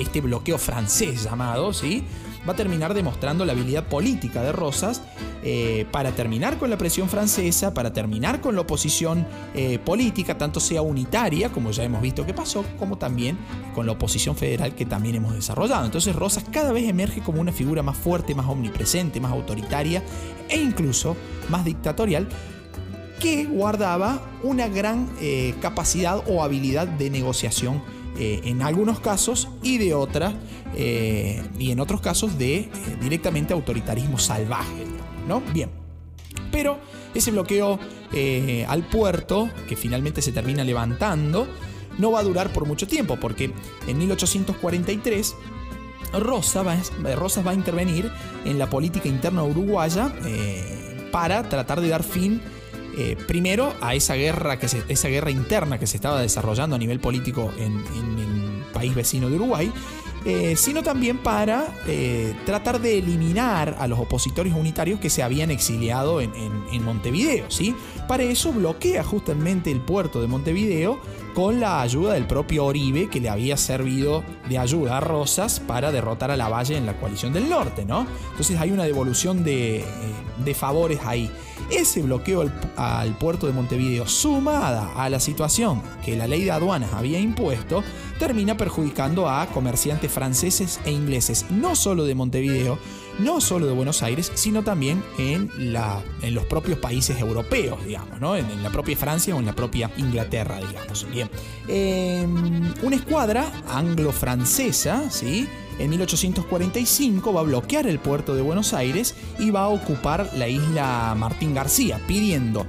este 0.00 0.20
bloqueo 0.20 0.58
francés 0.58 1.22
llamado, 1.22 1.72
¿sí? 1.72 2.02
Va 2.46 2.52
a 2.52 2.56
terminar 2.56 2.94
demostrando 2.94 3.44
la 3.44 3.52
habilidad 3.52 3.84
política 3.84 4.42
de 4.42 4.52
Rosas 4.52 5.02
eh, 5.44 5.86
para 5.90 6.12
terminar 6.12 6.58
con 6.58 6.70
la 6.70 6.78
presión 6.78 7.08
francesa, 7.08 7.74
para 7.74 7.92
terminar 7.92 8.40
con 8.40 8.54
la 8.54 8.62
oposición 8.62 9.26
eh, 9.54 9.78
política, 9.78 10.38
tanto 10.38 10.60
sea 10.60 10.82
unitaria, 10.82 11.50
como 11.50 11.70
ya 11.70 11.84
hemos 11.84 12.02
visto 12.02 12.26
que 12.26 12.34
pasó, 12.34 12.64
como 12.78 12.98
también 12.98 13.38
con 13.74 13.86
la 13.86 13.92
oposición 13.92 14.36
federal 14.36 14.74
que 14.74 14.86
también 14.86 15.16
hemos 15.16 15.34
desarrollado. 15.34 15.84
Entonces 15.84 16.14
Rosas 16.14 16.44
cada 16.50 16.72
vez 16.72 16.88
emerge 16.88 17.22
como 17.22 17.40
una 17.40 17.52
figura 17.52 17.82
más 17.82 17.96
fuerte, 17.96 18.34
más 18.34 18.46
omnipresente, 18.46 19.20
más 19.20 19.32
autoritaria 19.32 20.02
e 20.48 20.58
incluso 20.58 21.16
más 21.48 21.64
dictatorial, 21.64 22.28
que 23.20 23.44
guardaba 23.44 24.20
una 24.42 24.66
gran 24.66 25.08
eh, 25.20 25.54
capacidad 25.60 26.22
o 26.26 26.42
habilidad 26.42 26.88
de 26.88 27.08
negociación 27.08 27.82
eh, 28.18 28.40
en 28.44 28.62
algunos 28.62 29.00
casos 29.00 29.48
y 29.62 29.78
de 29.78 29.94
otras, 29.94 30.34
eh, 30.74 31.42
y 31.58 31.70
en 31.70 31.80
otros 31.80 32.00
casos 32.00 32.38
de 32.38 32.68
directamente 33.00 33.52
autoritarismo 33.52 34.18
salvaje, 34.18 34.86
¿no? 35.26 35.42
Bien, 35.52 35.70
pero 36.50 36.78
ese 37.14 37.30
bloqueo 37.30 37.78
al 38.68 38.82
puerto, 38.88 39.48
que 39.68 39.74
finalmente 39.74 40.20
se 40.20 40.32
termina 40.32 40.64
levantando, 40.64 41.46
no 41.98 42.12
va 42.12 42.20
a 42.20 42.22
durar 42.22 42.52
por 42.52 42.66
mucho 42.66 42.86
tiempo, 42.86 43.18
porque 43.18 43.52
en 43.86 43.98
1843 43.98 45.34
Rosa 46.20 46.62
va, 46.62 46.76
Rosas 47.16 47.46
va 47.46 47.52
a 47.52 47.54
intervenir 47.54 48.10
en 48.44 48.58
la 48.58 48.68
política 48.68 49.08
interna 49.08 49.42
uruguaya 49.44 50.12
para 51.10 51.48
tratar 51.48 51.80
de 51.80 51.88
dar 51.88 52.02
fin 52.02 52.42
eh, 52.96 53.16
primero 53.26 53.74
a 53.80 53.94
esa 53.94 54.14
guerra, 54.14 54.58
que 54.58 54.66
esa 54.66 55.08
guerra 55.08 55.30
interna 55.30 55.78
que 55.78 55.86
se 55.86 55.96
estaba 55.96 56.20
desarrollando 56.20 56.76
a 56.76 56.78
nivel 56.78 57.00
político 57.00 57.52
en, 57.58 57.72
el 58.18 58.62
país 58.72 58.94
vecino 58.94 59.28
de 59.28 59.36
Uruguay, 59.36 59.72
eh, 60.24 60.54
sino 60.56 60.82
también 60.82 61.18
para 61.18 61.74
eh, 61.86 62.34
tratar 62.46 62.80
de 62.80 62.98
eliminar 62.98 63.76
a 63.78 63.86
los 63.86 63.98
opositores 63.98 64.54
unitarios 64.54 65.00
que 65.00 65.10
se 65.10 65.22
habían 65.22 65.50
exiliado 65.50 66.20
en, 66.20 66.32
Montevideo. 66.82 67.50
¿sí? 67.50 67.74
Para 68.08 68.24
eso 68.24 68.52
bloquea 68.52 69.04
justamente 69.04 69.70
el 69.70 69.80
puerto 69.80 70.20
de 70.20 70.26
Montevideo 70.26 71.00
con 71.34 71.60
la 71.60 71.80
ayuda 71.80 72.14
del 72.14 72.26
propio 72.26 72.64
Oribe, 72.64 73.08
que 73.08 73.20
le 73.20 73.28
había 73.28 73.56
servido 73.56 74.24
de 74.48 74.58
ayuda 74.58 74.98
a 74.98 75.00
Rosas 75.00 75.60
para 75.60 75.92
derrotar 75.92 76.30
a 76.30 76.36
la 76.36 76.48
Valle 76.48 76.76
en 76.76 76.86
la 76.86 76.98
coalición 76.98 77.32
del 77.32 77.48
norte. 77.48 77.84
¿no? 77.84 78.06
Entonces 78.30 78.58
hay 78.58 78.70
una 78.70 78.84
devolución 78.84 79.44
de, 79.44 79.84
de 80.44 80.54
favores 80.54 81.00
ahí. 81.04 81.30
Ese 81.72 82.02
bloqueo 82.02 82.50
al, 82.76 83.16
puerto 83.16 83.46
de 83.46 83.54
Montevideo, 83.54 84.06
sumada 84.06 84.92
a 84.94 85.08
la 85.08 85.18
situación 85.18 85.82
que 86.04 86.16
la 86.16 86.26
ley 86.26 86.44
de 86.44 86.50
aduanas 86.50 86.92
había 86.92 87.18
impuesto, 87.18 87.82
termina 88.18 88.58
perjudicando 88.58 89.28
a 89.28 89.46
comerciantes 89.46 90.12
franceses 90.12 90.80
e 90.84 90.90
ingleses, 90.90 91.46
no 91.50 91.74
solo 91.74 92.04
de 92.04 92.14
Montevideo, 92.14 92.78
no 93.18 93.40
solo 93.40 93.66
de 93.66 93.72
Buenos 93.72 94.02
Aires, 94.02 94.30
sino 94.34 94.62
también 94.62 95.02
en, 95.16 95.50
los 96.34 96.44
propios 96.44 96.78
países 96.78 97.18
europeos, 97.18 97.82
digamos, 97.86 98.20
¿no? 98.20 98.36
en, 98.36 98.62
la 98.62 98.70
propia 98.70 98.96
Francia 98.96 99.34
o 99.34 99.38
en 99.38 99.46
la 99.46 99.54
propia 99.54 99.90
Inglaterra, 99.96 100.58
digamos. 100.58 101.06
Bien. 101.10 101.30
Em, 101.68 102.72
una 102.82 102.96
escuadra 102.96 103.50
anglo-francesa, 103.68 105.10
¿sí? 105.10 105.48
En 105.82 105.90
1845 105.90 107.32
va 107.32 107.40
a 107.40 107.42
bloquear 107.42 107.88
el 107.88 107.98
puerto 107.98 108.36
de 108.36 108.40
Buenos 108.40 108.72
Aires 108.72 109.16
y 109.40 109.50
va 109.50 109.62
a 109.62 109.68
ocupar 109.68 110.30
la 110.36 110.46
isla 110.46 111.12
Martín 111.18 111.54
García, 111.54 112.00
pidiendo 112.06 112.64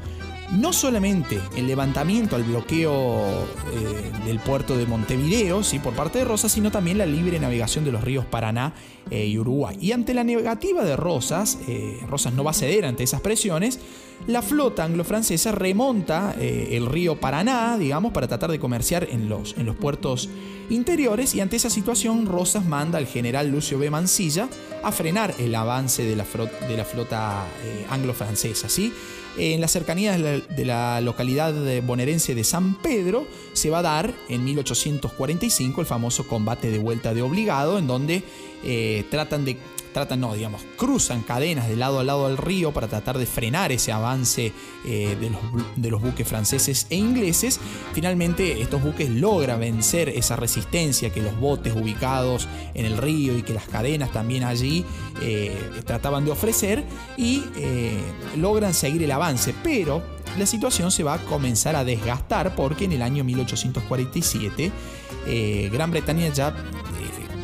no 0.54 0.74
solamente 0.74 1.40
el 1.56 1.68
levantamiento 1.68 2.36
al 2.36 2.44
bloqueo 2.44 3.46
eh, 3.72 4.12
del 4.26 4.40
puerto 4.40 4.76
de 4.76 4.88
Montevideo 4.88 5.62
¿sí? 5.62 5.78
por 5.78 5.94
parte 5.94 6.18
de 6.20 6.26
Rosas, 6.26 6.52
sino 6.52 6.72
también 6.72 6.98
la 6.98 7.06
libre 7.06 7.40
navegación 7.40 7.86
de 7.86 7.92
los 7.92 8.04
ríos 8.04 8.26
Paraná 8.26 8.74
eh, 9.12 9.28
y 9.28 9.38
Uruguay. 9.38 9.78
Y 9.80 9.92
ante 9.92 10.16
la 10.16 10.24
negativa 10.24 10.84
de 10.84 10.96
Rosas, 10.96 11.60
eh, 11.68 12.00
Rosas 12.10 12.34
no 12.34 12.44
va 12.44 12.50
a 12.50 12.56
ceder 12.56 12.84
ante 12.86 13.04
esas 13.04 13.22
presiones, 13.22 13.80
la 14.28 14.42
flota 14.42 14.84
anglo-francesa 14.84 15.52
remonta 15.52 16.34
el 16.40 16.86
río 16.86 17.20
Paraná, 17.20 17.78
digamos, 17.78 18.14
para 18.14 18.28
tratar 18.28 18.52
de 18.52 18.60
comerciar 18.60 19.08
en 19.10 19.28
los, 19.28 19.56
en 19.58 19.66
los 19.66 19.76
puertos 19.76 20.30
interiores 20.70 21.36
y 21.36 21.42
ante 21.42 21.58
esa 21.58 21.70
situación 21.70 22.26
Rosas 22.26 22.66
manda 22.66 22.98
al 22.98 23.08
general 23.08 23.50
Lucio 23.50 23.78
B. 23.78 23.90
Mansilla 23.90 24.48
a 24.82 24.92
frenar 24.92 25.36
el 25.40 25.54
avance 25.56 26.04
de 26.04 26.16
la, 26.16 26.26
de 26.68 26.78
la 26.78 26.86
flota 26.86 27.46
anglo-francesa. 27.90 28.70
¿sí? 28.70 28.94
En 29.38 29.62
las 29.62 29.72
cercanías 29.72 30.20
de 30.20 30.66
la, 30.66 31.02
localidad 31.02 31.54
bonaerense 31.82 32.36
de 32.36 32.44
San 32.44 32.76
Pedro 32.76 33.26
se 33.54 33.72
va 33.72 33.80
a 33.80 33.82
dar 33.82 34.14
en 34.30 34.44
1845 34.44 35.82
el 35.82 35.88
famoso 35.88 36.28
combate 36.28 36.70
de 36.70 36.78
vuelta 36.78 37.16
de 37.16 37.24
obligado, 37.24 37.80
en 37.80 37.88
donde 37.88 38.24
eh, 38.64 39.06
tratan 39.10 39.44
de 39.44 39.58
tratan, 39.94 40.20
no, 40.20 40.34
digamos, 40.34 40.62
cruzan 40.78 41.22
cadenas 41.22 41.70
de 41.70 41.76
lado 41.76 42.00
a 42.00 42.04
lado 42.04 42.28
del 42.28 42.38
río 42.38 42.74
para 42.74 42.88
tratar 42.88 43.18
de 43.18 43.26
frenar 43.26 43.72
ese 43.72 43.92
avance 43.92 44.52
eh, 44.86 45.16
de, 45.20 45.30
los, 45.30 45.42
de, 45.76 45.90
los, 45.90 46.02
buques 46.02 46.28
franceses 46.28 46.88
e 46.90 46.96
ingleses. 46.96 47.60
Finalmente, 47.94 48.62
estos 48.62 48.84
buques 48.84 49.10
logran 49.10 49.60
vencer 49.60 50.10
esa 50.10 50.36
resistencia 50.36 51.12
que 51.12 51.22
los 51.22 51.40
botes 51.40 51.74
ubicados 51.76 52.48
en 52.74 52.86
el 52.86 52.98
río 52.98 53.38
y 53.38 53.44
que 53.44 53.54
las 53.54 53.68
cadenas 53.68 54.12
también 54.12 54.44
allí 54.44 54.84
eh, 55.22 55.56
trataban 55.86 56.26
de 56.26 56.32
ofrecer 56.32 56.84
y 57.16 57.44
eh, 57.56 58.02
logran 58.38 58.74
seguir 58.74 59.04
el 59.04 59.12
avance, 59.12 59.54
pero 59.64 60.04
la 60.38 60.46
situación 60.46 60.92
se 60.92 61.04
va 61.04 61.14
a 61.14 61.20
comenzar 61.20 61.76
a 61.76 61.84
desgastar 61.84 62.56
porque 62.56 62.86
en 62.86 62.94
el 62.94 63.02
año 63.02 63.24
1847 63.24 64.72
Gran 65.72 65.90
Bretaña 65.90 66.28
ya 66.34 66.54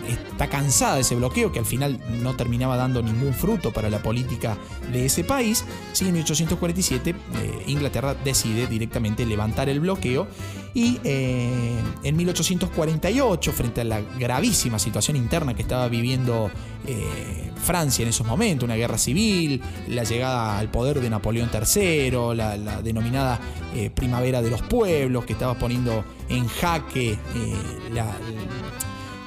está 0.10 0.48
cansada 0.48 0.96
de 0.96 1.02
ese 1.02 1.16
bloqueo 1.16 1.52
que 1.52 1.60
al 1.60 1.66
final 1.66 2.00
no 2.22 2.36
terminaba 2.36 2.78
dando 2.78 3.02
ningún 3.02 3.34
fruto 3.34 3.72
para 3.72 3.90
la 3.90 4.02
política 4.02 4.58
de 4.92 5.06
ese 5.06 5.24
país. 5.24 5.66
Sí, 5.94 6.06
en 6.06 6.14
1847 6.14 7.10
eh, 7.10 7.64
Inglaterra 7.68 8.16
decide 8.16 8.68
directamente 8.68 9.26
levantar 9.26 9.70
el 9.70 9.80
bloqueo 9.80 10.28
y 10.74 11.00
eh, 11.04 11.80
en 12.04 12.16
1848, 12.16 13.52
frente 13.52 13.82
a 13.82 13.84
la 13.84 14.02
gravísima 14.02 14.78
situación 14.78 15.18
interna 15.18 15.56
que 15.56 15.64
estaba 15.64 15.88
viviendo 15.88 16.52
eh, 16.86 17.52
Francia 17.64 18.04
en 18.04 18.10
esos 18.10 18.26
momentos, 18.26 18.66
una 18.66 18.76
guerra 18.76 18.98
civil, 18.98 19.62
la 19.88 20.04
llegada 20.04 20.60
al 20.60 20.70
poder 20.70 21.02
de 21.02 21.10
Napoleón 21.10 21.50
III, 21.54 22.12
la, 22.36 22.82
denominada 22.84 23.40
Primavera 23.94 24.42
de 24.42 24.50
los 24.50 24.62
Pueblos, 24.64 25.26
que 25.26 25.34
estaba 25.34 25.58
poniendo 25.58 26.04
en 26.28 26.48
jaque 26.48 27.18
la 27.94 28.06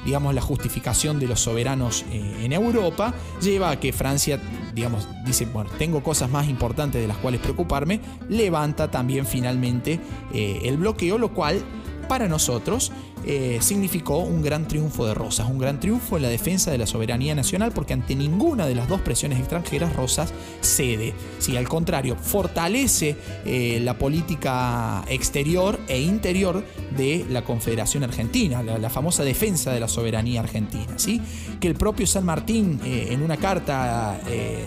digamos, 0.05 0.35
la 0.35 0.41
justificación 0.41 1.19
de 1.19 1.27
los 1.27 1.41
soberanos 1.41 2.05
eh, 2.11 2.41
en 2.43 2.53
Europa, 2.53 3.15
lleva 3.41 3.71
a 3.71 3.81
que 3.81 3.93
Francia, 3.93 4.41
digamos, 4.75 5.09
dice, 5.25 5.47
bueno, 5.47 5.71
tengo 5.79 6.03
cosas 6.03 6.31
más 6.31 6.49
importantes 6.49 7.01
de 7.01 7.09
las 7.09 7.17
cuales 7.19 7.41
preocuparme, 7.41 8.01
levanta 8.29 8.91
también 8.91 9.27
finalmente 9.27 10.01
eh, 10.33 10.61
el 10.65 10.77
bloqueo, 10.77 11.19
lo 11.19 11.33
cual 11.33 11.63
para 12.09 12.29
nosotros 12.29 12.93
eh, 13.25 13.59
significó 13.61 14.19
un 14.19 14.43
gran 14.43 14.67
triunfo 14.67 15.07
de 15.07 15.15
Rosas, 15.15 15.49
un 15.49 15.59
gran 15.59 15.81
triunfo 15.81 16.17
en 16.17 16.23
la 16.23 16.29
defensa 16.29 16.71
de 16.71 16.79
la 16.79 16.87
soberanía 16.87 17.35
nacional, 17.35 17.73
porque 17.73 17.93
ante 17.93 18.15
ninguna 18.15 18.67
de 18.67 18.75
las 18.75 18.89
dos 18.89 19.01
presiones 19.01 19.39
extranjeras 19.39 19.95
Rosas 19.95 20.33
cede. 20.61 21.15
Si 21.39 21.57
al 21.57 21.69
contrario, 21.69 22.17
fortalece 22.17 23.17
eh, 23.45 23.81
la 23.83 23.99
política 23.99 25.05
exterior 25.09 25.79
e 25.89 26.01
interior 26.01 26.65
de 26.97 27.25
la 27.29 27.45
Confederación 27.45 28.03
Argentina, 28.05 28.63
la, 28.63 28.91
famosa 28.91 29.25
defensa 29.25 29.73
de 29.73 29.81
la 29.81 29.89
soberanía 29.89 30.41
argentina. 30.41 30.99
¿sí? 30.99 31.21
Que 31.61 31.69
el 31.69 31.75
propio 31.75 32.07
San 32.07 32.25
Martín 32.25 32.81
eh, 32.85 33.09
en 33.11 33.23
una 33.23 33.37
carta 33.37 34.21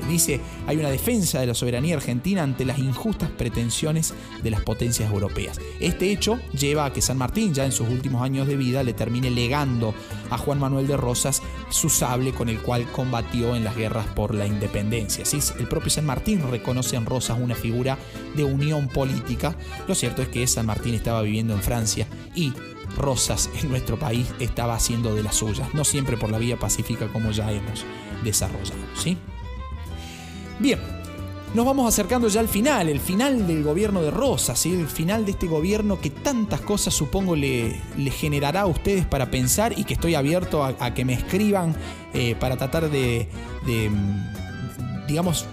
dice 0.10 0.40
hay 0.68 0.78
una 0.78 0.90
defensa 0.90 1.40
de 1.40 1.48
la 1.48 1.54
soberanía 1.54 1.96
argentina 1.96 2.44
ante 2.44 2.66
las 2.66 2.80
injustas 2.80 3.30
pretensiones 3.30 4.14
de 4.44 4.52
las 4.52 4.62
potencias 4.62 5.12
europeas. 5.12 5.60
Este 5.80 6.12
hecho 6.12 6.40
lleva 6.58 6.86
a 6.86 6.94
que 6.94 7.02
San 7.02 7.18
Martín 7.18 7.54
ya 7.54 7.66
en 7.66 7.72
sus 7.72 7.88
últimos 7.90 8.22
años 8.22 8.45
de 8.48 8.58
vida 8.58 8.84
le 8.84 8.94
termine 8.94 9.30
legando 9.30 9.94
a 10.30 10.38
Juan 10.38 10.60
Manuel 10.60 10.88
de 10.88 10.98
Rosas 10.98 11.42
su 11.70 11.90
sable 11.90 12.34
con 12.34 12.50
el 12.50 12.60
cual 12.60 12.90
combatió 12.92 13.56
en 13.56 13.64
las 13.64 13.76
guerras 13.76 14.08
por 14.08 14.34
la 14.34 14.46
independencia. 14.46 15.26
¿sí? 15.26 15.40
El 15.60 15.68
propio 15.68 15.90
San 15.90 16.06
Martín 16.06 16.42
reconoce 16.50 16.96
en 16.96 17.06
Rosas 17.06 17.38
una 17.40 17.56
figura 17.56 17.98
de 18.36 18.44
unión 18.44 18.88
política. 18.88 19.56
Lo 19.88 19.96
cierto 19.96 20.22
es 20.22 20.30
que 20.30 20.46
San 20.48 20.66
Martín 20.66 20.94
estaba 20.94 21.22
viviendo 21.22 21.54
en 21.54 21.62
Francia 21.62 22.08
y 22.34 22.54
Rosas 22.98 23.50
en 23.62 23.70
nuestro 23.70 23.98
país 23.98 24.28
estaba 24.40 24.76
haciendo 24.76 25.16
de 25.16 25.24
las 25.24 25.36
suyas, 25.36 25.74
no 25.74 25.84
siempre 25.84 26.18
por 26.18 26.30
la 26.30 26.38
vía 26.38 26.58
pacífica 26.58 27.08
como 27.12 27.32
ya 27.32 27.52
hemos 27.52 27.84
desarrollado. 28.24 28.80
¿sí? 28.96 29.18
Bien, 30.60 30.80
nos 31.56 31.66
vamos 31.66 31.88
acercando 31.88 32.28
ya 32.28 32.42
al 32.42 32.50
final, 32.50 32.90
el 32.90 33.00
final 33.00 33.48
del 33.48 33.64
gobierno 33.64 34.02
de 34.02 34.12
Rosas, 34.12 34.66
el 34.66 34.88
final 34.88 35.24
de 35.24 35.32
este 35.32 35.48
gobierno 35.48 36.02
que 36.02 36.10
tantas 36.10 36.60
cosas 36.60 36.94
supongo 36.94 37.34
le, 37.34 37.82
generará 38.12 38.62
a 38.62 38.66
ustedes 38.66 39.06
para 39.06 39.32
pensar 39.32 39.74
y 39.78 39.86
que 39.86 39.94
estoy 39.94 40.16
abierto 40.16 40.66
a, 40.66 40.94
que 40.94 41.06
me 41.06 41.14
escriban 41.14 41.74
eh, 42.14 42.36
para 42.38 42.58
tratar 42.58 42.90
de, 42.90 43.30
mm, 43.66 45.08
digamos, 45.08 45.46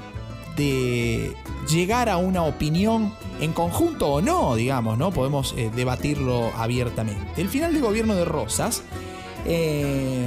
de 0.57 1.37
llegar 1.71 2.09
a 2.09 2.17
una 2.17 2.43
opinión 2.43 3.15
en 3.41 3.53
conjunto 3.53 4.09
o 4.09 4.21
no, 4.21 4.57
digamos, 4.57 4.99
¿no? 4.99 5.13
Podemos 5.13 5.55
eh, 5.57 5.71
debatirlo 5.73 6.51
abiertamente. 6.57 7.41
El 7.41 7.49
final 7.49 7.73
del 7.73 7.83
gobierno 7.83 8.17
de 8.17 8.25
Rosas 8.25 8.83
eh, 9.47 10.27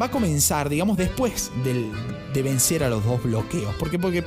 va 0.00 0.06
a 0.06 0.10
comenzar, 0.10 0.70
digamos, 0.70 0.96
después 0.96 1.52
de 2.34 2.42
vencer 2.42 2.84
a 2.84 2.90
los 2.90 3.04
dos 3.04 3.22
bloqueos. 3.22 3.74
¿Por 3.76 3.88
qué? 3.90 3.98
Porque 3.98 4.24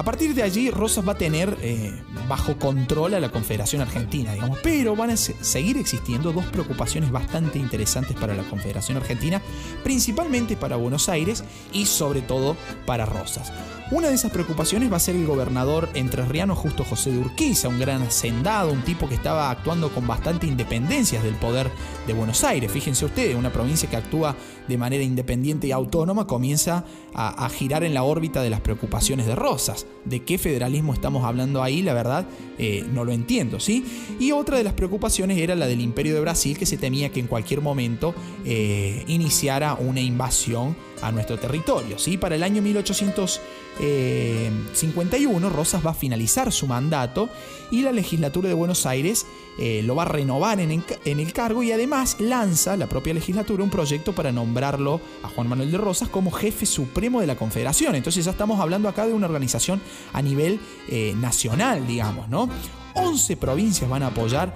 a 0.00 0.02
partir 0.02 0.34
de 0.34 0.42
allí 0.42 0.70
Rosas 0.70 1.06
va 1.06 1.12
a 1.12 1.18
tener 1.18 1.58
eh, 1.60 1.92
bajo 2.26 2.58
control 2.58 3.12
a 3.12 3.20
la 3.20 3.30
Confederación 3.30 3.82
Argentina, 3.82 4.32
digamos, 4.32 4.58
pero 4.62 4.96
van 4.96 5.10
a 5.10 5.16
seguir 5.18 5.76
existiendo 5.76 6.32
dos 6.32 6.46
preocupaciones 6.46 7.10
bastante 7.10 7.58
interesantes 7.58 8.16
para 8.16 8.34
la 8.34 8.44
Confederación 8.44 8.96
Argentina, 8.96 9.42
principalmente 9.84 10.56
para 10.56 10.76
Buenos 10.76 11.10
Aires 11.10 11.44
y 11.74 11.84
sobre 11.84 12.22
todo 12.22 12.56
para 12.86 13.04
Rosas. 13.04 13.52
Una 13.90 14.06
de 14.06 14.14
esas 14.14 14.30
preocupaciones 14.30 14.90
va 14.90 14.98
a 14.98 15.00
ser 15.00 15.16
el 15.16 15.26
gobernador 15.26 15.88
entrerriano 15.94 16.54
Justo 16.54 16.84
José 16.84 17.10
de 17.10 17.18
Urquiza, 17.18 17.66
un 17.66 17.80
gran 17.80 18.02
hacendado, 18.02 18.72
un 18.72 18.82
tipo 18.82 19.08
que 19.08 19.16
estaba 19.16 19.50
actuando 19.50 19.92
con 19.92 20.06
bastante 20.06 20.46
independencia 20.46 21.20
del 21.20 21.34
poder 21.34 21.68
de 22.06 22.12
Buenos 22.12 22.44
Aires. 22.44 22.70
Fíjense 22.70 23.04
ustedes, 23.04 23.34
una 23.34 23.52
provincia 23.52 23.90
que 23.90 23.96
actúa 23.96 24.36
de 24.68 24.78
manera 24.78 25.02
independiente 25.02 25.66
y 25.66 25.72
autónoma 25.72 26.28
comienza 26.28 26.84
a, 27.12 27.48
girar 27.48 27.82
en 27.82 27.92
la 27.92 28.04
órbita 28.04 28.42
de 28.42 28.50
las 28.50 28.60
preocupaciones 28.60 29.26
de 29.26 29.34
Rosas. 29.34 29.86
¿De 30.04 30.20
qué 30.20 30.38
federalismo 30.38 30.94
estamos 30.94 31.24
hablando 31.24 31.62
ahí? 31.62 31.82
La 31.82 31.92
verdad, 31.92 32.26
eh, 32.58 32.86
no 32.92 33.04
lo 33.04 33.12
entiendo, 33.12 33.60
¿sí? 33.60 33.84
Y 34.18 34.32
otra 34.32 34.56
de 34.56 34.64
las 34.64 34.72
preocupaciones 34.72 35.36
era 35.38 35.54
la 35.54 35.66
del 35.66 35.80
Imperio 35.80 36.14
de 36.14 36.20
Brasil, 36.20 36.56
que 36.56 36.64
se 36.64 36.78
temía 36.78 37.10
que 37.10 37.20
en 37.20 37.26
cualquier 37.26 37.60
momento 37.60 38.14
eh, 38.44 39.04
iniciara 39.08 39.74
una 39.74 40.00
invasión 40.00 40.74
a 41.02 41.12
nuestro 41.12 41.38
territorio. 41.38 41.98
¿sí? 41.98 42.16
Para 42.16 42.34
el 42.34 42.42
año 42.42 42.62
1851, 42.62 45.46
eh, 45.46 45.50
Rosas 45.50 45.84
va 45.84 45.90
a 45.90 45.94
finalizar 45.94 46.50
su 46.52 46.66
mandato 46.66 47.28
y 47.70 47.82
la 47.82 47.92
legislatura 47.92 48.48
de 48.48 48.54
Buenos 48.54 48.86
Aires 48.86 49.26
eh, 49.58 49.82
lo 49.84 49.94
va 49.94 50.04
a 50.04 50.06
renovar 50.06 50.58
en, 50.60 50.82
el 51.04 51.32
cargo 51.32 51.62
y 51.62 51.72
además 51.72 52.16
lanza 52.18 52.76
la 52.76 52.86
propia 52.86 53.14
legislatura 53.14 53.62
un 53.62 53.70
proyecto 53.70 54.14
para 54.14 54.32
nombrarlo 54.32 55.00
a 55.22 55.28
Juan 55.28 55.48
Manuel 55.48 55.70
de 55.70 55.78
Rosas 55.78 56.08
como 56.08 56.30
jefe 56.30 56.66
supremo 56.66 57.20
de 57.20 57.26
la 57.26 57.36
Confederación. 57.36 57.94
Entonces 57.94 58.24
ya 58.24 58.30
estamos 58.30 58.60
hablando 58.60 58.88
acá 58.88 59.06
de 59.06 59.12
una 59.12 59.26
organización 59.26 59.80
a 60.12 60.22
nivel 60.22 60.60
eh, 60.88 61.14
nacional, 61.16 61.86
digamos, 61.86 62.28
¿no? 62.28 62.48
11 62.94 63.36
provincias 63.36 63.88
van 63.88 64.02
a 64.02 64.08
apoyar 64.08 64.52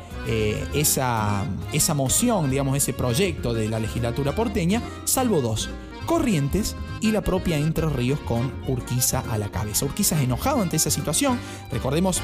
esa, 0.74 1.46
esa 1.72 1.94
moción, 1.94 2.50
digamos, 2.50 2.76
ese 2.76 2.92
proyecto 2.92 3.54
de 3.54 3.68
la 3.68 3.78
legislatura 3.78 4.34
porteña, 4.34 4.82
salvo 5.04 5.40
dos. 5.40 5.70
Corrientes 6.06 6.76
y 7.00 7.12
la 7.12 7.22
propia 7.22 7.58
Entre 7.58 7.88
Ríos 7.88 8.20
con 8.20 8.52
Urquiza 8.66 9.22
a 9.30 9.38
la 9.38 9.48
cabeza. 9.50 9.84
Urquiza 9.84 10.16
es 10.16 10.22
enojado 10.22 10.62
ante 10.62 10.76
esa 10.76 10.90
situación. 10.90 11.38
Recordemos, 11.70 12.20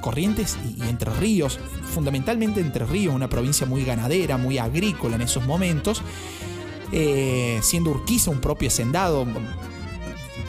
Corrientes 0.00 0.56
y, 0.64 0.82
Entre 0.88 1.12
Ríos, 1.12 1.58
fundamentalmente 1.94 2.60
Entre 2.60 2.86
Ríos, 2.86 3.14
una 3.14 3.28
provincia 3.28 3.66
muy 3.66 3.84
ganadera, 3.84 4.36
muy 4.36 4.58
agrícola 4.58 5.16
en 5.16 5.22
esos 5.22 5.44
momentos, 5.46 6.02
eh, 6.92 7.58
siendo 7.62 7.90
Urquiza 7.90 8.30
un 8.30 8.40
propio 8.40 8.68
hacendado, 8.68 9.26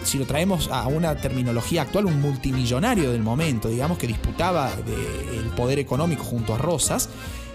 si 0.03 0.17
lo 0.17 0.25
traemos 0.25 0.69
a 0.71 0.87
una 0.87 1.15
terminología 1.15 1.81
actual, 1.81 2.05
un 2.05 2.21
multimillonario 2.21 3.11
del 3.11 3.21
momento, 3.21 3.67
digamos, 3.67 3.97
que 3.97 4.07
disputaba 4.07 4.71
el 4.73 5.49
poder 5.49 5.79
económico 5.79 6.23
junto 6.23 6.55
a 6.55 6.57
Rosas. 6.57 7.09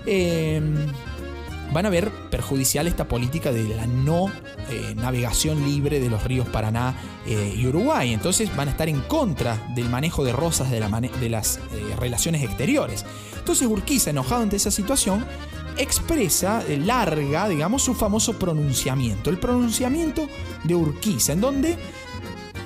Eh, 0.04 0.60
van 1.72 1.86
a 1.86 1.90
ver 1.90 2.10
perjudicial 2.30 2.86
esta 2.86 3.08
política 3.08 3.52
de 3.52 3.64
la 3.74 3.86
no 3.86 4.30
eh, 4.70 4.94
navegación 4.96 5.64
libre 5.64 6.00
de 6.00 6.10
los 6.10 6.22
ríos 6.24 6.48
Paraná 6.48 6.94
eh, 7.26 7.54
y 7.56 7.66
Uruguay. 7.66 8.12
Entonces 8.12 8.54
van 8.54 8.68
a 8.68 8.70
estar 8.72 8.88
en 8.88 9.00
contra 9.02 9.72
del 9.74 9.88
manejo 9.88 10.24
de 10.24 10.32
rosas 10.32 10.70
de, 10.70 10.80
las 11.28 11.56
eh, 11.56 11.60
relaciones 11.98 12.42
exteriores. 12.42 13.04
Entonces 13.38 13.66
Urquiza, 13.66 14.10
enojado 14.10 14.42
ante 14.42 14.56
esa 14.56 14.70
situación, 14.70 15.24
expresa, 15.78 16.62
larga, 16.68 17.48
digamos, 17.48 17.82
su 17.82 17.94
famoso 17.94 18.38
pronunciamiento. 18.38 19.30
El 19.30 19.38
pronunciamiento 19.38 20.28
de 20.64 20.74
Urquiza, 20.74 21.32
en 21.32 21.40
donde 21.40 21.78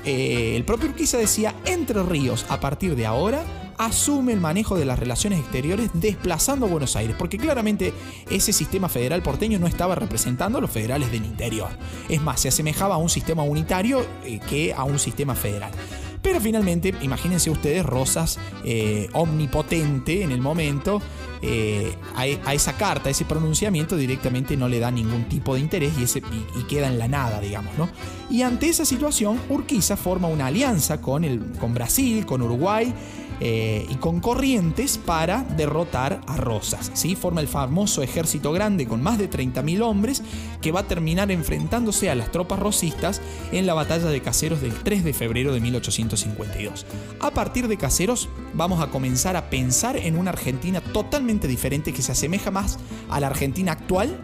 el 0.05 0.65
propio 0.65 0.91
Urquiza 0.91 1.19
decía, 1.19 1.55
Entre 1.65 2.01
Ríos, 2.03 2.47
a 2.49 2.61
partir 2.61 2.95
de 2.95 3.07
ahora, 3.07 3.66
asume 3.79 4.33
el 4.33 4.41
manejo 4.41 4.77
de 4.77 4.85
las 4.85 4.99
relaciones 4.99 5.41
exteriores 5.41 5.91
desplazando 5.95 6.67
a 6.67 6.69
Buenos 6.69 6.97
Aires, 6.97 7.17
porque 7.19 7.39
claramente 7.39 7.93
ese 8.31 8.53
sistema 8.53 8.89
federal 8.89 9.23
porteño 9.23 9.59
no 9.59 9.67
estaba 9.67 9.95
representando 9.95 10.59
a 10.59 10.61
los 10.61 10.71
federales 10.71 11.11
del 11.11 11.25
interior. 11.25 11.69
Es 12.09 12.23
más, 12.23 12.41
se 12.41 12.49
asemejaba 12.49 12.97
a 12.97 12.99
un 12.99 13.09
sistema 13.09 13.43
unitario 13.43 14.05
eh, 14.25 14.41
que 14.49 14.73
a 14.75 14.85
un 14.85 14.99
sistema 14.99 15.35
federal. 15.35 15.73
Pero 16.23 16.41
finalmente, 16.41 16.93
imagínense 17.03 17.51
ustedes, 17.51 17.87
Rosas, 17.87 18.41
eh, 18.65 19.09
omnipotente 19.13 20.23
en 20.23 20.33
el 20.33 20.41
momento, 20.41 21.01
eh, 21.41 21.95
a, 22.17 22.53
esa 22.53 22.77
carta, 22.77 23.09
a 23.09 23.13
ese 23.13 23.25
pronunciamiento 23.25 23.97
directamente 23.97 24.57
no 24.57 24.69
le 24.69 24.81
da 24.81 24.91
ningún 24.91 25.29
tipo 25.29 25.55
de 25.55 25.61
interés 25.61 25.93
y, 25.97 26.03
y, 26.59 26.63
queda 26.65 26.89
en 26.89 26.99
la 26.99 27.07
nada, 27.07 27.41
digamos, 27.41 27.79
¿no? 27.79 27.89
Y 28.29 28.43
ante 28.43 28.69
esa 28.69 28.85
situación, 28.85 29.41
Urquiza 29.49 29.97
forma 29.97 30.27
una 30.27 30.47
alianza 30.47 31.01
con, 31.01 31.23
el, 31.23 31.53
con 31.61 31.75
Brasil, 31.75 32.27
con 32.27 32.43
Uruguay, 32.43 32.93
eh, 33.41 33.87
y 33.89 33.97
con 33.97 34.21
corrientes 34.21 34.99
para 34.99 35.43
derrotar 35.43 36.21
a 36.27 36.37
Rosas. 36.37 36.91
¿sí? 36.95 37.17
Forma 37.17 37.41
el 37.41 37.49
famoso 37.49 38.03
ejército 38.03 38.53
grande 38.53 38.87
con 38.87 39.03
más 39.03 39.19
de 39.19 39.29
30.000 39.29 39.83
hombres 39.83 40.23
que 40.61 40.73
va 40.73 40.81
a 40.81 40.89
terminar 40.89 41.31
enfrentándose 41.31 42.11
a 42.11 42.15
las 42.15 42.33
tropas 42.33 42.59
rosistas 42.59 43.21
en 43.53 43.67
la 43.67 43.75
batalla 43.75 44.07
de 44.07 44.23
Caseros 44.23 44.61
del 44.61 44.73
3 44.73 45.05
de 45.05 45.13
febrero 45.13 45.53
de 45.53 45.61
1852. 45.61 46.87
A 47.21 47.31
partir 47.31 47.69
de 47.69 47.77
Caseros 47.77 48.29
vamos 48.55 48.81
a 48.81 48.89
comenzar 48.89 49.37
a 49.37 49.51
pensar 49.51 49.97
en 49.97 50.19
una 50.19 50.31
Argentina 50.31 50.81
totalmente 50.81 51.49
diferente 51.49 51.93
que 51.93 52.03
se 52.03 52.13
asemeja 52.13 52.51
más 52.51 52.79
a 53.11 53.21
la 53.21 53.29
Argentina 53.29 53.73
actual 53.73 54.19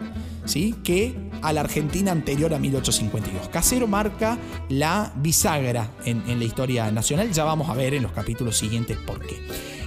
¿sí? 0.45 0.75
que 0.83 1.15
a 1.43 1.53
la 1.53 1.61
Argentina 1.61 2.11
anterior 2.11 2.53
a 2.53 2.59
1852. 2.59 3.49
Casero 3.49 3.87
marca 3.87 4.37
la 4.69 5.13
bisagra 5.17 5.91
en, 6.05 6.23
la 6.39 6.45
historia 6.45 6.91
nacional, 6.91 7.31
ya 7.31 7.43
vamos 7.43 7.69
a 7.69 7.73
ver 7.73 7.93
en 7.93 8.03
los 8.03 8.13
capítulos 8.13 8.57
siguientes 8.57 8.97
por 8.97 9.19
qué. 9.19 9.37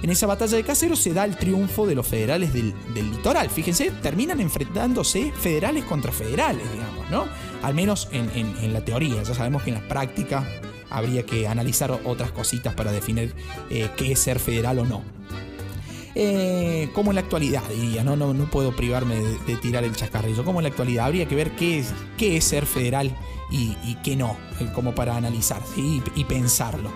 En 0.01 0.11
esa 0.11 0.27
batalla 0.27 0.55
de 0.55 0.63
Casero 0.63 0.95
se 0.95 1.13
da 1.13 1.25
el 1.25 1.35
triunfo 1.35 1.87
de 1.87 1.95
los 1.95 2.05
federales 2.05 2.53
del, 2.53 2.73
litoral. 2.93 3.49
Fíjense, 3.49 3.89
terminan 4.03 4.39
enfrentándose 4.39 5.31
federales 5.31 5.83
contra 5.85 6.11
federales, 6.11 6.71
digamos, 6.71 7.09
¿no? 7.09 7.25
Al 7.63 7.73
menos 7.73 8.07
en, 8.11 8.73
la 8.73 8.85
teoría. 8.85 9.23
Ya 9.23 9.33
sabemos 9.33 9.63
que 9.63 9.71
en 9.71 9.81
la 9.81 9.87
práctica 9.87 10.47
habría 10.91 11.23
que 11.23 11.47
analizar 11.47 11.91
otras 12.05 12.31
cositas 12.31 12.75
para 12.75 12.91
definir 12.91 13.33
eh, 13.71 13.89
qué 13.97 14.11
es 14.11 14.19
ser 14.19 14.39
federal 14.39 14.77
o 14.79 14.85
no. 14.85 15.16
Eh, 16.19 16.89
como 16.93 17.11
en 17.11 17.15
la 17.15 17.21
actualidad, 17.21 17.61
diría, 17.69 18.03
no, 18.03 18.15
no, 18.15 18.33
no 18.33 18.45
puedo 18.45 18.75
privarme 18.75 19.21
de, 19.21 19.55
tirar 19.57 19.83
el 19.83 19.95
chascarrillo, 19.95 20.43
como 20.43 20.59
en 20.59 20.63
la 20.63 20.69
actualidad, 20.69 21.05
habría 21.05 21.27
que 21.27 21.35
ver 21.35 21.51
qué 21.51 21.77
es, 21.77 21.93
qué 22.17 22.37
es 22.37 22.43
ser 22.43 22.65
federal 22.65 23.15
y, 23.51 23.75
qué 24.03 24.15
no, 24.15 24.35
eh, 24.59 24.67
como 24.73 24.95
para 24.95 25.15
analizar 25.15 25.61
y, 25.75 26.23
pensarlo. 26.23 26.89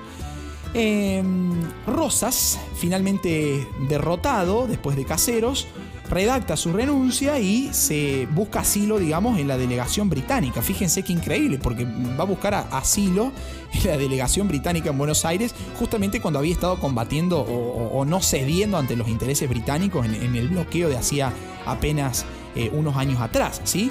Em, 0.74 1.52
Rosas, 1.86 2.60
finalmente 2.74 3.68
derrotado 3.88 4.66
después 4.66 4.98
de 4.98 5.06
Caseros, 5.06 5.68
redacta 6.12 6.58
su 6.58 6.74
renuncia 6.74 7.40
y 7.40 7.74
se 7.74 8.28
busca 8.32 8.60
asilo, 8.60 9.00
digamos, 9.00 9.40
en 9.40 9.48
la 9.48 9.58
delegación 9.58 10.10
británica. 10.10 10.62
Fíjense 10.62 11.04
qué 11.04 11.14
increíble, 11.14 11.58
porque 11.58 11.86
va 11.86 12.24
a 12.24 12.28
buscar 12.28 12.68
asilo 12.72 13.32
en 13.74 13.88
la 13.88 13.98
delegación 13.98 14.48
británica 14.48 14.90
en 14.90 14.98
Buenos 14.98 15.26
Aires, 15.26 15.56
justamente 15.80 16.22
cuando 16.22 16.40
había 16.40 16.54
estado 16.54 16.80
combatiendo 16.80 17.40
o, 17.40 18.06
no 18.06 18.22
cediendo 18.22 18.78
ante 18.78 18.96
los 18.96 19.08
intereses 19.08 19.48
británicos 19.48 20.06
en, 20.06 20.36
el 20.36 20.50
bloqueo 20.50 20.90
de 20.90 20.98
hacía 20.98 21.32
apenas 21.66 22.26
eh, 22.56 22.70
unos 22.74 22.98
años 22.98 23.22
atrás, 23.22 23.62
¿sí? 23.64 23.90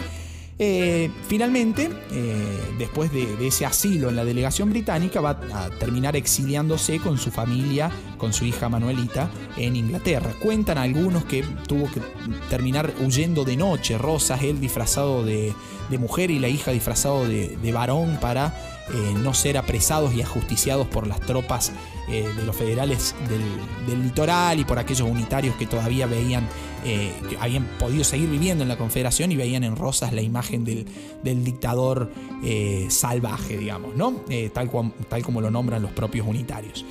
Eh, 0.62 1.10
finalmente, 1.26 1.88
eh, 2.12 2.60
después 2.76 3.10
de, 3.10 3.46
ese 3.46 3.64
asilo 3.64 4.10
en 4.10 4.16
la 4.16 4.26
delegación 4.26 4.68
británica, 4.68 5.22
va 5.22 5.40
a 5.54 5.70
terminar 5.70 6.16
exiliándose 6.16 6.98
con 6.98 7.16
su 7.16 7.30
familia, 7.30 7.90
con 8.18 8.34
su 8.34 8.44
hija 8.44 8.68
Manuelita, 8.68 9.30
en 9.56 9.74
Inglaterra. 9.74 10.34
Cuentan 10.38 10.76
algunos 10.76 11.24
que 11.24 11.42
tuvo 11.66 11.90
que 11.90 12.02
terminar 12.50 12.92
huyendo 13.00 13.46
de 13.46 13.56
noche, 13.56 13.96
Rosas, 13.96 14.42
él 14.42 14.60
disfrazado 14.60 15.24
de, 15.24 15.54
mujer 15.98 16.30
y 16.30 16.38
la 16.38 16.48
hija 16.48 16.72
disfrazado 16.72 17.26
de, 17.26 17.72
varón 17.72 18.18
para 18.20 18.54
eh, 18.94 19.14
no 19.18 19.34
ser 19.34 19.58
apresados 19.58 20.14
y 20.14 20.22
ajusticiados 20.22 20.86
por 20.86 21.06
las 21.06 21.20
tropas 21.20 21.72
de 22.08 22.44
los 22.44 22.56
federales 22.56 23.14
del, 23.28 24.02
litoral 24.02 24.58
y 24.58 24.64
por 24.64 24.80
aquellos 24.80 25.08
unitarios 25.08 25.54
que 25.54 25.64
todavía 25.64 26.06
veían, 26.06 26.48
que 26.82 27.36
habían 27.38 27.64
podido 27.78 28.02
seguir 28.02 28.28
viviendo 28.28 28.64
en 28.64 28.68
la 28.68 28.76
Confederación 28.76 29.30
y 29.30 29.36
veían 29.36 29.62
en 29.62 29.76
Rosas 29.76 30.12
la 30.12 30.20
imagen 30.20 30.64
del, 30.64 31.44
dictador 31.44 32.10
eh, 32.42 32.86
salvaje, 32.88 33.56
digamos, 33.56 33.94
¿no? 33.94 34.22
Eh, 34.28 34.50
tal, 34.52 34.70
tal, 35.08 35.22
como 35.22 35.40
lo 35.40 35.50
nombran 35.50 35.82
los 35.82 35.92
propios 35.92 36.26
unitarios. 36.26 36.84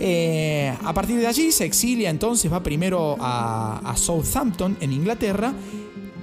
Eh, 0.00 0.72
a 0.84 0.92
partir 0.92 1.18
de 1.18 1.26
allí 1.26 1.50
se 1.50 1.64
exilia 1.64 2.10
entonces, 2.10 2.52
va 2.52 2.62
primero 2.62 3.16
a, 3.20 3.94
Southampton 3.96 4.76
en 4.80 4.92
Inglaterra, 4.92 5.52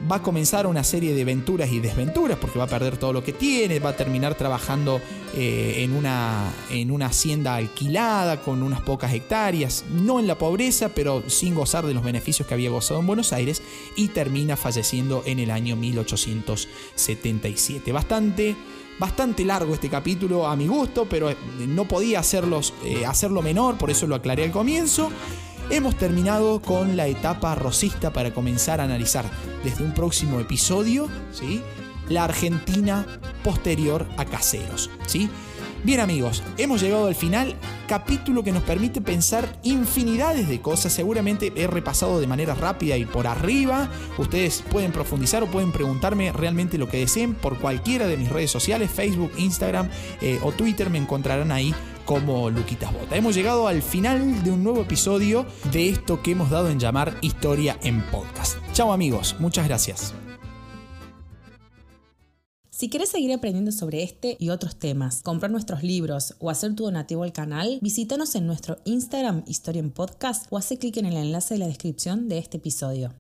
va 0.10 0.16
a 0.18 0.22
comenzar 0.22 0.68
una 0.68 0.84
serie 0.84 1.14
de 1.14 1.24
aventuras 1.24 1.72
y 1.72 1.80
desventuras 1.80 2.38
porque 2.38 2.60
va 2.60 2.66
a 2.66 2.68
perder 2.68 2.98
todo 2.98 3.14
lo 3.14 3.24
que 3.24 3.32
tiene, 3.34 3.80
va 3.80 3.92
a 3.92 3.98
terminar 3.98 4.36
trabajando 4.36 5.02
eh, 5.34 5.84
en, 5.84 5.94
una, 5.94 6.52
en 6.70 6.92
una 6.92 7.06
hacienda 7.08 7.56
alquilada 7.56 8.42
con 8.42 8.62
unas 8.64 8.82
pocas 8.82 9.14
hectáreas, 9.14 9.86
no 9.90 10.20
en 10.20 10.28
la 10.28 10.38
pobreza, 10.38 10.90
pero 10.90 11.24
sin 11.28 11.56
gozar 11.56 11.86
de 11.86 11.94
los 11.94 12.04
beneficios 12.04 12.46
que 12.48 12.54
había 12.54 12.70
gozado 12.70 13.00
en 13.00 13.08
Buenos 13.08 13.32
Aires 13.34 13.62
y 13.96 14.10
termina 14.10 14.58
falleciendo 14.58 15.24
en 15.26 15.40
el 15.40 15.50
año 15.52 15.76
1877. 15.76 17.92
Bastante 17.92 18.56
bastante 18.98 19.44
largo 19.44 19.74
este 19.74 19.90
capítulo 19.90 20.48
a 20.48 20.56
mi 20.56 20.68
gusto, 20.68 21.06
pero 21.10 21.30
eh, 21.30 21.36
no 21.68 21.84
podía 21.86 22.22
eh, 22.22 23.06
hacerlo 23.06 23.42
menor, 23.42 23.78
por 23.78 23.92
eso 23.92 24.08
lo 24.08 24.16
aclaré 24.16 24.46
al 24.46 24.52
comienzo. 24.52 25.12
Hemos 25.72 25.96
terminado 25.98 26.62
con 26.62 26.96
la 26.96 27.08
etapa 27.08 27.56
rosista 27.56 28.14
para 28.14 28.32
comenzar 28.32 28.80
a 28.80 28.84
analizar 28.84 29.26
desde 29.64 29.84
un 29.84 29.96
próximo 29.96 30.40
episodio 30.40 31.10
¿sí? 31.32 31.62
la 32.08 32.24
Argentina 32.24 33.06
posterior 33.44 34.08
a 34.18 34.26
Caseros. 34.26 34.92
¿sí? 35.08 35.28
Bien 35.84 36.02
amigos, 36.02 36.44
hemos 36.58 36.82
llegado 36.82 37.08
al 37.08 37.16
final, 37.16 37.56
capítulo 37.88 38.44
que 38.44 38.52
nos 38.52 38.62
permite 38.62 39.02
pensar 39.02 39.58
infinidades 39.64 40.48
de 40.48 40.62
cosas, 40.62 40.94
seguramente 40.94 41.52
he 41.56 41.66
repasado 41.66 42.20
de 42.20 42.28
manera 42.28 42.54
rápida 42.54 42.96
y 42.98 43.06
por 43.06 43.26
arriba, 43.26 43.90
ustedes 44.20 44.64
pueden 44.72 44.92
profundizar 44.92 45.42
o 45.42 45.48
pueden 45.48 45.72
preguntarme 45.72 46.32
realmente 46.32 46.78
lo 46.78 46.88
que 46.88 46.98
deseen 46.98 47.34
por 47.34 47.58
cualquiera 47.58 48.06
de 48.06 48.18
mis 48.18 48.30
redes 48.30 48.52
sociales, 48.52 48.92
Facebook, 48.92 49.32
Instagram 49.38 49.90
eh, 50.22 50.40
o 50.44 50.52
Twitter, 50.52 50.92
me 50.92 51.00
encontrarán 51.00 51.52
ahí 51.52 51.74
como 52.06 52.50
Luquitas 52.50 52.94
Bota. 52.94 53.16
Hemos 53.16 53.36
llegado 53.36 53.68
al 53.68 53.82
final 53.82 54.44
de 54.44 54.52
un 54.52 54.64
nuevo 54.64 54.82
episodio 54.82 55.46
de 55.72 55.90
esto 55.90 56.22
que 56.22 56.32
hemos 56.32 56.50
dado 56.50 56.70
en 56.70 56.80
llamar 56.80 57.18
Historia 57.22 57.78
en 57.84 58.02
Podcast. 58.12 58.58
Chao 58.74 58.94
amigos, 58.94 59.36
muchas 59.40 59.68
gracias. 59.68 60.14
Si 62.76 62.90
quieres 62.90 63.08
seguir 63.08 63.32
aprendiendo 63.32 63.72
sobre 63.72 64.04
este 64.04 64.36
y 64.38 64.50
otros 64.50 64.76
temas, 64.76 65.22
comprar 65.24 65.50
nuestros 65.50 65.82
libros 65.82 66.36
o 66.40 66.50
hacer 66.50 66.76
tu 66.76 66.84
donativo 66.84 67.24
al 67.24 67.32
canal, 67.32 67.80
visítanos 67.82 68.36
en 68.36 68.48
nuestro 68.48 68.80
Instagram 68.84 69.46
Historia 69.48 69.80
en 69.80 69.92
Podcast 69.92 70.48
o 70.50 70.58
hace 70.58 70.78
clic 70.78 70.98
en 70.98 71.06
el 71.06 71.16
enlace 71.16 71.54
de 71.54 71.62
la 71.62 71.68
descripción 71.68 72.28
de 72.28 72.38
este 72.38 72.58
episodio. 72.58 73.14